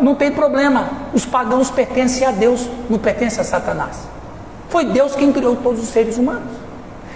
Não 0.00 0.14
tem 0.14 0.32
problema. 0.32 0.88
Os 1.12 1.26
pagãos 1.26 1.70
pertencem 1.70 2.26
a 2.26 2.30
Deus, 2.30 2.68
não 2.88 2.98
pertencem 2.98 3.40
a 3.40 3.44
Satanás. 3.44 4.08
Foi 4.70 4.86
Deus 4.86 5.14
quem 5.14 5.32
criou 5.32 5.56
todos 5.56 5.82
os 5.82 5.88
seres 5.88 6.16
humanos. 6.16 6.50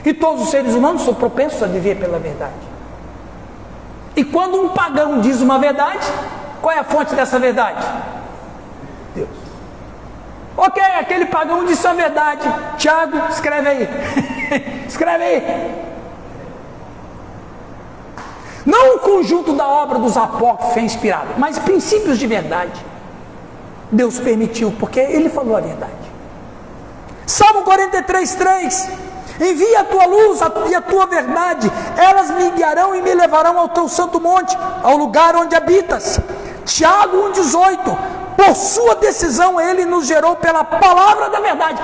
E 0.04 0.12
todos 0.12 0.42
os 0.42 0.50
seres 0.50 0.74
humanos 0.74 1.02
são 1.02 1.14
propensos 1.14 1.62
a 1.62 1.66
viver 1.66 1.96
pela 1.96 2.18
verdade. 2.18 2.52
E 4.14 4.22
quando 4.22 4.60
um 4.60 4.68
pagão 4.68 5.20
diz 5.20 5.40
uma 5.40 5.58
verdade, 5.58 6.06
qual 6.60 6.74
é 6.74 6.78
a 6.78 6.84
fonte 6.84 7.14
dessa 7.14 7.38
verdade? 7.38 7.84
Ok, 10.56 10.82
aquele 10.82 11.26
pagão 11.26 11.64
disse 11.64 11.86
a 11.86 11.92
verdade. 11.92 12.42
Tiago, 12.78 13.18
escreve 13.30 13.68
aí. 13.68 13.88
escreve 14.86 15.24
aí. 15.24 15.84
Não 18.64 18.96
o 18.96 18.98
conjunto 19.00 19.52
da 19.52 19.68
obra 19.68 19.98
dos 19.98 20.16
apócrifos 20.16 20.76
é 20.76 20.80
inspirado, 20.80 21.28
mas 21.36 21.58
princípios 21.58 22.18
de 22.18 22.26
verdade. 22.26 22.84
Deus 23.90 24.18
permitiu, 24.18 24.74
porque 24.78 25.00
Ele 25.00 25.28
falou 25.28 25.56
a 25.56 25.60
verdade. 25.60 25.92
Salmo 27.26 27.62
43, 27.62 28.34
3. 28.34 28.88
Envia 29.40 29.80
a 29.80 29.84
tua 29.84 30.06
luz 30.06 30.40
e 30.70 30.74
a 30.74 30.80
tua 30.80 31.06
verdade, 31.06 31.70
elas 31.96 32.30
me 32.30 32.50
guiarão 32.50 32.94
e 32.94 33.02
me 33.02 33.12
levarão 33.14 33.58
ao 33.58 33.68
teu 33.68 33.88
santo 33.88 34.20
monte, 34.20 34.56
ao 34.82 34.96
lugar 34.96 35.34
onde 35.34 35.56
habitas. 35.56 36.20
Tiago 36.64 37.16
1,18. 37.32 37.98
Por 38.36 38.54
sua 38.54 38.96
decisão, 38.96 39.60
ele 39.60 39.84
nos 39.84 40.06
gerou 40.06 40.36
pela 40.36 40.64
palavra 40.64 41.30
da 41.30 41.40
verdade. 41.40 41.80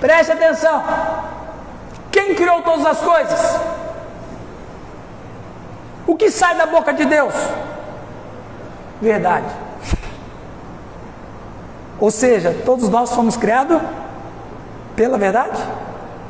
Preste 0.00 0.32
atenção. 0.32 0.82
Quem 2.10 2.34
criou 2.34 2.62
todas 2.62 2.86
as 2.86 2.98
coisas? 2.98 3.60
O 6.06 6.16
que 6.16 6.30
sai 6.30 6.56
da 6.56 6.66
boca 6.66 6.92
de 6.92 7.04
Deus? 7.04 7.34
Verdade. 9.00 9.46
Ou 11.98 12.10
seja, 12.10 12.56
todos 12.64 12.88
nós 12.88 13.12
fomos 13.12 13.36
criados 13.36 13.80
pela 14.96 15.18
verdade, 15.18 15.62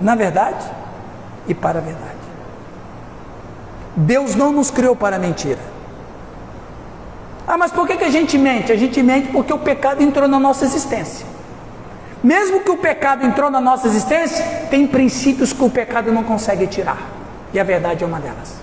na 0.00 0.14
verdade 0.14 0.64
e 1.46 1.54
para 1.54 1.78
a 1.78 1.82
verdade. 1.82 2.10
Deus 3.96 4.34
não 4.34 4.52
nos 4.52 4.70
criou 4.70 4.94
para 4.94 5.18
mentira. 5.18 5.58
Ah, 7.50 7.56
mas 7.56 7.72
por 7.72 7.84
que, 7.84 7.96
que 7.96 8.04
a 8.04 8.10
gente 8.10 8.38
mente? 8.38 8.70
A 8.70 8.76
gente 8.76 9.02
mente 9.02 9.32
porque 9.32 9.52
o 9.52 9.58
pecado 9.58 10.00
entrou 10.00 10.28
na 10.28 10.38
nossa 10.38 10.64
existência. 10.64 11.26
Mesmo 12.22 12.60
que 12.60 12.70
o 12.70 12.76
pecado 12.76 13.26
entrou 13.26 13.50
na 13.50 13.60
nossa 13.60 13.88
existência, 13.88 14.68
tem 14.70 14.86
princípios 14.86 15.52
que 15.52 15.64
o 15.64 15.68
pecado 15.68 16.12
não 16.12 16.22
consegue 16.22 16.68
tirar. 16.68 16.98
E 17.52 17.58
a 17.58 17.64
verdade 17.64 18.04
é 18.04 18.06
uma 18.06 18.20
delas. 18.20 18.54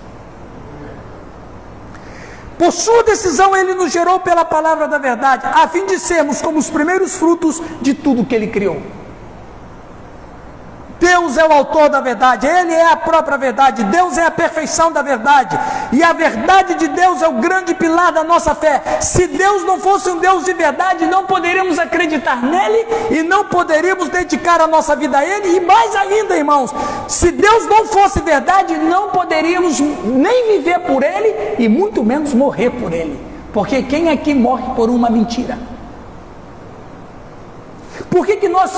Por 2.56 2.72
sua 2.72 3.02
decisão, 3.02 3.54
ele 3.54 3.74
nos 3.74 3.92
gerou 3.92 4.20
pela 4.20 4.42
palavra 4.42 4.88
da 4.88 4.96
verdade, 4.96 5.44
a 5.44 5.68
fim 5.68 5.84
de 5.84 5.98
sermos 5.98 6.40
como 6.40 6.58
os 6.58 6.70
primeiros 6.70 7.14
frutos 7.14 7.60
de 7.82 7.92
tudo 7.92 8.24
que 8.24 8.34
ele 8.34 8.46
criou. 8.46 8.80
Deus 11.00 11.38
é 11.38 11.46
o 11.46 11.52
autor 11.52 11.88
da 11.88 12.00
verdade, 12.00 12.46
Ele 12.46 12.74
é 12.74 12.90
a 12.90 12.96
própria 12.96 13.38
verdade, 13.38 13.84
Deus 13.84 14.18
é 14.18 14.26
a 14.26 14.30
perfeição 14.30 14.90
da 14.90 15.00
verdade, 15.00 15.58
e 15.92 16.02
a 16.02 16.12
verdade 16.12 16.74
de 16.74 16.88
Deus 16.88 17.22
é 17.22 17.28
o 17.28 17.34
grande 17.34 17.74
pilar 17.74 18.12
da 18.12 18.24
nossa 18.24 18.54
fé. 18.54 18.82
Se 19.00 19.26
Deus 19.28 19.64
não 19.64 19.78
fosse 19.78 20.10
um 20.10 20.18
Deus 20.18 20.44
de 20.44 20.52
verdade, 20.52 21.06
não 21.06 21.24
poderíamos 21.24 21.78
acreditar 21.78 22.42
nele 22.42 22.86
e 23.10 23.22
não 23.22 23.44
poderíamos 23.44 24.08
dedicar 24.08 24.60
a 24.60 24.66
nossa 24.66 24.96
vida 24.96 25.18
a 25.18 25.24
Ele, 25.24 25.56
e 25.56 25.60
mais 25.60 25.94
ainda, 25.94 26.36
irmãos, 26.36 26.74
se 27.06 27.30
Deus 27.30 27.66
não 27.66 27.86
fosse 27.86 28.20
verdade, 28.20 28.76
não 28.76 29.10
poderíamos 29.10 29.78
nem 29.78 30.58
viver 30.58 30.80
por 30.80 31.02
Ele 31.02 31.56
e 31.58 31.68
muito 31.68 32.02
menos 32.02 32.34
morrer 32.34 32.70
por 32.70 32.92
Ele, 32.92 33.18
porque 33.52 33.82
quem 33.82 34.10
aqui 34.10 34.34
morre 34.34 34.74
por 34.74 34.90
uma 34.90 35.08
mentira? 35.08 35.58
Por 38.10 38.26
que, 38.26 38.36
que 38.36 38.48
nós 38.48 38.72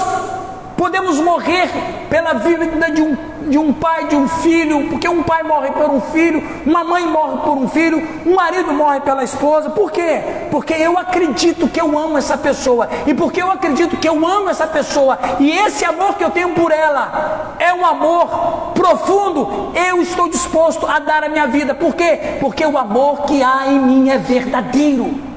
Podemos 0.80 1.18
morrer 1.20 1.68
pela 2.08 2.32
vida 2.32 2.90
de 2.90 3.02
um, 3.02 3.14
de 3.50 3.58
um 3.58 3.70
pai, 3.70 4.06
de 4.06 4.16
um 4.16 4.26
filho, 4.26 4.88
porque 4.88 5.06
um 5.06 5.22
pai 5.22 5.42
morre 5.42 5.72
por 5.72 5.90
um 5.90 6.00
filho, 6.00 6.42
uma 6.64 6.82
mãe 6.82 7.06
morre 7.06 7.36
por 7.44 7.58
um 7.58 7.68
filho, 7.68 8.02
um 8.24 8.34
marido 8.34 8.72
morre 8.72 8.98
pela 9.00 9.22
esposa. 9.22 9.68
Por 9.68 9.92
quê? 9.92 10.22
Porque 10.50 10.72
eu 10.72 10.96
acredito 10.96 11.68
que 11.68 11.78
eu 11.78 11.98
amo 11.98 12.16
essa 12.16 12.38
pessoa. 12.38 12.88
E 13.06 13.12
porque 13.12 13.42
eu 13.42 13.50
acredito 13.50 13.98
que 13.98 14.08
eu 14.08 14.26
amo 14.26 14.48
essa 14.48 14.66
pessoa. 14.66 15.18
E 15.38 15.50
esse 15.50 15.84
amor 15.84 16.14
que 16.14 16.24
eu 16.24 16.30
tenho 16.30 16.54
por 16.54 16.72
ela 16.72 17.56
é 17.58 17.74
um 17.74 17.84
amor 17.84 18.72
profundo. 18.72 19.72
Eu 19.74 20.00
estou 20.00 20.30
disposto 20.30 20.86
a 20.86 20.98
dar 20.98 21.24
a 21.24 21.28
minha 21.28 21.46
vida. 21.46 21.74
Por 21.74 21.94
quê? 21.94 22.38
Porque 22.40 22.64
o 22.64 22.78
amor 22.78 23.24
que 23.24 23.42
há 23.42 23.66
em 23.66 23.78
mim 23.78 24.08
é 24.08 24.16
verdadeiro. 24.16 25.29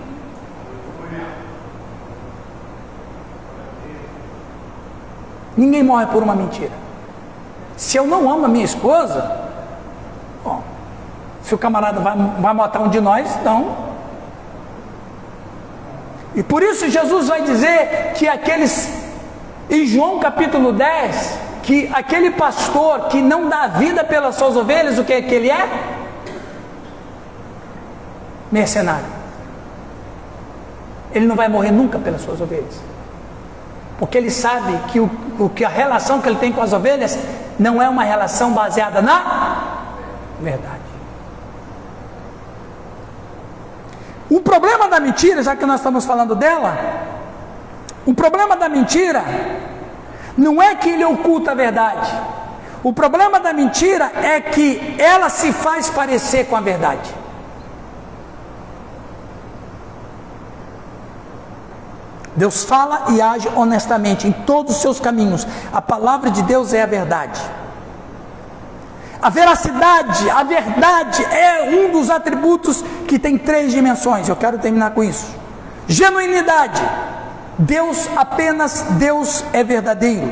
Ninguém 5.55 5.83
morre 5.83 6.07
por 6.07 6.23
uma 6.23 6.35
mentira. 6.35 6.71
Se 7.77 7.97
eu 7.97 8.05
não 8.07 8.29
amo 8.31 8.45
a 8.45 8.47
minha 8.47 8.65
esposa, 8.65 9.39
bom, 10.43 10.63
se 11.43 11.53
o 11.53 11.57
camarada 11.57 11.99
vai, 11.99 12.15
vai 12.39 12.53
matar 12.53 12.81
um 12.81 12.89
de 12.89 12.99
nós, 12.99 13.37
não. 13.43 13.93
E 16.35 16.41
por 16.41 16.63
isso 16.63 16.89
Jesus 16.89 17.27
vai 17.27 17.43
dizer 17.43 18.13
que 18.15 18.27
aqueles, 18.27 18.89
em 19.69 19.85
João 19.85 20.19
capítulo 20.19 20.73
10, 20.73 21.39
que 21.61 21.89
aquele 21.93 22.31
pastor 22.31 23.07
que 23.07 23.21
não 23.21 23.47
dá 23.47 23.67
vida 23.67 24.03
pelas 24.03 24.35
suas 24.35 24.55
ovelhas, 24.55 24.97
o 24.97 25.03
que, 25.03 25.13
é 25.13 25.21
que 25.21 25.33
ele 25.33 25.51
é? 25.51 25.69
Mercenário. 28.51 29.05
Ele 31.13 31.27
não 31.27 31.35
vai 31.35 31.47
morrer 31.47 31.71
nunca 31.71 31.99
pelas 31.99 32.21
suas 32.21 32.41
ovelhas 32.41 32.92
porque 33.97 34.17
ele 34.17 34.31
sabe 34.31 34.77
que, 34.91 34.99
o, 34.99 35.09
o, 35.39 35.49
que 35.49 35.63
a 35.63 35.69
relação 35.69 36.21
que 36.21 36.27
ele 36.27 36.37
tem 36.37 36.51
com 36.51 36.61
as 36.61 36.73
ovelhas 36.73 37.17
não 37.59 37.81
é 37.81 37.87
uma 37.87 38.03
relação 38.03 38.51
baseada 38.51 39.01
na 39.01 39.83
verdade. 40.39 40.83
O 44.29 44.41
problema 44.41 44.87
da 44.89 44.99
mentira, 44.99 45.43
já 45.43 45.55
que 45.55 45.65
nós 45.65 45.79
estamos 45.79 46.05
falando 46.05 46.35
dela, 46.35 46.75
o 48.05 48.13
problema 48.13 48.55
da 48.55 48.67
mentira 48.67 49.23
não 50.37 50.61
é 50.61 50.75
que 50.75 50.89
ele 50.89 51.05
oculta 51.05 51.51
a 51.51 51.55
verdade. 51.55 52.11
O 52.83 52.91
problema 52.91 53.39
da 53.39 53.53
mentira 53.53 54.11
é 54.21 54.41
que 54.41 54.95
ela 54.99 55.29
se 55.29 55.53
faz 55.53 55.89
parecer 55.89 56.47
com 56.47 56.55
a 56.55 56.61
verdade. 56.61 57.22
Deus 62.43 62.65
fala 62.65 63.05
e 63.11 63.21
age 63.21 63.47
honestamente 63.55 64.27
em 64.27 64.33
todos 64.33 64.75
os 64.75 64.81
seus 64.81 64.99
caminhos. 64.99 65.47
A 65.71 65.81
palavra 65.81 66.29
de 66.29 66.41
Deus 66.41 66.73
é 66.73 66.83
a 66.83 66.85
verdade. 66.85 67.39
A 69.21 69.29
veracidade, 69.29 70.29
a 70.29 70.43
verdade 70.43 71.23
é 71.23 71.69
um 71.69 71.89
dos 71.93 72.09
atributos 72.09 72.83
que 73.07 73.17
tem 73.17 73.37
três 73.37 73.71
dimensões. 73.71 74.27
Eu 74.27 74.35
quero 74.35 74.57
terminar 74.57 74.91
com 74.91 75.01
isso. 75.01 75.33
Genuinidade. 75.87 76.81
Deus 77.57 78.09
apenas 78.13 78.87
Deus 78.99 79.45
é 79.53 79.63
verdadeiro. 79.63 80.29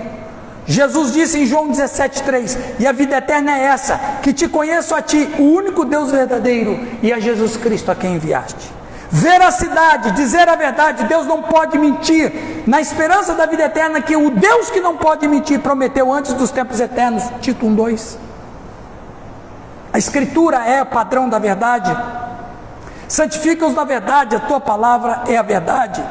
Jesus 0.65 1.13
disse 1.13 1.39
em 1.39 1.45
João 1.45 1.71
17,3: 1.71 2.57
E 2.77 2.85
a 2.85 2.91
vida 2.91 3.15
eterna 3.15 3.57
é 3.57 3.63
essa, 3.67 3.97
que 4.21 4.33
te 4.33 4.49
conheço 4.49 4.93
a 4.93 5.01
ti, 5.01 5.29
o 5.39 5.43
único 5.43 5.85
Deus 5.85 6.11
verdadeiro, 6.11 6.77
e 7.01 7.13
a 7.13 7.21
Jesus 7.21 7.55
Cristo 7.55 7.89
a 7.89 7.95
quem 7.95 8.15
enviaste. 8.15 8.80
Veracidade, 9.11 10.11
dizer 10.11 10.47
a 10.47 10.55
verdade, 10.55 11.03
Deus 11.03 11.27
não 11.27 11.41
pode 11.41 11.77
mentir, 11.77 12.63
na 12.65 12.79
esperança 12.79 13.33
da 13.33 13.45
vida 13.45 13.63
eterna 13.63 14.01
que 14.01 14.15
o 14.15 14.29
Deus 14.29 14.69
que 14.69 14.79
não 14.79 14.95
pode 14.95 15.27
mentir 15.27 15.59
prometeu 15.59 16.13
antes 16.13 16.31
dos 16.33 16.49
tempos 16.49 16.79
eternos, 16.79 17.23
Tito 17.41 17.65
1:2. 17.65 18.17
A 19.91 19.97
escritura 19.97 20.65
é 20.65 20.81
o 20.81 20.85
padrão 20.85 21.27
da 21.27 21.37
verdade. 21.37 21.93
Santifica-os 23.05 23.75
na 23.75 23.83
verdade, 23.83 24.37
a 24.37 24.39
tua 24.39 24.61
palavra 24.61 25.23
é 25.27 25.35
a 25.35 25.41
verdade. 25.41 26.01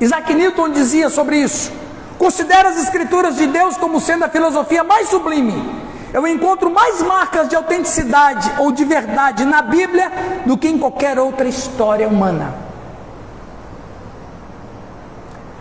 Isaac 0.00 0.32
Newton 0.32 0.70
dizia 0.70 1.10
sobre 1.10 1.36
isso: 1.36 1.70
considera 2.18 2.70
as 2.70 2.78
escrituras 2.78 3.36
de 3.36 3.46
Deus 3.48 3.76
como 3.76 4.00
sendo 4.00 4.24
a 4.24 4.30
filosofia 4.30 4.82
mais 4.82 5.10
sublime. 5.10 5.77
Eu 6.12 6.26
encontro 6.26 6.70
mais 6.70 7.02
marcas 7.02 7.48
de 7.48 7.56
autenticidade 7.56 8.50
ou 8.58 8.72
de 8.72 8.84
verdade 8.84 9.44
na 9.44 9.60
Bíblia 9.60 10.10
do 10.46 10.56
que 10.56 10.68
em 10.68 10.78
qualquer 10.78 11.18
outra 11.18 11.46
história 11.46 12.08
humana. 12.08 12.54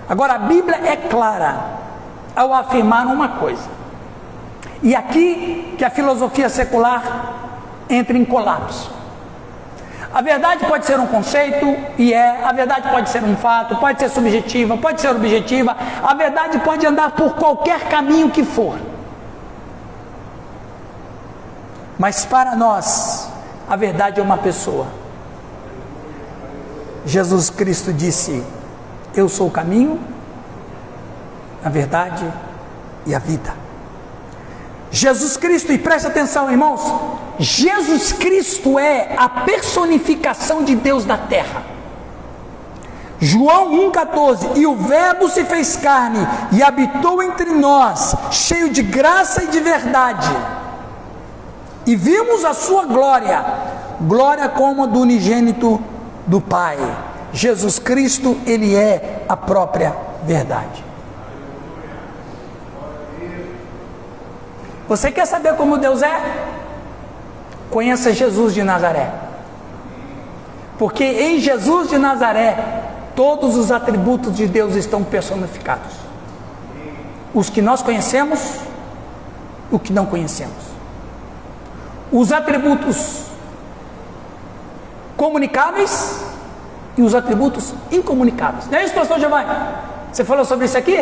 Agora, 0.08 0.36
a 0.36 0.40
Bíblia 0.40 0.80
é 0.86 0.96
clara 0.96 1.60
ao 2.34 2.54
afirmar 2.54 3.08
uma 3.08 3.30
coisa. 3.30 3.70
E 4.82 4.96
aqui 4.96 5.76
que 5.78 5.84
a 5.84 5.90
filosofia 5.90 6.48
secular 6.48 7.34
entra 7.90 8.18
em 8.18 8.24
colapso. 8.24 8.96
A 10.14 10.22
verdade 10.22 10.66
pode 10.66 10.86
ser 10.86 10.98
um 11.00 11.08
conceito, 11.08 11.76
e 11.98 12.14
é, 12.14 12.44
a 12.44 12.54
verdade 12.54 12.90
pode 12.90 13.10
ser 13.10 13.24
um 13.24 13.36
fato, 13.36 13.76
pode 13.76 14.00
ser 14.00 14.10
subjetiva, 14.10 14.78
pode 14.78 15.02
ser 15.02 15.10
objetiva, 15.10 15.76
a 16.02 16.14
verdade 16.14 16.60
pode 16.60 16.86
andar 16.88 17.12
por 17.12 17.36
qualquer 17.36 17.90
caminho 17.90 18.30
que 18.30 18.44
for. 18.44 18.78
Mas 21.98 22.26
para 22.26 22.56
nós, 22.56 23.30
a 23.68 23.76
verdade 23.76 24.20
é 24.20 24.24
uma 24.24 24.38
pessoa. 24.38 24.88
Jesus 27.06 27.50
Cristo 27.50 27.92
disse: 27.92 28.44
Eu 29.16 29.28
sou 29.28 29.48
o 29.48 29.52
caminho, 29.52 30.00
a 31.64 31.70
verdade 31.70 32.32
e 33.06 33.16
a 33.16 33.20
vida. 33.20 33.54
Jesus 34.92 35.38
Cristo, 35.38 35.72
e 35.72 35.78
preste 35.78 36.08
atenção, 36.08 36.50
irmãos, 36.50 36.82
Jesus 37.40 38.12
Cristo 38.14 38.80
é 38.80 39.16
a 39.18 39.28
personificação 39.28 40.64
de 40.64 40.76
Deus 40.76 41.06
na 41.06 41.18
terra. 41.18 41.64
João 43.20 43.72
1,14: 43.92 44.56
E 44.56 44.68
o 44.68 44.76
Verbo 44.76 45.30
se 45.30 45.44
fez 45.46 45.76
carne 45.76 46.20
e 46.52 46.62
habitou 46.62 47.24
entre 47.24 47.52
nós, 47.52 48.16
cheio 48.32 48.70
de 48.70 48.84
graça 48.84 49.44
e 49.44 49.48
de 49.48 49.60
verdade. 49.60 50.30
E 51.88 51.96
vimos 51.96 52.44
a 52.44 52.54
sua 52.54 52.84
glória, 52.84 53.46
glória 54.02 54.50
como 54.50 54.84
a 54.84 54.86
do 54.86 55.00
unigênito 55.00 55.82
do 56.28 56.42
Pai. 56.42 56.78
Jesus 57.32 57.80
Cristo, 57.80 58.38
Ele 58.46 58.76
é 58.76 59.24
a 59.30 59.38
própria 59.38 59.96
verdade. 60.24 60.84
Você 64.90 65.12
quer 65.14 65.26
saber 65.26 65.56
como 65.56 65.78
Deus 65.78 66.02
é? 66.02 66.20
Conheça 67.72 68.14
Jesus 68.14 68.54
de 68.54 68.64
Nazaré. 68.64 69.10
Porque 70.78 71.06
em 71.06 71.40
Jesus 71.40 71.90
de 71.90 71.98
Nazaré, 71.98 72.84
todos 73.16 73.56
os 73.56 73.72
atributos 73.72 74.36
de 74.36 74.46
Deus 74.46 74.76
estão 74.76 75.06
personificados. 75.06 75.94
Os 77.34 77.50
que 77.50 77.62
nós 77.62 77.82
conhecemos, 77.82 78.60
o 79.72 79.80
que 79.80 79.94
não 79.94 80.06
conhecemos. 80.06 80.67
Os 82.12 82.32
atributos 82.32 83.26
comunicáveis 85.16 86.24
e 86.98 87.02
os 87.02 87.14
atributos 87.14 87.74
incomunicáveis. 87.92 88.68
Não 88.70 88.78
é 88.78 88.86
isso, 88.86 88.94
pastor 88.94 89.20
Giovanni? 89.20 89.50
Você 90.12 90.24
falou 90.24 90.46
sobre 90.46 90.66
isso 90.66 90.78
aqui? 90.78 90.98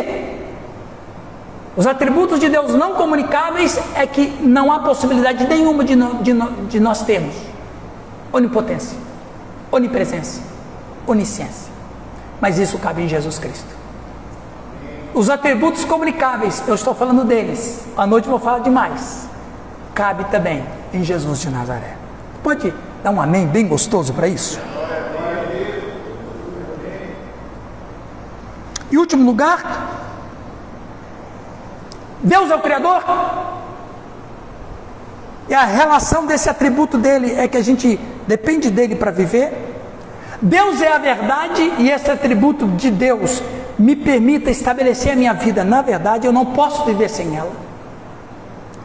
Os 1.76 1.86
atributos 1.86 2.40
de 2.40 2.48
Deus 2.48 2.74
não 2.74 2.94
comunicáveis 2.94 3.78
é 3.94 4.06
que 4.06 4.28
não 4.40 4.72
há 4.72 4.78
possibilidade 4.78 5.46
nenhuma 5.46 5.84
de, 5.84 5.94
no, 5.94 6.22
de, 6.22 6.32
no, 6.32 6.66
de 6.66 6.80
nós 6.80 7.02
termos 7.02 7.34
onipotência, 8.32 8.98
onipresença, 9.70 10.40
onisciência. 11.06 11.70
Mas 12.40 12.58
isso 12.58 12.78
cabe 12.78 13.02
em 13.02 13.08
Jesus 13.08 13.38
Cristo. 13.38 13.76
Os 15.14 15.30
atributos 15.30 15.84
comunicáveis, 15.84 16.62
eu 16.66 16.74
estou 16.74 16.94
falando 16.94 17.24
deles. 17.24 17.86
À 17.96 18.06
noite 18.06 18.28
vou 18.28 18.38
falar 18.38 18.58
de 18.58 18.70
mais. 18.70 19.26
Cabe 19.96 20.24
também 20.24 20.62
em 20.92 21.02
Jesus 21.02 21.40
de 21.40 21.48
Nazaré. 21.48 21.96
Pode 22.42 22.70
dar 23.02 23.10
um 23.10 23.18
amém 23.18 23.46
bem 23.46 23.66
gostoso 23.66 24.12
para 24.12 24.28
isso? 24.28 24.60
Em 28.92 28.98
último 28.98 29.24
lugar, 29.24 29.62
Deus 32.22 32.50
é 32.50 32.54
o 32.54 32.60
Criador. 32.60 33.02
E 35.48 35.54
a 35.54 35.64
relação 35.64 36.26
desse 36.26 36.50
atributo 36.50 36.98
dele 36.98 37.32
é 37.32 37.48
que 37.48 37.56
a 37.56 37.62
gente 37.62 37.98
depende 38.26 38.70
dele 38.70 38.96
para 38.96 39.10
viver. 39.10 39.50
Deus 40.42 40.82
é 40.82 40.92
a 40.92 40.98
verdade 40.98 41.72
e 41.78 41.90
esse 41.90 42.10
atributo 42.10 42.66
de 42.66 42.90
Deus 42.90 43.42
me 43.78 43.96
permita 43.96 44.50
estabelecer 44.50 45.12
a 45.12 45.16
minha 45.16 45.32
vida. 45.32 45.64
Na 45.64 45.80
verdade, 45.80 46.26
eu 46.26 46.34
não 46.34 46.44
posso 46.44 46.84
viver 46.84 47.08
sem 47.08 47.34
ela. 47.34 47.52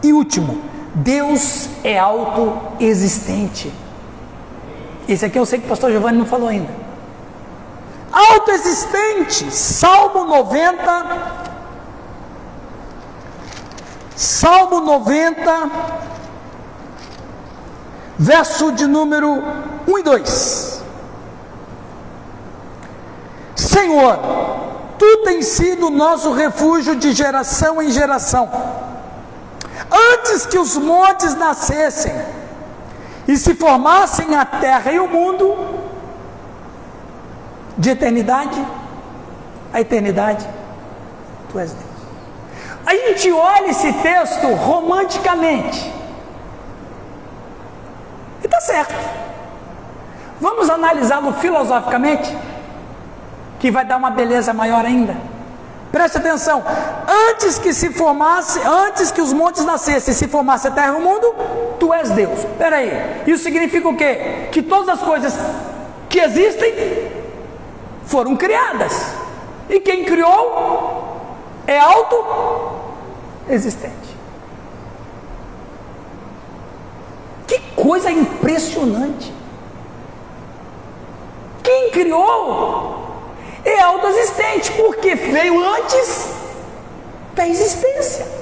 E 0.02 0.14
último, 0.14 0.71
Deus 0.94 1.70
é 1.84 1.98
autoexistente. 1.98 3.72
Esse 5.08 5.26
aqui 5.26 5.40
eu 5.40 5.46
sei 5.46 5.60
que 5.60 5.66
o 5.66 5.70
pastor 5.70 5.92
Giovanni 5.92 6.18
não 6.18 6.26
falou 6.26 6.50
ainda. 6.50 6.70
Autoexistente, 8.12 9.50
Salmo 9.52 10.26
90, 10.26 11.42
Salmo 14.16 14.82
90, 14.82 15.72
verso 18.20 18.72
de 18.74 18.86
número 18.86 19.42
1 19.88 19.98
e 19.98 20.04
2. 20.04 20.84
Senhor, 23.56 24.20
tu 25.00 25.24
tens 25.24 25.46
sido 25.48 25.90
nosso 25.90 26.34
refúgio 26.34 26.96
de 26.96 27.14
geração 27.14 27.82
em 27.82 27.90
geração. 27.90 28.50
Antes 30.22 30.46
que 30.46 30.60
os 30.60 30.78
montes 30.78 31.34
nascessem 31.36 32.14
e 33.28 33.36
se 33.38 33.56
formassem 33.56 34.36
a 34.36 34.46
terra 34.46 34.92
e 34.92 35.00
o 35.00 35.08
mundo, 35.08 35.82
de 37.78 37.90
eternidade 37.90 38.64
a 39.74 39.80
eternidade, 39.80 40.48
tu 41.50 41.58
és 41.58 41.72
Deus. 41.72 41.92
A 42.86 42.94
gente 42.94 43.32
olha 43.32 43.70
esse 43.70 43.92
texto 43.94 44.48
romanticamente. 44.54 45.94
E 48.42 48.46
está 48.46 48.60
certo. 48.60 48.94
Vamos 50.40 50.70
analisá-lo 50.70 51.34
filosoficamente, 51.34 52.36
que 53.60 53.72
vai 53.72 53.86
dar 53.86 53.98
uma 53.98 54.10
beleza 54.10 54.54
maior 54.54 54.84
ainda. 54.84 55.16
Preste 55.92 56.18
atenção. 56.18 56.64
Antes 57.30 57.60
que 57.60 57.74
se 57.74 57.92
formasse, 57.92 58.60
antes 58.66 59.12
que 59.12 59.22
os 59.22 59.34
montes 59.34 59.66
nascessem, 59.66 60.14
se 60.14 60.28
formasse 60.28 60.68
a 60.68 60.72
terra 60.72 60.94
e 60.94 60.96
o 60.96 61.02
mundo, 61.02 61.36
tu 61.80 61.94
és 61.94 62.10
Deus. 62.12 62.40
Espera 62.40 62.78
aí. 62.78 63.24
Isso 63.28 63.44
significa 63.44 63.90
o 63.90 63.98
quê? 63.98 64.48
Que 64.52 64.62
todas 64.62 64.88
as 64.90 65.02
coisas 65.02 65.34
que 66.10 66.20
existem 66.20 66.74
foram 68.06 68.38
criadas. 68.38 68.94
E 69.70 69.80
quem 69.80 70.06
criou 70.06 71.18
é 71.68 71.78
autoexistente. 71.80 74.12
Que 77.48 77.60
coisa 77.76 78.10
impressionante! 78.12 79.34
Quem 81.62 81.92
criou 81.92 83.01
é 83.64 83.82
autoexistente, 83.82 84.72
porque 84.74 85.16
veio 85.16 85.64
antes 85.64 86.28
da 87.34 87.48
existência. 87.48 88.42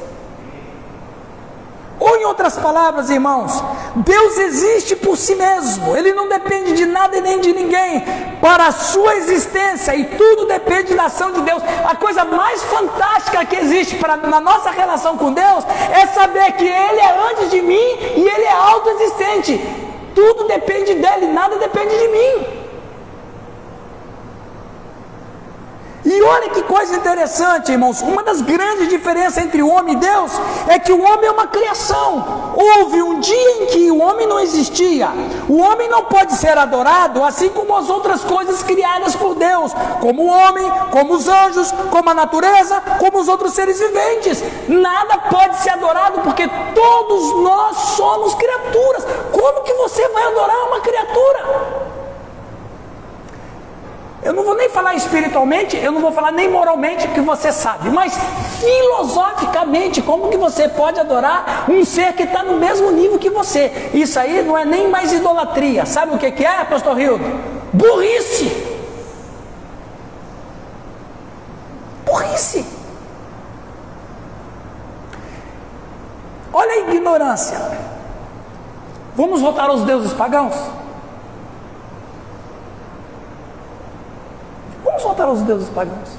Ou 2.00 2.16
em 2.16 2.24
outras 2.24 2.58
palavras, 2.58 3.10
irmãos, 3.10 3.62
Deus 3.98 4.38
existe 4.38 4.96
por 4.96 5.18
si 5.18 5.36
mesmo, 5.36 5.98
Ele 5.98 6.14
não 6.14 6.30
depende 6.30 6.72
de 6.72 6.86
nada 6.86 7.18
e 7.18 7.22
nem 7.22 7.42
de 7.42 7.52
ninguém 7.52 8.06
para 8.42 8.68
a 8.68 8.72
sua 8.72 9.16
existência, 9.18 9.94
e 9.94 10.06
tudo 10.06 10.46
depende 10.46 10.96
da 10.96 11.06
ação 11.06 11.34
de 11.34 11.42
Deus. 11.42 11.62
A 11.86 11.96
coisa 11.98 12.24
mais 12.24 12.64
fantástica 12.64 13.46
que 13.46 13.58
existe 13.58 13.98
pra, 13.98 14.16
na 14.16 14.40
nossa 14.40 14.72
relação 14.72 15.18
com 15.18 15.34
Deus 15.34 15.66
é 15.92 16.08
saber 16.08 16.54
que 16.54 16.66
Ele 16.66 17.00
é 17.02 17.32
antes 17.32 17.52
de 17.52 17.62
mim 17.62 17.76
e 18.16 18.22
Ele 18.22 18.46
é 18.46 18.54
autoexistente. 18.54 19.60
Tudo 20.16 20.48
depende 20.48 20.94
dele, 20.96 21.28
nada 21.28 21.58
depende 21.58 21.98
de 21.98 22.08
mim. 22.08 22.59
E 26.06 26.22
olha 26.22 26.50
que 26.50 26.64
coisa 26.64 26.96
interessante, 26.96 27.74
irmãos, 27.74 28.02
uma 28.02 28.24
das 28.24 28.42
grandes 28.42 28.88
diferenças 28.88 29.44
entre 29.44 29.62
o 29.62 29.68
homem 29.68 29.96
e 29.96 29.98
Deus 29.98 30.32
é 30.70 30.80
que 30.80 30.94
o 30.94 31.02
homem 31.02 31.28
é 31.28 31.32
uma 31.32 31.48
criação. 31.48 32.54
Houve 32.56 33.04
um 33.04 33.20
dia 33.20 33.64
em 33.64 33.66
que 33.66 33.92
o 33.92 34.00
homem 34.02 34.26
não 34.26 34.40
existia. 34.40 35.10
O 35.50 35.58
homem 35.58 35.90
não 35.90 36.06
pode 36.06 36.34
ser 36.36 36.58
adorado 36.58 37.22
assim 37.22 37.50
como 37.50 37.76
as 37.76 37.90
outras 37.90 38.24
coisas 38.24 38.64
criadas 38.64 39.16
por 39.16 39.36
Deus, 39.36 39.74
como 40.00 40.24
o 40.24 40.28
homem, 40.28 40.72
como 40.90 41.16
os 41.16 41.28
anjos, 41.28 41.72
como 41.92 42.10
a 42.10 42.14
natureza, 42.14 42.82
como 42.98 43.20
os 43.20 43.28
outros 43.28 43.54
seres 43.54 43.78
viventes. 43.80 44.42
Nada 44.70 45.18
pode 45.30 45.58
ser 45.58 45.72
adorado 45.72 46.22
porque 46.22 46.50
todos 46.74 47.44
nós 47.44 47.78
somos 47.98 48.34
criaturas. 48.36 49.06
Como 49.34 49.64
que 49.64 49.74
você 49.74 50.08
vai 50.10 50.24
adorar 50.28 50.68
uma 50.68 50.80
criatura? 50.80 51.99
Eu 54.22 54.34
não 54.34 54.44
vou 54.44 54.56
nem 54.56 54.68
falar 54.70 54.96
espiritualmente, 54.96 55.78
eu 55.78 55.92
não 55.94 56.02
vou 56.02 56.12
falar 56.12 56.32
nem 56.32 56.50
moralmente, 56.50 57.08
que 57.08 57.22
você 57.22 57.54
sabe, 57.54 57.90
mas 57.90 58.14
filosoficamente, 58.60 60.02
como 60.02 60.28
que 60.28 60.36
você 60.36 60.68
pode 60.68 61.00
adorar 61.00 61.66
um 61.70 61.86
ser 61.86 62.12
que 62.14 62.24
está 62.24 62.44
no 62.44 62.58
mesmo 62.58 62.92
nível 62.92 63.18
que 63.18 63.30
você? 63.30 63.90
Isso 63.94 64.20
aí 64.20 64.42
não 64.44 64.58
é 64.58 64.66
nem 64.66 64.90
mais 64.90 65.14
idolatria. 65.14 65.86
Sabe 65.86 66.14
o 66.14 66.18
que, 66.18 66.32
que 66.32 66.46
é, 66.46 66.66
pastor 66.66 66.98
Rildo? 66.98 67.24
Burrice. 67.72 68.52
Burrice. 72.06 72.66
Olha 76.52 76.74
a 76.74 76.78
ignorância. 76.80 77.58
Vamos 79.16 79.40
voltar 79.40 79.70
aos 79.70 79.84
deuses 79.84 80.12
pagãos? 80.12 80.56
Voltar 85.10 85.26
aos 85.26 85.42
deuses 85.42 85.70
pagãos. 85.70 86.10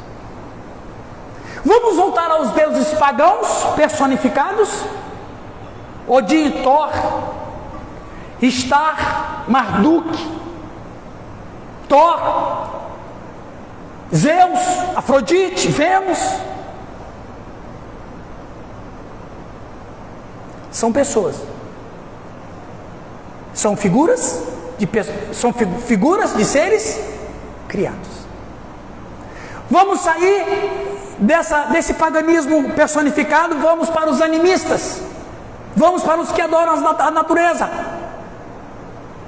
Vamos 1.65 1.97
voltar 1.97 2.31
aos 2.31 2.51
deuses 2.51 2.89
pagãos 2.95 3.65
personificados? 3.77 4.69
Odin, 6.09 6.63
Thor, 6.63 6.91
Star, 8.43 9.45
Marduk, 9.47 10.09
Thor, 11.89 12.81
Zeus, 14.15 14.61
Afrodite, 14.97 15.69
Vênus. 15.69 16.19
São 20.73 20.93
pessoas. 20.93 21.37
São 23.53 23.77
figuras 23.77 24.43
de 24.79 24.89
são 25.35 25.53
figuras 25.53 26.35
de 26.37 26.45
seres 26.45 26.99
criados. 27.69 28.20
Vamos 29.71 30.01
sair 30.01 31.17
dessa, 31.19 31.67
desse 31.67 31.95
paganismo 31.95 32.73
personificado, 32.73 33.57
vamos 33.59 33.89
para 33.89 34.11
os 34.11 34.21
animistas, 34.21 35.01
vamos 35.77 36.03
para 36.03 36.21
os 36.21 36.33
que 36.33 36.43
adoram 36.43 36.75
a 36.99 37.11
natureza. 37.11 37.71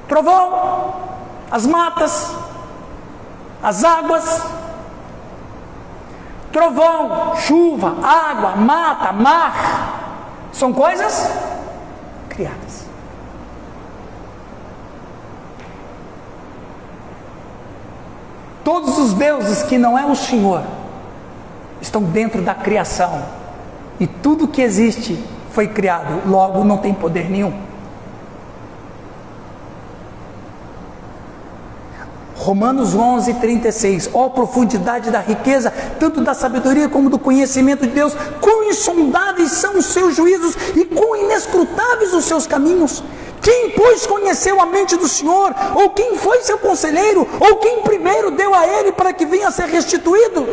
Trovão, 0.09 0.95
as 1.51 1.65
matas, 1.65 2.35
as 3.63 3.85
águas, 3.85 4.43
trovão, 6.51 7.37
chuva, 7.37 7.95
água, 8.03 8.57
mata, 8.57 9.13
mar, 9.13 10.49
são 10.53 10.73
coisas 10.73 11.31
criadas. 12.29 12.92
Todos 18.65 18.99
os 18.99 19.13
deuses 19.15 19.63
que 19.63 19.77
não 19.77 19.99
é 19.99 20.07
o 20.07 20.15
Senhor 20.15 20.63
estão 21.81 22.03
dentro 22.03 22.43
da 22.43 22.55
criação. 22.55 23.23
E 23.99 24.07
tudo 24.07 24.49
que 24.49 24.63
existe 24.63 25.19
foi 25.51 25.69
criado, 25.69 26.29
logo 26.29 26.65
não 26.65 26.79
tem 26.79 26.95
poder 26.95 27.31
nenhum. 27.31 27.53
Romanos 32.37 32.95
11, 32.95 33.35
36. 33.35 34.11
Ó 34.13 34.27
oh, 34.27 34.31
profundidade 34.31 35.11
da 35.11 35.21
riqueza, 35.21 35.73
tanto 35.99 36.21
da 36.21 36.35
sabedoria 36.35 36.89
como 36.89 37.09
do 37.09 37.19
conhecimento 37.19 37.87
de 37.87 37.93
Deus, 37.93 38.15
quão 38.41 38.65
insondáveis 38.65 39.53
são 39.53 39.79
os 39.79 39.87
seus 39.87 40.17
juízos 40.17 40.57
e 40.75 40.85
quão 40.85 41.17
inescrutáveis 41.17 42.13
os 42.13 42.25
seus 42.25 42.47
caminhos. 42.47 43.03
Quem, 43.43 43.71
pois, 43.71 44.07
conheceu 44.07 44.61
a 44.61 44.67
mente 44.67 44.97
do 44.97 45.09
Senhor? 45.09 45.53
Ou 45.75 45.91
quem 45.91 46.17
foi 46.17 46.41
seu 46.43 46.57
conselheiro? 46.59 47.29
Ou 47.41 47.57
quem 47.57 47.83
primeiro 47.83 48.31
deu 48.31 48.55
a 48.55 48.65
ele 48.65 48.93
para 48.93 49.13
que 49.13 49.27
venha 49.27 49.49
a 49.49 49.51
ser 49.51 49.67
restituído? 49.67 50.47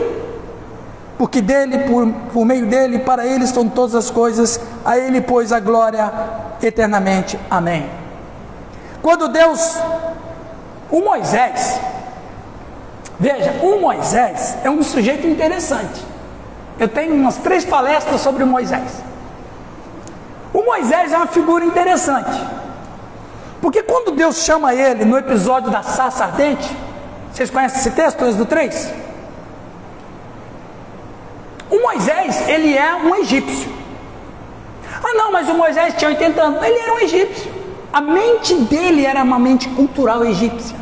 Porque 1.15 1.39
dele, 1.39 1.79
por, 1.79 2.07
por 2.33 2.45
meio 2.45 2.65
dele, 2.65 2.97
para 2.97 3.27
ele 3.27 3.43
estão 3.43 3.69
todas 3.69 3.93
as 3.93 4.09
coisas, 4.09 4.59
a 4.83 4.97
ele, 4.97 5.21
pois, 5.21 5.53
a 5.53 5.59
glória 5.59 6.11
eternamente. 6.63 7.39
Amém. 7.47 7.87
Quando 9.03 9.27
Deus, 9.27 9.77
o 10.89 11.01
Moisés, 11.01 11.79
veja, 13.19 13.59
o 13.61 13.79
Moisés 13.79 14.57
é 14.63 14.69
um 14.69 14.81
sujeito 14.81 15.27
interessante. 15.27 16.03
Eu 16.79 16.87
tenho 16.87 17.13
umas 17.13 17.37
três 17.37 17.63
palestras 17.63 18.19
sobre 18.21 18.43
o 18.43 18.47
Moisés. 18.47 19.03
O 20.51 20.63
Moisés 20.63 21.13
é 21.13 21.17
uma 21.17 21.27
figura 21.27 21.63
interessante. 21.63 22.58
Porque 23.61 23.83
quando 23.83 24.11
Deus 24.11 24.37
chama 24.37 24.73
ele 24.73 25.03
no 25.05 25.17
episódio 25.17 25.69
da 25.69 25.83
sarça 25.83 26.25
ardente, 26.25 26.69
vocês 27.31 27.49
conhecem 27.49 27.79
esse 27.79 27.91
texto, 27.91 28.25
Êxodo 28.25 28.45
3? 28.45 28.93
O 31.69 31.81
Moisés, 31.81 32.47
ele 32.47 32.75
é 32.75 32.95
um 32.95 33.15
egípcio. 33.15 33.71
Ah, 35.03 35.13
não, 35.13 35.31
mas 35.31 35.47
o 35.49 35.53
Moisés 35.53 35.93
tinha 35.97 36.09
80 36.09 36.41
anos. 36.41 36.63
Ele 36.63 36.79
era 36.79 36.93
um 36.93 36.99
egípcio. 36.99 37.51
A 37.91 38.01
mente 38.01 38.55
dele 38.55 39.05
era 39.05 39.23
uma 39.23 39.39
mente 39.39 39.69
cultural 39.69 40.23
egípcia. 40.25 40.77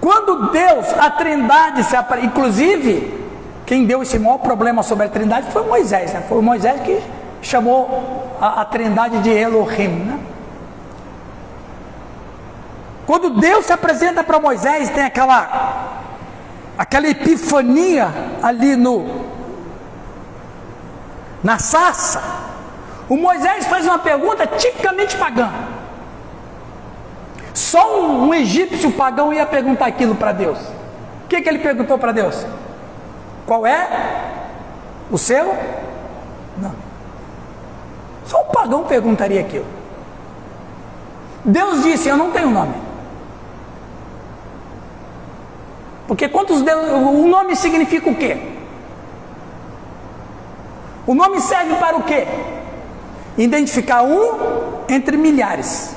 Quando 0.00 0.50
Deus, 0.50 0.86
a 0.98 1.10
Trindade 1.10 1.82
se 1.84 1.96
apareceu, 1.96 2.30
inclusive, 2.30 3.24
quem 3.64 3.86
deu 3.86 4.02
esse 4.02 4.18
maior 4.18 4.38
problema 4.38 4.82
sobre 4.82 5.06
a 5.06 5.08
Trindade 5.08 5.50
foi 5.50 5.64
Moisés, 5.64 6.12
né? 6.12 6.22
Foi 6.28 6.42
Moisés 6.42 6.80
que 6.82 7.02
chamou 7.44 8.36
a, 8.40 8.62
a 8.62 8.64
trindade 8.64 9.18
de 9.20 9.30
Elohim. 9.30 9.88
Né? 9.88 10.18
Quando 13.06 13.30
Deus 13.30 13.66
se 13.66 13.72
apresenta 13.72 14.24
para 14.24 14.40
Moisés, 14.40 14.90
tem 14.90 15.04
aquela, 15.04 16.00
aquela 16.78 17.08
epifania 17.08 18.08
ali 18.42 18.76
no 18.76 19.24
na 21.42 21.58
sarça. 21.58 22.22
O 23.06 23.18
Moisés 23.18 23.66
faz 23.66 23.84
uma 23.84 23.98
pergunta 23.98 24.46
tipicamente 24.46 25.14
pagã. 25.16 25.52
Só 27.52 28.00
um, 28.00 28.28
um 28.28 28.34
egípcio 28.34 28.90
pagão 28.92 29.32
ia 29.32 29.44
perguntar 29.44 29.86
aquilo 29.86 30.14
para 30.14 30.32
Deus. 30.32 30.58
O 30.58 31.28
que, 31.28 31.42
que 31.42 31.48
ele 31.48 31.58
perguntou 31.58 31.98
para 31.98 32.12
Deus? 32.12 32.46
Qual 33.46 33.66
é 33.66 33.88
o 35.10 35.18
seu? 35.18 35.54
Só 38.26 38.42
um 38.42 38.46
pagão 38.46 38.84
perguntaria 38.84 39.40
aquilo. 39.40 39.66
Deus 41.44 41.82
disse: 41.82 42.08
Eu 42.08 42.16
não 42.16 42.30
tenho 42.30 42.50
nome. 42.50 42.74
Porque 46.06 46.28
quantos 46.28 46.62
deuses. 46.62 46.90
O 46.90 47.26
nome 47.26 47.56
significa 47.56 48.10
o 48.10 48.14
quê? 48.14 48.36
O 51.06 51.14
nome 51.14 51.40
serve 51.40 51.74
para 51.76 51.96
o 51.96 52.02
quê? 52.02 52.26
Identificar 53.36 54.02
um 54.02 54.84
entre 54.88 55.16
milhares. 55.16 55.94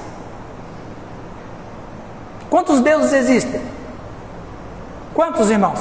Quantos 2.50 2.82
deuses 2.82 3.14
existem? 3.14 3.62
Quantos 5.14 5.50
irmãos? 5.50 5.80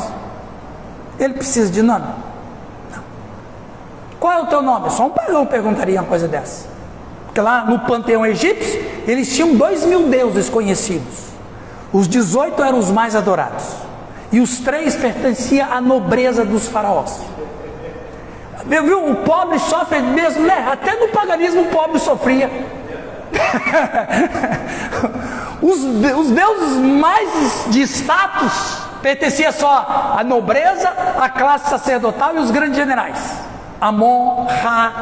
Ele 1.19 1.35
precisa 1.35 1.71
de 1.71 1.83
nome? 1.83 2.07
Qual 4.27 4.37
é 4.37 4.43
o 4.43 4.47
teu 4.47 4.61
nome? 4.61 4.91
Só 4.91 5.07
um 5.07 5.11
pagão 5.11 5.47
perguntaria 5.47 6.01
uma 6.01 6.09
coisa 6.09 6.27
dessa. 6.27 6.67
Porque 7.27 7.41
lá 7.41 7.65
no 7.65 7.79
panteão 7.79 8.27
egípcio, 8.27 8.85
eles 9.07 9.33
tinham 9.33 9.55
dois 9.55 9.87
mil 9.87 10.09
deuses 10.09 10.49
conhecidos. 10.49 11.27
Os 11.93 12.09
18 12.09 12.61
eram 12.61 12.81
os 12.81 12.91
mais 12.91 13.15
adorados. 13.15 13.65
E 14.33 14.41
os 14.41 14.59
três 14.59 14.97
pertenciam 14.97 15.73
à 15.73 15.81
nobreza 15.81 16.45
dos 16.45 16.67
faraós. 16.67 17.21
Viu? 18.65 19.13
O 19.13 19.15
pobre 19.15 19.61
sofre 19.61 20.01
mesmo, 20.01 20.45
né? 20.45 20.71
Até 20.73 20.97
no 20.97 21.07
paganismo 21.11 21.63
o 21.63 21.67
pobre 21.67 22.01
sofria. 22.01 22.51
os, 25.63 25.85
os 25.85 26.31
deuses 26.33 26.79
mais 26.79 27.67
de 27.69 27.83
status 27.83 28.79
pertenciam 29.01 29.53
só 29.53 30.15
à 30.19 30.25
nobreza, 30.25 30.93
à 31.17 31.29
classe 31.29 31.71
sacerdotal 31.71 32.35
e 32.35 32.39
os 32.41 32.51
grandes 32.51 32.77
generais. 32.77 33.46
Amon, 33.81 34.47
Ra. 34.47 34.93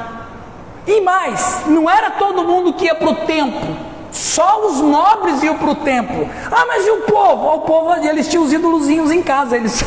E 0.86 1.00
mais, 1.00 1.62
não 1.66 1.88
era 1.88 2.10
todo 2.10 2.44
mundo 2.44 2.74
que 2.74 2.84
ia 2.84 2.94
para 2.94 3.08
o 3.08 3.14
templo, 3.14 3.76
Só 4.12 4.66
os 4.66 4.80
nobres 4.80 5.42
iam 5.42 5.56
para 5.56 5.70
o 5.70 5.74
templo. 5.74 6.28
Ah, 6.52 6.64
mas 6.66 6.86
e 6.86 6.90
o 6.90 7.00
povo? 7.02 7.54
O 7.54 7.60
povo, 7.60 7.94
eles 7.94 8.28
tinham 8.28 8.44
os 8.44 8.52
ídolozinhos 8.52 9.10
em 9.10 9.22
casa. 9.22 9.56
Eles, 9.56 9.82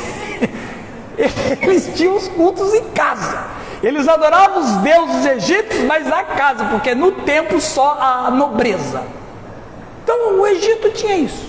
eles 1.61 1.91
tinham 1.95 2.15
os 2.15 2.27
cultos 2.27 2.73
em 2.73 2.83
casa. 2.89 3.45
Eles 3.81 4.07
adoravam 4.07 4.59
os 4.59 4.77
deuses 4.77 5.25
egípcios, 5.25 5.83
mas 5.85 6.07
na 6.07 6.23
casa, 6.23 6.65
porque 6.65 6.95
no 6.95 7.11
templo 7.11 7.61
só 7.61 7.97
a 7.99 8.31
nobreza. 8.31 9.03
Então 10.03 10.39
o 10.39 10.47
Egito 10.47 10.89
tinha 10.91 11.15
isso. 11.15 11.47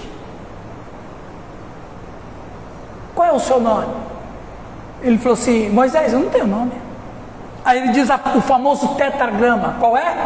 Qual 3.15 3.27
é 3.27 3.33
o 3.33 3.41
seu 3.41 3.59
nome? 3.59 3.95
Ele 5.03 5.19
falou 5.19 5.35
assim: 5.35 5.69
Moisés, 5.71 6.13
eu 6.13 6.21
não 6.21 6.29
tenho 6.29 6.47
nome. 6.47 6.88
Aí 7.69 7.81
ele 7.81 7.89
diz 7.93 8.09
o 8.35 8.41
famoso 8.41 8.95
tetragrama: 8.95 9.77
qual 9.79 9.95
é? 9.95 10.17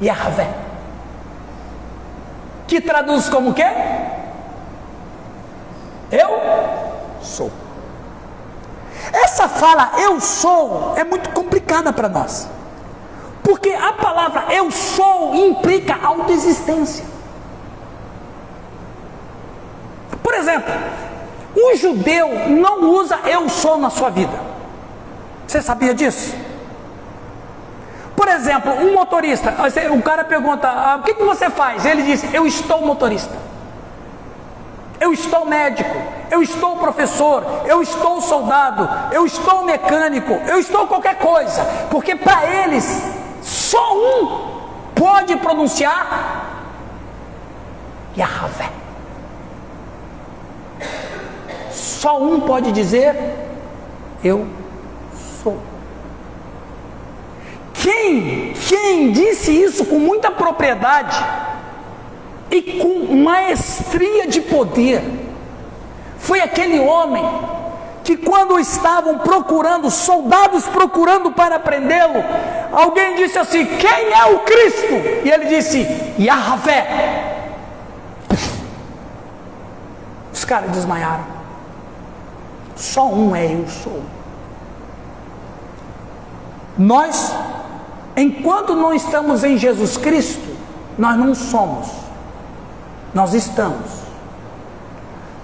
Yahvé. 0.00 0.48
Que 2.68 2.80
traduz 2.80 3.28
como 3.28 3.52
quê? 3.52 3.66
Eu 6.12 6.30
sou. 7.20 7.50
Essa 9.12 9.48
fala 9.48 9.94
eu 9.98 10.20
sou 10.20 10.94
é 10.96 11.02
muito 11.02 11.30
complicada 11.30 11.92
para 11.92 12.08
nós. 12.08 12.48
Porque 13.42 13.70
a 13.70 13.92
palavra 13.94 14.44
eu 14.54 14.70
sou 14.70 15.34
implica 15.34 15.98
autoexistência. 16.00 17.04
Por 20.22 20.34
exemplo, 20.34 20.72
o 21.56 21.74
judeu 21.74 22.48
não 22.48 22.90
usa 22.90 23.18
eu 23.24 23.48
sou 23.48 23.76
na 23.76 23.90
sua 23.90 24.10
vida. 24.10 24.45
Você 25.46 25.62
sabia 25.62 25.94
disso? 25.94 26.34
Por 28.16 28.28
exemplo, 28.28 28.72
um 28.72 28.94
motorista, 28.94 29.54
o 29.92 30.02
cara 30.02 30.24
pergunta: 30.24 30.68
ah, 30.68 30.96
o 30.96 31.02
que, 31.02 31.14
que 31.14 31.22
você 31.22 31.50
faz? 31.50 31.84
Ele 31.84 32.02
diz: 32.02 32.34
eu 32.34 32.46
estou 32.46 32.84
motorista. 32.84 33.46
Eu 34.98 35.12
estou 35.12 35.44
médico, 35.44 35.94
eu 36.30 36.42
estou 36.42 36.78
professor, 36.78 37.44
eu 37.66 37.82
estou 37.82 38.20
soldado, 38.22 38.88
eu 39.12 39.26
estou 39.26 39.62
mecânico, 39.62 40.32
eu 40.48 40.58
estou 40.58 40.86
qualquer 40.86 41.18
coisa, 41.18 41.62
porque 41.90 42.16
para 42.16 42.46
eles 42.46 43.02
só 43.42 43.94
um 43.94 44.56
pode 44.94 45.36
pronunciar 45.36 46.46
Yahvé. 48.16 48.70
Só 51.70 52.18
um 52.18 52.40
pode 52.40 52.72
dizer 52.72 53.34
eu 54.24 54.48
Quem, 57.74 58.52
quem 58.68 59.12
disse 59.12 59.52
isso 59.52 59.84
com 59.84 59.98
muita 59.98 60.30
propriedade 60.30 61.24
e 62.50 62.80
com 62.80 63.14
maestria 63.16 64.26
de 64.26 64.40
poder 64.40 65.02
foi 66.18 66.40
aquele 66.40 66.80
homem 66.80 67.24
que 68.02 68.16
quando 68.16 68.58
estavam 68.58 69.18
procurando, 69.18 69.90
soldados 69.90 70.64
procurando 70.66 71.32
para 71.32 71.58
prendê-lo, 71.58 72.22
alguém 72.72 73.16
disse 73.16 73.36
assim: 73.38 73.66
Quem 73.66 74.12
é 74.12 74.24
o 74.26 74.38
Cristo? 74.40 74.94
E 75.24 75.30
ele 75.30 75.46
disse: 75.46 75.86
Yahvé. 76.18 77.34
Os 80.32 80.44
caras 80.44 80.70
desmaiaram. 80.70 81.26
Só 82.76 83.06
um 83.06 83.34
é 83.34 83.46
eu 83.46 83.66
sou. 83.68 84.02
Nós, 86.78 87.34
enquanto 88.16 88.74
não 88.74 88.92
estamos 88.92 89.44
em 89.44 89.56
Jesus 89.56 89.96
Cristo, 89.96 90.56
nós 90.98 91.16
não 91.16 91.34
somos, 91.34 91.88
nós 93.14 93.34
estamos. 93.34 94.06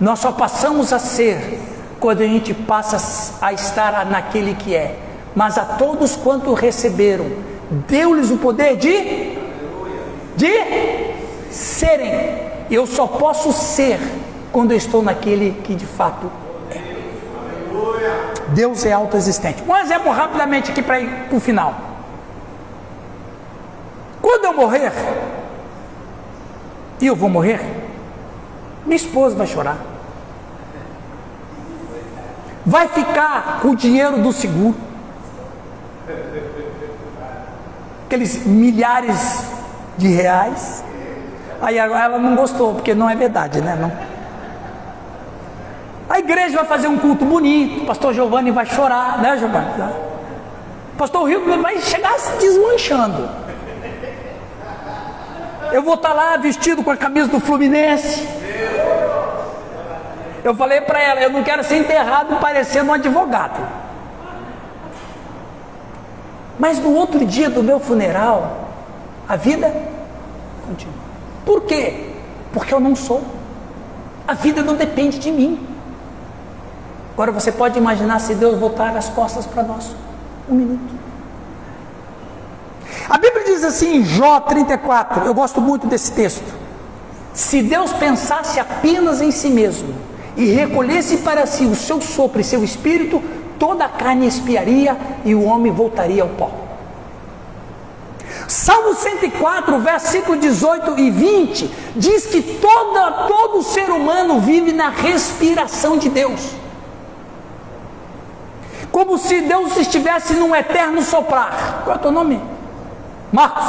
Nós 0.00 0.18
só 0.18 0.32
passamos 0.32 0.92
a 0.92 0.98
ser 0.98 1.60
quando 2.00 2.22
a 2.22 2.26
gente 2.26 2.52
passa 2.52 3.36
a 3.40 3.52
estar 3.52 4.04
naquele 4.06 4.54
que 4.54 4.74
é. 4.74 4.98
Mas 5.34 5.56
a 5.56 5.64
todos 5.64 6.16
quanto 6.16 6.52
receberam, 6.52 7.26
deu-lhes 7.86 8.30
o 8.30 8.36
poder 8.36 8.76
de 8.76 9.40
de 10.36 10.52
serem. 11.50 12.10
Eu 12.70 12.86
só 12.86 13.06
posso 13.06 13.52
ser 13.52 13.98
quando 14.50 14.72
eu 14.72 14.76
estou 14.76 15.02
naquele 15.02 15.60
que 15.62 15.74
de 15.74 15.86
fato 15.86 16.30
Deus 18.48 18.84
é 18.84 18.92
autoexistente. 18.92 19.62
Um 19.66 19.76
exemplo 19.76 20.10
rapidamente 20.12 20.70
aqui 20.70 20.82
para 20.82 21.00
ir 21.00 21.08
para 21.28 21.36
o 21.36 21.40
final. 21.40 21.74
Quando 24.20 24.44
eu 24.44 24.52
morrer, 24.52 24.92
e 27.00 27.06
eu 27.06 27.16
vou 27.16 27.28
morrer, 27.28 27.60
minha 28.84 28.96
esposa 28.96 29.34
vai 29.36 29.46
chorar. 29.46 29.76
Vai 32.64 32.88
ficar 32.88 33.60
com 33.60 33.70
o 33.70 33.76
dinheiro 33.76 34.18
do 34.18 34.32
seguro. 34.32 34.76
Aqueles 38.06 38.46
milhares 38.46 39.44
de 39.96 40.08
reais. 40.08 40.84
Aí 41.60 41.78
ela 41.78 42.18
não 42.18 42.36
gostou, 42.36 42.74
porque 42.74 42.94
não 42.94 43.08
é 43.08 43.16
verdade, 43.16 43.60
né? 43.60 43.76
Não. 43.80 44.11
A 46.12 46.18
igreja 46.18 46.58
vai 46.58 46.66
fazer 46.66 46.88
um 46.88 46.98
culto 46.98 47.24
bonito, 47.24 47.84
o 47.84 47.86
pastor 47.86 48.12
Giovanni 48.12 48.50
vai 48.50 48.66
chorar, 48.66 49.22
né, 49.22 49.34
Giovanni? 49.38 49.82
O 50.92 50.96
pastor 50.98 51.26
Rico 51.26 51.58
vai 51.62 51.78
chegar 51.78 52.18
se 52.18 52.36
desmanchando. 52.36 53.30
Eu 55.72 55.82
vou 55.82 55.94
estar 55.94 56.12
lá 56.12 56.36
vestido 56.36 56.84
com 56.84 56.90
a 56.90 56.98
camisa 56.98 57.28
do 57.28 57.40
Fluminense. 57.40 58.28
Eu 60.44 60.54
falei 60.54 60.82
para 60.82 61.00
ela, 61.00 61.22
eu 61.22 61.30
não 61.30 61.42
quero 61.42 61.64
ser 61.64 61.76
enterrado 61.76 62.36
parecendo 62.36 62.90
um 62.90 62.94
advogado. 62.94 63.66
Mas 66.58 66.78
no 66.78 66.92
outro 66.94 67.24
dia 67.24 67.48
do 67.48 67.62
meu 67.62 67.80
funeral, 67.80 68.68
a 69.26 69.36
vida 69.36 69.74
continua. 70.66 70.94
Por 71.46 71.62
quê? 71.62 72.10
Porque 72.52 72.74
eu 72.74 72.80
não 72.80 72.94
sou. 72.94 73.22
A 74.28 74.34
vida 74.34 74.62
não 74.62 74.74
depende 74.74 75.18
de 75.18 75.30
mim. 75.30 75.71
Agora 77.12 77.30
você 77.30 77.52
pode 77.52 77.78
imaginar 77.78 78.18
se 78.20 78.34
Deus 78.34 78.58
voltar 78.58 78.96
as 78.96 79.08
costas 79.10 79.44
para 79.44 79.62
nós. 79.62 79.94
Um 80.48 80.54
minuto. 80.54 80.94
A 83.08 83.18
Bíblia 83.18 83.44
diz 83.44 83.64
assim 83.64 83.96
em 83.96 84.04
Jó 84.04 84.40
34, 84.40 85.26
eu 85.26 85.34
gosto 85.34 85.60
muito 85.60 85.86
desse 85.86 86.12
texto. 86.12 86.62
Se 87.34 87.62
Deus 87.62 87.92
pensasse 87.92 88.58
apenas 88.58 89.20
em 89.20 89.30
si 89.30 89.50
mesmo 89.50 89.94
e 90.36 90.46
recolhesse 90.46 91.18
para 91.18 91.46
si 91.46 91.64
o 91.64 91.74
seu 91.74 92.00
sopro 92.00 92.40
e 92.40 92.44
seu 92.44 92.64
espírito, 92.64 93.22
toda 93.58 93.84
a 93.84 93.88
carne 93.88 94.26
espiaria 94.26 94.96
e 95.24 95.34
o 95.34 95.44
homem 95.44 95.70
voltaria 95.70 96.22
ao 96.22 96.28
pó. 96.30 96.50
Salmo 98.48 98.94
104, 98.94 99.78
versículo 99.80 100.38
18 100.38 100.98
e 100.98 101.10
20, 101.10 101.70
diz 101.96 102.26
que 102.26 102.42
toda, 102.42 103.26
todo 103.28 103.62
ser 103.62 103.90
humano 103.90 104.40
vive 104.40 104.72
na 104.72 104.88
respiração 104.88 105.96
de 105.96 106.08
Deus 106.08 106.61
como 109.04 109.18
se 109.18 109.40
Deus 109.40 109.76
estivesse 109.76 110.34
num 110.34 110.54
eterno 110.54 111.02
soprar. 111.02 111.82
Qual 111.82 111.96
é 111.96 111.98
o 111.98 112.02
teu 112.02 112.12
nome? 112.12 112.40
Marcos. 113.32 113.64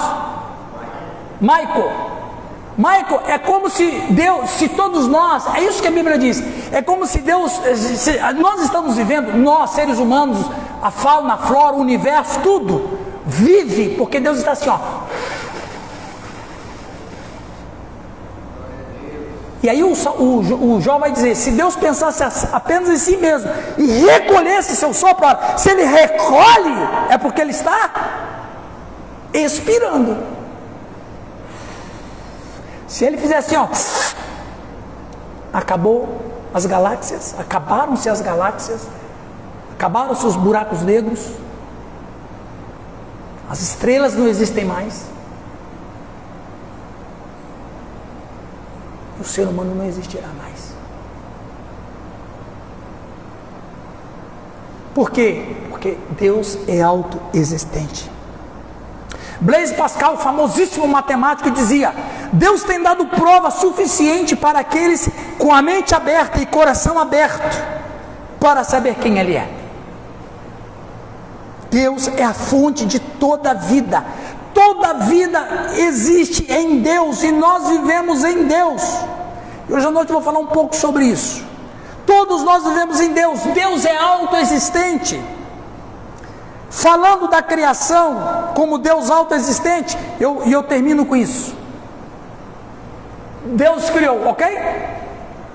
Michael. 1.42 1.92
Michael, 2.78 3.22
é 3.28 3.40
como 3.40 3.68
se 3.68 3.86
Deus, 4.12 4.52
se 4.52 4.70
todos 4.70 5.08
nós, 5.08 5.46
é 5.56 5.62
isso 5.62 5.82
que 5.82 5.88
a 5.88 5.92
Bíblia 5.92 6.18
diz, 6.18 6.44
é 6.72 6.82
como 6.82 7.06
se 7.06 7.20
Deus, 7.20 7.52
se, 7.76 8.20
nós 8.36 8.64
estamos 8.64 8.96
vivendo, 8.96 9.36
nós 9.38 9.72
seres 9.72 10.00
humanos, 10.00 10.40
a 10.82 10.90
fauna, 10.90 11.36
a 11.36 11.38
flora, 11.38 11.76
o 11.76 11.80
universo, 11.80 12.40
tudo, 12.42 12.98
vive, 13.26 13.96
porque 13.96 14.20
Deus 14.20 14.40
está 14.40 14.54
assim, 14.54 14.70
ó, 14.70 14.80
E 19.64 19.70
aí 19.70 19.82
o, 19.82 19.94
o, 19.94 20.76
o 20.76 20.82
Jó 20.82 21.00
vai 21.00 21.10
dizer: 21.14 21.36
se 21.36 21.52
Deus 21.52 21.78
pensasse 21.78 22.22
apenas 22.52 22.90
em 22.90 22.98
si 22.98 23.16
mesmo 23.16 23.50
e 23.78 23.86
recolhesse 23.86 24.76
seu 24.76 24.94
sopro, 24.94 25.26
se 25.58 25.70
ele 25.70 25.86
recolhe, 25.86 26.76
é 27.10 27.18
porque 27.18 27.40
ele 27.40 27.52
está 27.52 27.90
expirando. 29.34 30.18
Se 32.90 33.06
ele 33.06 33.18
fizesse 33.18 33.56
assim, 33.56 33.56
ó, 33.56 33.68
acabou 35.54 36.22
as 36.54 36.66
galáxias, 36.66 37.34
acabaram-se 37.40 38.10
as 38.10 38.22
galáxias, 38.22 38.82
acabaram-se 39.74 40.26
os 40.26 40.36
buracos 40.36 40.82
negros, 40.82 41.32
as 43.50 43.62
estrelas 43.62 44.14
não 44.14 44.28
existem 44.28 44.66
mais. 44.66 45.13
O 49.24 49.26
ser 49.26 49.48
humano 49.48 49.74
não 49.74 49.86
existirá 49.86 50.28
mais. 50.28 50.74
Por 54.94 55.10
quê? 55.10 55.56
Porque 55.70 55.98
Deus 56.20 56.60
é 56.68 56.82
autoexistente. 56.82 58.12
Blaise 59.40 59.74
Pascal, 59.74 60.18
famosíssimo 60.18 60.88
matemático, 60.88 61.50
dizia: 61.50 61.94
Deus 62.34 62.64
tem 62.64 62.82
dado 62.82 63.06
prova 63.08 63.50
suficiente 63.50 64.36
para 64.36 64.60
aqueles 64.60 65.10
com 65.38 65.54
a 65.54 65.62
mente 65.62 65.96
aberta 65.96 66.42
e 66.42 66.46
coração 66.46 67.00
aberto 67.00 67.64
para 68.40 68.64
saber 68.64 68.96
quem 68.96 69.18
Ele 69.18 69.36
é. 69.36 69.50
Deus 71.72 72.08
é 72.10 72.24
a 72.24 72.34
fonte 72.34 72.86
de 72.86 73.00
toda 73.00 73.52
a 73.52 73.56
vida. 73.56 74.06
Toda 74.54 74.94
vida 74.94 75.72
existe 75.76 76.52
em 76.52 76.80
Deus 76.80 77.24
e 77.24 77.32
nós 77.32 77.70
vivemos 77.70 78.24
em 78.24 78.44
Deus. 78.44 78.84
Hoje 79.70 79.88
à 79.88 79.92
noite 79.92 80.10
eu 80.10 80.16
vou 80.16 80.22
falar 80.22 80.40
um 80.40 80.48
pouco 80.48 80.76
sobre 80.76 81.06
isso. 81.06 81.44
Todos 82.06 82.44
nós 82.44 82.64
vivemos 82.64 83.00
em 83.00 83.12
Deus. 83.14 83.40
Deus 83.42 83.86
é 83.86 83.98
autoexistente. 83.98 85.20
Falando 86.70 87.28
da 87.28 87.42
criação 87.42 88.52
como 88.56 88.78
Deus 88.78 89.10
autoexistente, 89.10 89.98
eu, 90.20 90.44
e 90.46 90.52
eu 90.52 90.64
termino 90.64 91.06
com 91.06 91.16
isso. 91.16 91.56
Deus 93.46 93.90
criou, 93.90 94.28
ok? 94.28 94.48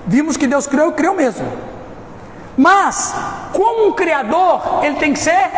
Vimos 0.05 0.37
que 0.37 0.47
Deus 0.47 0.67
criou 0.67 0.89
e 0.89 0.93
criou 0.93 1.13
mesmo. 1.13 1.47
Mas, 2.57 3.13
como 3.53 3.87
um 3.87 3.93
criador, 3.93 4.81
ele 4.83 4.95
tem 4.95 5.13
que 5.13 5.19
ser 5.19 5.49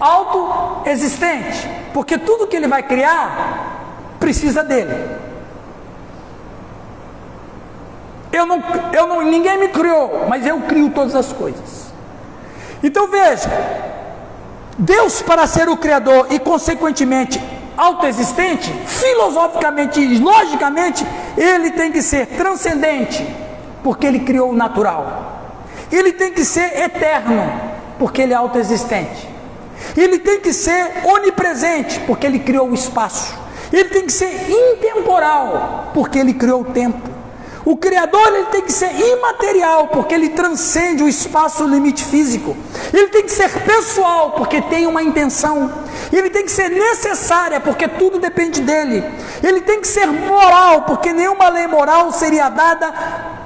autoexistente, 0.00 1.68
porque 1.92 2.16
tudo 2.16 2.46
que 2.46 2.56
ele 2.56 2.66
vai 2.66 2.82
criar 2.82 4.16
precisa 4.18 4.64
dele. 4.64 5.18
Eu 8.32 8.46
não, 8.46 8.62
eu 8.92 9.06
não, 9.06 9.22
ninguém 9.22 9.58
me 9.58 9.68
criou, 9.68 10.26
mas 10.28 10.46
eu 10.46 10.60
crio 10.62 10.90
todas 10.90 11.14
as 11.14 11.32
coisas. 11.32 11.92
Então 12.82 13.08
veja, 13.08 13.50
Deus 14.78 15.20
para 15.20 15.46
ser 15.46 15.68
o 15.68 15.76
criador 15.76 16.28
e 16.30 16.38
consequentemente 16.38 17.40
autoexistente, 17.76 18.70
filosoficamente 18.86 20.00
e 20.00 20.18
logicamente, 20.18 21.06
ele 21.36 21.70
tem 21.70 21.90
que 21.90 22.02
ser 22.02 22.26
transcendente, 22.26 23.26
porque 23.82 24.06
ele 24.06 24.20
criou 24.20 24.50
o 24.50 24.56
natural. 24.56 25.40
Ele 25.90 26.12
tem 26.12 26.32
que 26.32 26.44
ser 26.44 26.78
eterno, 26.78 27.50
porque 27.98 28.20
ele 28.20 28.34
é 28.34 28.36
autoexistente. 28.36 29.29
Ele 29.96 30.18
tem 30.18 30.40
que 30.40 30.52
ser 30.52 31.04
onipresente, 31.04 32.00
porque 32.00 32.26
ele 32.26 32.38
criou 32.38 32.68
o 32.68 32.74
espaço. 32.74 33.38
Ele 33.72 33.88
tem 33.88 34.04
que 34.04 34.12
ser 34.12 34.50
intemporal, 34.50 35.90
porque 35.94 36.18
ele 36.18 36.34
criou 36.34 36.62
o 36.62 36.64
tempo. 36.64 37.08
O 37.64 37.76
Criador 37.76 38.34
ele 38.34 38.46
tem 38.46 38.62
que 38.62 38.72
ser 38.72 38.90
imaterial, 38.90 39.88
porque 39.88 40.14
ele 40.14 40.30
transcende 40.30 41.02
o 41.02 41.08
espaço 41.08 41.64
limite 41.64 42.04
físico. 42.04 42.56
Ele 42.92 43.08
tem 43.08 43.22
que 43.22 43.30
ser 43.30 43.50
pessoal, 43.60 44.32
porque 44.32 44.62
tem 44.62 44.86
uma 44.86 45.02
intenção. 45.02 45.70
Ele 46.12 46.30
tem 46.30 46.44
que 46.44 46.50
ser 46.50 46.70
necessária, 46.70 47.60
porque 47.60 47.86
tudo 47.86 48.18
depende 48.18 48.60
dele. 48.62 49.04
Ele 49.42 49.60
tem 49.60 49.80
que 49.80 49.86
ser 49.86 50.06
moral, 50.06 50.82
porque 50.82 51.12
nenhuma 51.12 51.48
lei 51.48 51.66
moral 51.66 52.10
seria 52.12 52.48
dada 52.48 53.39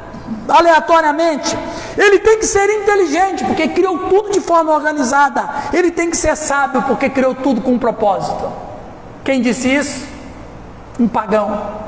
aleatoriamente. 0.48 1.56
Ele 1.96 2.18
tem 2.18 2.38
que 2.38 2.46
ser 2.46 2.68
inteligente, 2.70 3.44
porque 3.44 3.68
criou 3.68 4.08
tudo 4.08 4.30
de 4.30 4.40
forma 4.40 4.72
organizada. 4.72 5.48
Ele 5.72 5.90
tem 5.90 6.10
que 6.10 6.16
ser 6.16 6.36
sábio, 6.36 6.82
porque 6.82 7.08
criou 7.08 7.34
tudo 7.34 7.60
com 7.60 7.72
um 7.72 7.78
propósito. 7.78 8.50
Quem 9.24 9.40
disse 9.40 9.68
isso? 9.68 10.06
Um 10.98 11.08
pagão. 11.08 11.84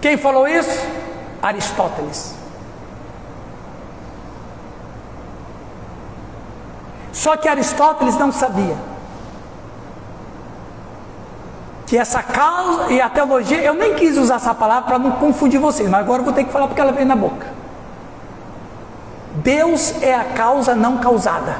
Quem 0.00 0.16
falou 0.16 0.48
isso? 0.48 0.86
Aristóteles. 1.42 2.34
Só 7.12 7.36
que 7.36 7.48
Aristóteles 7.48 8.16
não 8.18 8.30
sabia 8.30 8.76
que 11.86 11.96
essa 11.96 12.22
causa 12.22 12.92
e 12.92 13.00
a 13.00 13.08
teologia, 13.08 13.62
eu 13.62 13.72
nem 13.72 13.94
quis 13.94 14.18
usar 14.18 14.36
essa 14.36 14.52
palavra 14.52 14.88
para 14.88 14.98
não 14.98 15.12
confundir 15.12 15.60
vocês, 15.60 15.88
mas 15.88 16.00
agora 16.00 16.20
eu 16.20 16.24
vou 16.24 16.34
ter 16.34 16.44
que 16.44 16.52
falar 16.52 16.66
porque 16.66 16.80
ela 16.80 16.92
veio 16.92 17.06
na 17.06 17.14
boca. 17.14 17.55
Deus 19.36 20.02
é 20.02 20.14
a 20.14 20.24
causa 20.24 20.74
não 20.74 20.98
causada. 20.98 21.56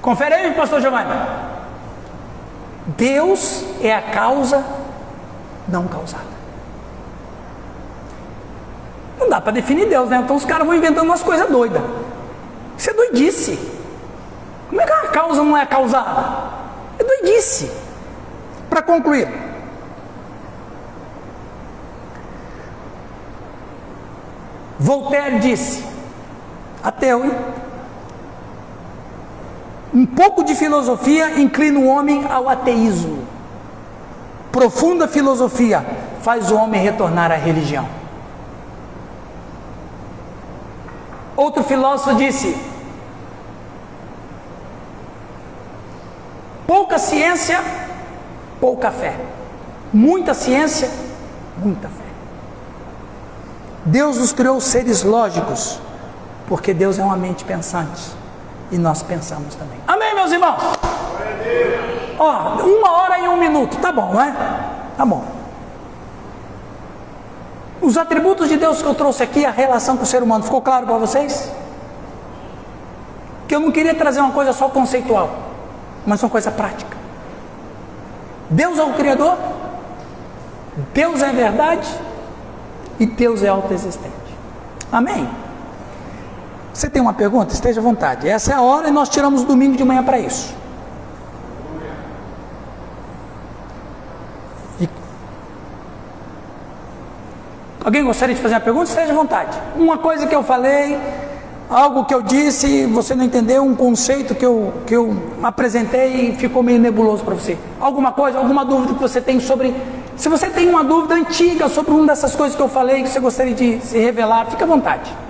Confere 0.00 0.34
aí, 0.34 0.54
pastor 0.54 0.80
Giovanni. 0.80 1.14
Deus 2.86 3.64
é 3.80 3.94
a 3.94 4.02
causa 4.02 4.64
não 5.66 5.86
causada. 5.88 6.34
Não 9.18 9.28
dá 9.28 9.40
para 9.40 9.52
definir 9.52 9.88
Deus, 9.88 10.08
né? 10.08 10.20
Então 10.22 10.36
os 10.36 10.44
caras 10.44 10.66
vão 10.66 10.76
inventando 10.76 11.06
umas 11.06 11.22
coisas 11.22 11.48
doidas. 11.48 11.82
Isso 12.76 12.90
é 12.90 12.92
doidice. 12.92 13.58
Como 14.68 14.80
é 14.80 14.84
que 14.86 14.92
a 14.92 15.08
causa 15.08 15.42
não 15.42 15.56
é 15.56 15.64
causada? 15.64 16.50
É 16.98 17.04
doidice. 17.04 17.70
Para 18.68 18.82
concluir. 18.82 19.28
Voltaire 24.78 25.38
disse: 25.38 25.84
ateu, 26.84 27.24
hein? 27.24 27.32
Um 29.94 30.04
pouco 30.04 30.44
de 30.44 30.54
filosofia 30.54 31.40
inclina 31.40 31.80
o 31.80 31.86
homem 31.86 32.26
ao 32.30 32.48
ateísmo. 32.48 33.24
Profunda 34.52 35.08
filosofia 35.08 35.84
faz 36.20 36.50
o 36.50 36.56
homem 36.56 36.80
retornar 36.80 37.32
à 37.32 37.36
religião. 37.36 37.88
Outro 41.36 41.64
filósofo 41.64 42.16
disse: 42.16 42.56
pouca 46.66 46.98
ciência, 46.98 47.60
pouca 48.60 48.90
fé. 48.90 49.16
Muita 49.92 50.34
ciência, 50.34 50.90
muita 51.56 51.88
fé. 51.88 52.04
Deus 53.84 54.18
nos 54.18 54.32
criou 54.32 54.60
seres 54.60 55.04
lógicos, 55.04 55.78
porque 56.46 56.74
Deus 56.74 56.98
é 56.98 57.04
uma 57.04 57.16
mente 57.16 57.44
pensante 57.44 58.12
e 58.70 58.78
nós 58.78 59.02
pensamos 59.02 59.54
também. 59.54 59.78
Amém, 59.86 60.14
meus 60.14 60.32
irmãos? 60.32 60.60
Ó, 62.18 62.62
uma 62.62 62.92
hora 62.92 63.18
e 63.18 63.28
um 63.28 63.36
minuto, 63.36 63.76
tá 63.78 63.90
bom, 63.90 64.12
não 64.12 64.20
é? 64.20 64.32
Tá 64.96 65.04
bom. 65.04 65.24
Os 67.80 67.96
atributos 67.98 68.48
de 68.48 68.56
Deus 68.56 68.80
que 68.80 68.88
eu 68.88 68.94
trouxe 68.94 69.22
aqui, 69.22 69.44
a 69.44 69.50
relação 69.50 69.96
com 69.96 70.04
o 70.04 70.06
ser 70.06 70.22
humano, 70.22 70.44
ficou 70.44 70.62
claro 70.62 70.86
para 70.86 70.96
vocês? 70.96 71.50
Que 73.46 73.54
eu 73.54 73.60
não 73.60 73.70
queria 73.70 73.94
trazer 73.94 74.20
uma 74.20 74.32
coisa 74.32 74.52
só 74.52 74.68
conceitual, 74.68 75.30
mas 76.06 76.22
uma 76.22 76.30
coisa 76.30 76.50
prática. 76.50 76.96
Deus 78.48 78.78
é 78.78 78.82
o 78.82 78.94
Criador, 78.94 79.36
Deus 80.92 81.22
é 81.22 81.30
verdade 81.30 81.88
e 82.98 83.06
Deus 83.06 83.42
é 83.42 83.48
autoexistente. 83.48 84.14
Amém? 84.90 85.28
Você 86.74 86.90
tem 86.90 87.00
uma 87.00 87.12
pergunta? 87.14 87.54
Esteja 87.54 87.80
à 87.80 87.82
vontade. 87.82 88.28
Essa 88.28 88.52
é 88.52 88.54
a 88.56 88.60
hora 88.60 88.88
e 88.88 88.90
nós 88.90 89.08
tiramos 89.08 89.44
domingo 89.44 89.76
de 89.76 89.84
manhã 89.84 90.02
para 90.02 90.18
isso. 90.18 90.52
Alguém 97.84 98.02
gostaria 98.02 98.34
de 98.34 98.40
fazer 98.40 98.54
uma 98.54 98.60
pergunta? 98.60 98.86
Esteja 98.86 99.12
à 99.12 99.14
vontade. 99.14 99.56
Uma 99.76 99.98
coisa 99.98 100.26
que 100.26 100.34
eu 100.34 100.42
falei, 100.42 100.98
algo 101.70 102.06
que 102.06 102.14
eu 102.14 102.22
disse, 102.22 102.86
você 102.86 103.14
não 103.14 103.24
entendeu, 103.24 103.62
um 103.62 103.76
conceito 103.76 104.34
que 104.34 104.44
eu, 104.44 104.72
que 104.84 104.96
eu 104.96 105.16
apresentei 105.42 106.30
e 106.30 106.34
ficou 106.34 106.62
meio 106.62 106.80
nebuloso 106.80 107.22
para 107.22 107.34
você. 107.34 107.56
Alguma 107.78 108.10
coisa, 108.10 108.38
alguma 108.38 108.64
dúvida 108.64 108.94
que 108.94 109.00
você 109.00 109.20
tem 109.20 109.38
sobre. 109.38 109.72
Se 110.16 110.28
você 110.28 110.48
tem 110.48 110.68
uma 110.68 110.82
dúvida 110.82 111.14
antiga 111.14 111.68
sobre 111.68 111.92
uma 111.92 112.06
dessas 112.06 112.34
coisas 112.34 112.56
que 112.56 112.62
eu 112.62 112.68
falei, 112.68 113.02
que 113.02 113.10
você 113.10 113.20
gostaria 113.20 113.54
de 113.54 113.80
se 113.80 113.96
revelar, 113.98 114.46
fique 114.46 114.62
à 114.64 114.66
vontade. 114.66 115.23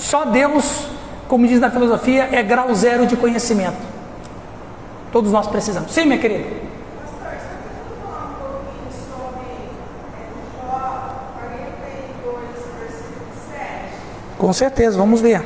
Só 0.00 0.24
Deus, 0.24 0.86
como 1.28 1.46
diz 1.46 1.60
na 1.60 1.70
filosofia, 1.70 2.30
é 2.32 2.42
grau 2.42 2.74
zero 2.74 3.06
de 3.06 3.16
conhecimento. 3.16 3.76
Todos 5.12 5.30
nós 5.30 5.46
precisamos. 5.46 5.92
Sim, 5.92 6.06
minha 6.06 6.18
querida. 6.18 6.70
Com 14.38 14.52
certeza, 14.54 14.96
vamos 14.96 15.20
ver. 15.20 15.42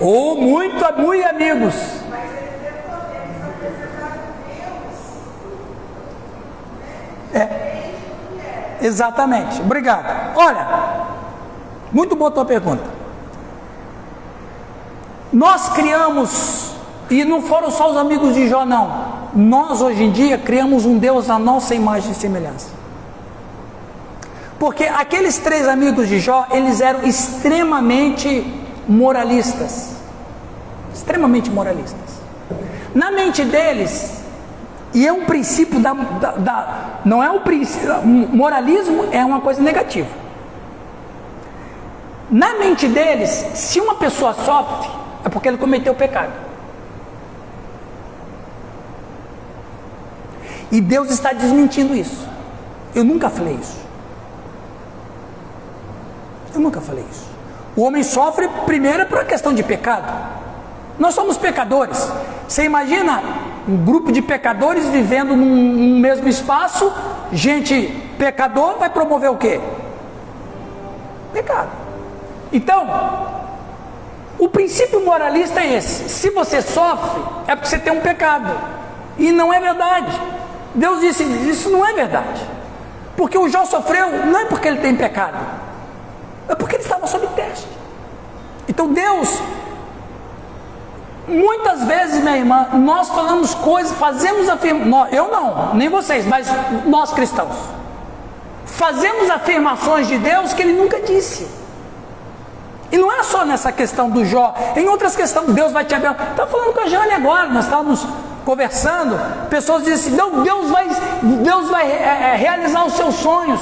Ou 0.00 0.38
oh, 0.38 0.40
muito, 0.40 0.76
muito 0.96 1.26
amigos. 1.26 1.98
Exatamente. 9.18 9.60
Obrigado. 9.60 10.36
Olha, 10.36 10.66
muito 11.90 12.14
boa 12.14 12.30
tua 12.30 12.44
pergunta. 12.44 12.84
Nós 15.32 15.70
criamos, 15.70 16.72
e 17.10 17.24
não 17.24 17.42
foram 17.42 17.70
só 17.70 17.90
os 17.90 17.96
amigos 17.96 18.34
de 18.34 18.48
Jó, 18.48 18.64
não. 18.64 19.18
Nós 19.34 19.82
hoje 19.82 20.04
em 20.04 20.12
dia 20.12 20.38
criamos 20.38 20.86
um 20.86 20.98
Deus 20.98 21.28
à 21.28 21.38
nossa 21.38 21.74
imagem 21.74 22.12
e 22.12 22.14
semelhança. 22.14 22.68
Porque 24.58 24.84
aqueles 24.84 25.38
três 25.38 25.66
amigos 25.66 26.08
de 26.08 26.20
Jó, 26.20 26.46
eles 26.52 26.80
eram 26.80 27.02
extremamente 27.02 28.46
moralistas. 28.88 29.96
Extremamente 30.94 31.50
moralistas. 31.50 32.18
Na 32.94 33.10
mente 33.10 33.44
deles, 33.44 34.17
e 34.94 35.06
é 35.06 35.12
um 35.12 35.24
princípio 35.24 35.80
da, 35.80 35.92
da, 35.92 36.30
da 36.32 37.00
não 37.04 37.22
é 37.22 37.30
o 37.30 37.40
princípio, 37.40 38.02
moralismo 38.04 39.06
é 39.12 39.24
uma 39.24 39.40
coisa 39.40 39.60
negativa. 39.62 40.08
Na 42.30 42.54
mente 42.54 42.86
deles, 42.88 43.30
se 43.54 43.80
uma 43.80 43.94
pessoa 43.94 44.34
sofre, 44.34 44.90
é 45.24 45.28
porque 45.28 45.48
ele 45.48 45.56
cometeu 45.56 45.94
pecado. 45.94 46.32
E 50.70 50.80
Deus 50.80 51.10
está 51.10 51.32
desmentindo 51.32 51.94
isso. 51.94 52.28
Eu 52.94 53.04
nunca 53.04 53.30
falei 53.30 53.54
isso. 53.54 53.78
Eu 56.54 56.60
nunca 56.60 56.80
falei 56.80 57.04
isso. 57.10 57.26
O 57.76 57.82
homem 57.82 58.02
sofre 58.02 58.48
primeiro 58.66 59.06
por 59.06 59.24
questão 59.24 59.54
de 59.54 59.62
pecado. 59.62 60.12
Nós 60.98 61.14
somos 61.14 61.38
pecadores. 61.38 62.10
Você 62.46 62.64
imagina 62.64 63.22
um 63.68 63.76
grupo 63.76 64.10
de 64.10 64.22
pecadores 64.22 64.86
vivendo 64.86 65.36
num, 65.36 65.44
num 65.44 65.98
mesmo 65.98 66.26
espaço, 66.28 66.90
gente 67.30 67.88
pecador 68.18 68.78
vai 68.78 68.88
promover 68.88 69.30
o 69.30 69.36
quê? 69.36 69.60
Pecado. 71.32 71.70
Então, 72.50 72.88
o 74.38 74.48
princípio 74.48 75.04
moralista 75.04 75.60
é 75.60 75.74
esse: 75.74 76.08
se 76.08 76.30
você 76.30 76.62
sofre, 76.62 77.22
é 77.46 77.54
porque 77.54 77.68
você 77.68 77.78
tem 77.78 77.92
um 77.92 78.00
pecado. 78.00 78.58
E 79.18 79.30
não 79.32 79.52
é 79.52 79.60
verdade. 79.60 80.18
Deus 80.74 81.00
disse: 81.00 81.22
isso 81.24 81.68
não 81.70 81.86
é 81.86 81.92
verdade. 81.92 82.46
Porque 83.16 83.36
o 83.36 83.48
Jó 83.48 83.64
sofreu, 83.64 84.26
não 84.26 84.40
é 84.40 84.44
porque 84.44 84.68
ele 84.68 84.78
tem 84.78 84.94
pecado, 84.94 85.38
é 86.48 86.54
porque 86.54 86.76
ele 86.76 86.84
estava 86.84 87.06
sob 87.06 87.26
teste. 87.28 87.66
Então 88.68 88.92
Deus, 88.92 89.42
muitas 91.28 91.84
vezes, 91.84 92.22
minha 92.22 92.36
irmã, 92.36 92.68
nós 92.74 93.08
falamos 93.08 93.54
coisas, 93.54 93.96
fazemos 93.96 94.48
afirmações, 94.48 95.12
eu 95.12 95.30
não, 95.30 95.74
nem 95.74 95.88
vocês, 95.88 96.26
mas 96.26 96.48
nós 96.86 97.12
cristãos, 97.12 97.54
fazemos 98.64 99.30
afirmações 99.30 100.08
de 100.08 100.18
Deus 100.18 100.52
que 100.52 100.62
ele 100.62 100.72
nunca 100.72 101.00
disse. 101.00 101.46
E 102.90 102.96
não 102.96 103.12
é 103.12 103.22
só 103.22 103.44
nessa 103.44 103.70
questão 103.70 104.08
do 104.08 104.24
Jó, 104.24 104.54
em 104.74 104.88
outras 104.88 105.14
questões, 105.14 105.52
Deus 105.52 105.72
vai 105.72 105.84
te 105.84 105.94
abençoar. 105.94 106.30
Estava 106.30 106.50
falando 106.50 106.72
com 106.72 106.80
a 106.80 106.86
Jane 106.86 107.12
agora, 107.12 107.48
nós 107.48 107.64
estávamos 107.64 108.06
conversando, 108.44 109.18
pessoas 109.50 109.84
dizem 109.84 109.94
assim, 109.94 110.16
não, 110.16 110.42
Deus 110.42 110.70
vai, 110.70 110.88
Deus 111.22 111.68
vai 111.68 111.86
é, 111.86 112.32
é, 112.32 112.36
realizar 112.36 112.86
os 112.86 112.94
seus 112.94 113.16
sonhos. 113.16 113.60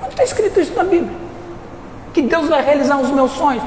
Onde 0.00 0.12
está 0.12 0.24
escrito 0.24 0.58
isso 0.58 0.74
na 0.74 0.84
Bíblia? 0.84 1.14
Que 2.14 2.22
Deus 2.22 2.48
vai 2.48 2.64
realizar 2.64 2.96
os 2.96 3.10
meus 3.10 3.32
sonhos. 3.32 3.62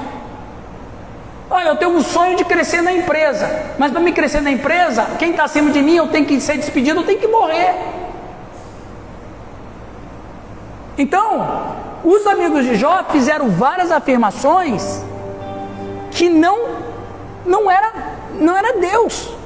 Olha, 1.50 1.70
eu 1.70 1.76
tenho 1.76 1.92
um 1.92 2.02
sonho 2.02 2.38
de 2.38 2.46
crescer 2.46 2.82
na 2.82 2.92
empresa, 2.94 3.74
mas 3.80 3.92
para 3.92 4.00
me 4.00 4.12
crescer 4.12 4.40
na 4.42 4.52
empresa, 4.52 5.08
quem 5.18 5.32
está 5.32 5.46
acima 5.46 5.72
de 5.72 5.82
mim, 5.82 5.96
eu 5.96 6.08
tenho 6.08 6.26
que 6.26 6.40
ser 6.40 6.58
despedido, 6.58 7.00
eu 7.00 7.06
tenho 7.06 7.20
que 7.20 7.28
morrer. 7.28 7.76
Então, 10.96 11.76
os 12.04 12.28
amigos 12.28 12.66
de 12.66 12.76
Jó 12.76 13.04
fizeram 13.10 13.50
várias 13.50 13.92
afirmações 13.92 15.04
que 16.12 16.30
não 16.30 16.78
não 17.46 17.72
era 17.72 17.94
não 18.40 18.56
era 18.56 18.80
Deus. 18.80 19.39